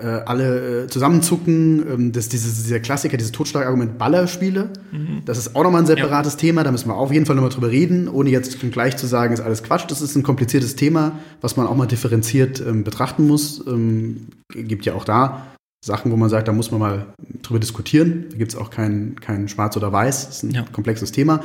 [0.01, 1.85] äh, alle äh, zusammenzucken.
[1.87, 4.69] Ähm, das, dieses, dieser Klassiker, dieses Totschlagargument Ballerspiele.
[4.91, 5.21] Mhm.
[5.25, 6.39] Das ist auch nochmal ein separates ja.
[6.39, 9.33] Thema, da müssen wir auf jeden Fall nochmal drüber reden, ohne jetzt gleich zu sagen,
[9.33, 9.85] ist alles Quatsch.
[9.87, 13.65] Das ist ein kompliziertes Thema, was man auch mal differenziert ähm, betrachten muss.
[13.67, 15.47] Ähm, gibt ja auch da
[15.83, 17.05] Sachen, wo man sagt, da muss man mal
[17.41, 18.25] drüber diskutieren.
[18.31, 20.27] Da gibt es auch kein, kein Schwarz oder Weiß.
[20.27, 20.65] Das ist ein ja.
[20.71, 21.41] komplexes Thema.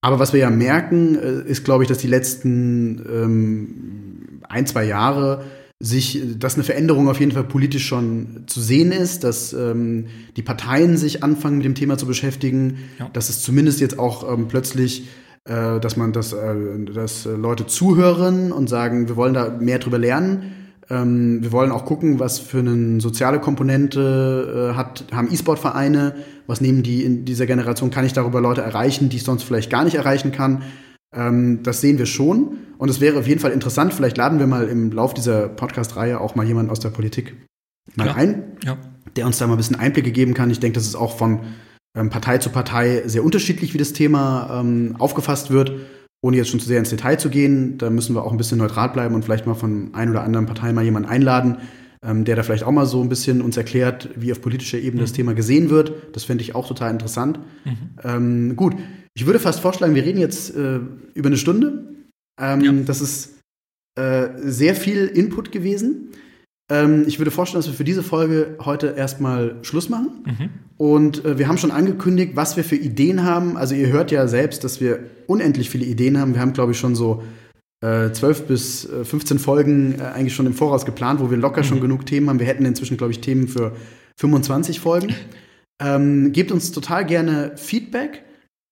[0.00, 4.84] Aber was wir ja merken, äh, ist, glaube ich, dass die letzten ähm, ein, zwei
[4.84, 5.44] Jahre
[5.80, 10.06] sich, dass eine Veränderung auf jeden Fall politisch schon zu sehen ist, dass ähm,
[10.36, 13.08] die Parteien sich anfangen mit dem Thema zu beschäftigen, ja.
[13.12, 15.06] dass es zumindest jetzt auch ähm, plötzlich,
[15.44, 16.54] äh, dass man, dass, äh,
[16.92, 20.52] dass Leute zuhören und sagen, wir wollen da mehr drüber lernen.
[20.90, 26.16] Ähm, wir wollen auch gucken, was für eine soziale Komponente äh, hat, haben E-Sport-Vereine,
[26.48, 29.70] was nehmen die in dieser Generation, kann ich darüber Leute erreichen, die ich sonst vielleicht
[29.70, 30.62] gar nicht erreichen kann.
[31.14, 32.58] Ähm, das sehen wir schon.
[32.78, 36.20] Und es wäre auf jeden Fall interessant, vielleicht laden wir mal im Lauf dieser Podcast-Reihe
[36.20, 37.34] auch mal jemanden aus der Politik
[37.96, 38.14] mal ja.
[38.14, 38.76] ein, ja.
[39.16, 40.50] der uns da mal ein bisschen Einblicke geben kann.
[40.50, 41.40] Ich denke, das ist auch von
[41.96, 45.72] ähm, Partei zu Partei sehr unterschiedlich, wie das Thema ähm, aufgefasst wird.
[46.20, 48.58] Ohne jetzt schon zu sehr ins Detail zu gehen, da müssen wir auch ein bisschen
[48.58, 51.58] neutral bleiben und vielleicht mal von ein oder anderen Partei mal jemanden einladen,
[52.04, 55.02] ähm, der da vielleicht auch mal so ein bisschen uns erklärt, wie auf politischer Ebene
[55.02, 55.04] mhm.
[55.04, 56.16] das Thema gesehen wird.
[56.16, 57.38] Das fände ich auch total interessant.
[57.64, 57.72] Mhm.
[58.02, 58.74] Ähm, gut,
[59.18, 60.78] ich würde fast vorschlagen, wir reden jetzt äh,
[61.14, 61.86] über eine Stunde.
[62.40, 62.72] Ähm, ja.
[62.86, 63.40] Das ist
[63.98, 66.10] äh, sehr viel Input gewesen.
[66.70, 70.24] Ähm, ich würde vorstellen, dass wir für diese Folge heute erstmal Schluss machen.
[70.24, 70.48] Mhm.
[70.76, 73.56] Und äh, wir haben schon angekündigt, was wir für Ideen haben.
[73.56, 76.34] Also ihr hört ja selbst, dass wir unendlich viele Ideen haben.
[76.34, 77.24] Wir haben, glaube ich, schon so
[77.80, 81.62] äh, 12 bis 15 äh, Folgen äh, eigentlich schon im Voraus geplant, wo wir locker
[81.62, 81.66] mhm.
[81.66, 82.38] schon genug Themen haben.
[82.38, 83.74] Wir hätten inzwischen, glaube ich, Themen für
[84.20, 85.12] 25 Folgen.
[85.82, 88.22] Ähm, gebt uns total gerne Feedback.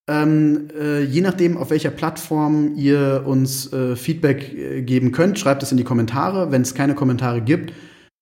[0.08, 5.62] Ähm, äh, je nachdem, auf welcher Plattform ihr uns äh, Feedback äh, geben könnt, schreibt
[5.62, 6.52] es in die Kommentare.
[6.52, 7.72] Wenn es keine Kommentare gibt,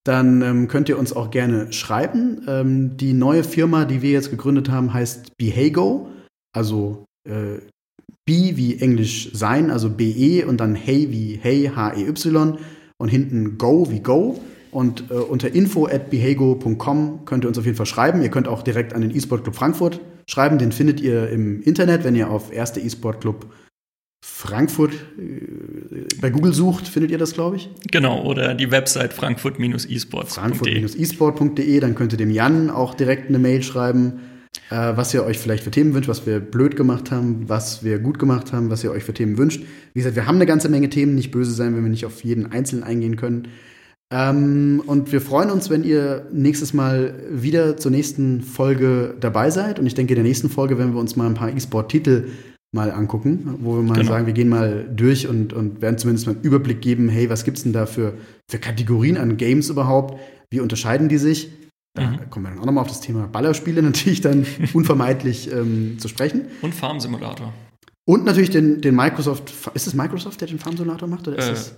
[0.04, 2.42] dann ähm, könnt ihr uns auch gerne schreiben.
[2.48, 6.08] Ähm, die neue Firma, die wir jetzt gegründet haben, heißt Behago,
[6.54, 7.58] also äh,
[8.26, 12.58] B wie Englisch sein, also BE und dann Hey wie Hey, H-E-Y
[12.96, 14.40] und hinten Go wie Go.
[14.70, 18.22] Und äh, unter info at behago.com könnt ihr uns auf jeden Fall schreiben.
[18.22, 20.58] Ihr könnt auch direkt an den eSport Club Frankfurt schreiben.
[20.58, 23.46] Den findet ihr im Internet, wenn ihr auf erste eSport Club
[24.26, 27.68] Frankfurt äh, bei Google sucht, findet ihr das, glaube ich.
[27.90, 30.34] Genau, oder die Website frankfurt-esports.de.
[30.34, 34.20] Frankfurt-esport.de, dann könnt ihr dem Jan auch direkt eine Mail schreiben,
[34.70, 37.98] äh, was ihr euch vielleicht für Themen wünscht, was wir blöd gemacht haben, was wir
[37.98, 39.62] gut gemacht haben, was ihr euch für Themen wünscht.
[39.92, 42.24] Wie gesagt, wir haben eine ganze Menge Themen, nicht böse sein, wenn wir nicht auf
[42.24, 43.48] jeden einzelnen eingehen können.
[44.12, 49.78] Ähm, und wir freuen uns, wenn ihr nächstes Mal wieder zur nächsten Folge dabei seid.
[49.78, 52.28] Und ich denke, in der nächsten Folge werden wir uns mal ein paar E-Sport-Titel
[52.72, 54.08] mal angucken, wo wir mal genau.
[54.10, 57.44] sagen, wir gehen mal durch und, und werden zumindest mal einen Überblick geben, hey, was
[57.44, 58.14] gibt's denn da für,
[58.50, 60.18] für Kategorien an Games überhaupt?
[60.50, 61.50] Wie unterscheiden die sich?
[61.96, 62.28] Da Mhm.
[62.30, 66.46] kommen wir dann auch nochmal auf das Thema Ballerspiele natürlich dann unvermeidlich ähm, zu sprechen.
[66.62, 67.52] Und Farm Simulator.
[68.06, 71.26] Und natürlich den, den Microsoft, ist es Microsoft, der den Farm-Simulator macht?
[71.28, 71.74] Oder ist Äh, es,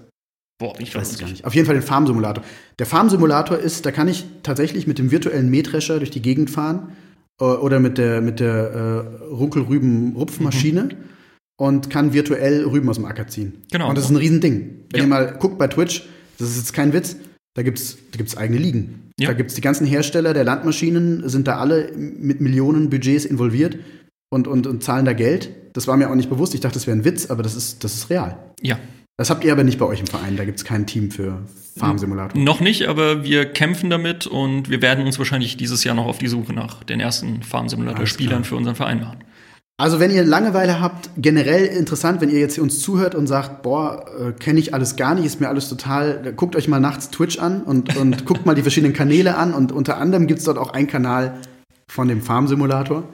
[0.59, 1.45] Boah, bin ich ich weiß es gar nicht.
[1.45, 2.43] Auf jeden Fall den Farm-Simulator.
[2.79, 6.93] Der Farm-Simulator ist, da kann ich tatsächlich mit dem virtuellen Mähdrescher durch die Gegend fahren
[7.41, 8.55] äh, oder mit der, mit der
[9.21, 10.89] äh, Runkelrüben-Rupfmaschine
[11.59, 13.63] und kann virtuell Rüben aus dem Acker ziehen.
[13.71, 13.89] Genau.
[13.89, 14.85] Und das ist ein Riesending.
[14.91, 15.05] Wenn Ja.
[15.05, 16.05] ihr mal guckt bei Twitch,
[16.39, 17.17] das ist jetzt kein Witz,
[17.55, 19.11] da gibt's da gibt's eigene Ligen.
[19.19, 19.29] Ja.
[19.29, 23.79] Da gibt's die ganzen Hersteller der Landmaschinen, sind da alle mit Millionen Budgets involviert
[24.31, 25.51] und, und, und zahlen da Geld.
[25.73, 26.55] Das war mir auch nicht bewusst.
[26.55, 28.37] Ich dachte, das wäre ein Witz, aber das ist, das ist real.
[28.63, 28.79] Ja,
[29.17, 30.37] Das habt ihr aber nicht bei euch im Verein.
[30.37, 31.39] Da gibt's kein Team für
[31.79, 32.41] Farm-Simulator.
[32.41, 36.19] noch nicht, aber wir kämpfen damit und wir werden uns wahrscheinlich dieses Jahr noch auf
[36.19, 38.45] die Suche nach den ersten Farm Alles Simulator-Spielern klar.
[38.45, 39.19] für unseren Verein machen.
[39.79, 43.63] Also wenn ihr Langeweile habt, generell interessant, wenn ihr jetzt hier uns zuhört und sagt,
[43.63, 47.11] boah, äh, kenne ich alles gar nicht, ist mir alles total, guckt euch mal nachts
[47.11, 50.57] Twitch an und, und guckt mal die verschiedenen Kanäle an und unter anderem gibt's dort
[50.57, 51.41] auch einen Kanal
[51.89, 53.05] von dem Farm-Simulator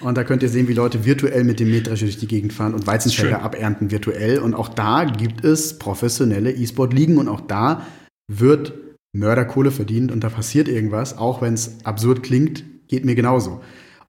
[0.00, 2.74] und da könnt ihr sehen, wie Leute virtuell mit dem Mähdrescher durch die Gegend fahren
[2.74, 3.44] und Weizenfelder Schön.
[3.44, 7.86] abernten virtuell und auch da gibt es professionelle E-Sport-Ligen und auch da
[8.28, 8.72] wird
[9.12, 13.60] Mörderkohle verdient und da passiert irgendwas, auch wenn es absurd klingt, geht mir genauso.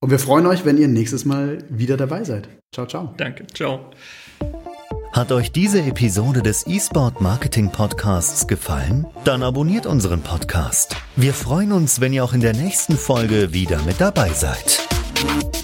[0.01, 2.47] Und wir freuen euch, wenn ihr nächstes Mal wieder dabei seid.
[2.73, 3.13] Ciao, ciao.
[3.17, 3.91] Danke, ciao.
[5.11, 9.07] Hat euch diese Episode des eSport Marketing Podcasts gefallen?
[9.25, 10.95] Dann abonniert unseren Podcast.
[11.15, 14.87] Wir freuen uns, wenn ihr auch in der nächsten Folge wieder mit dabei seid.
[15.21, 15.58] Thank you.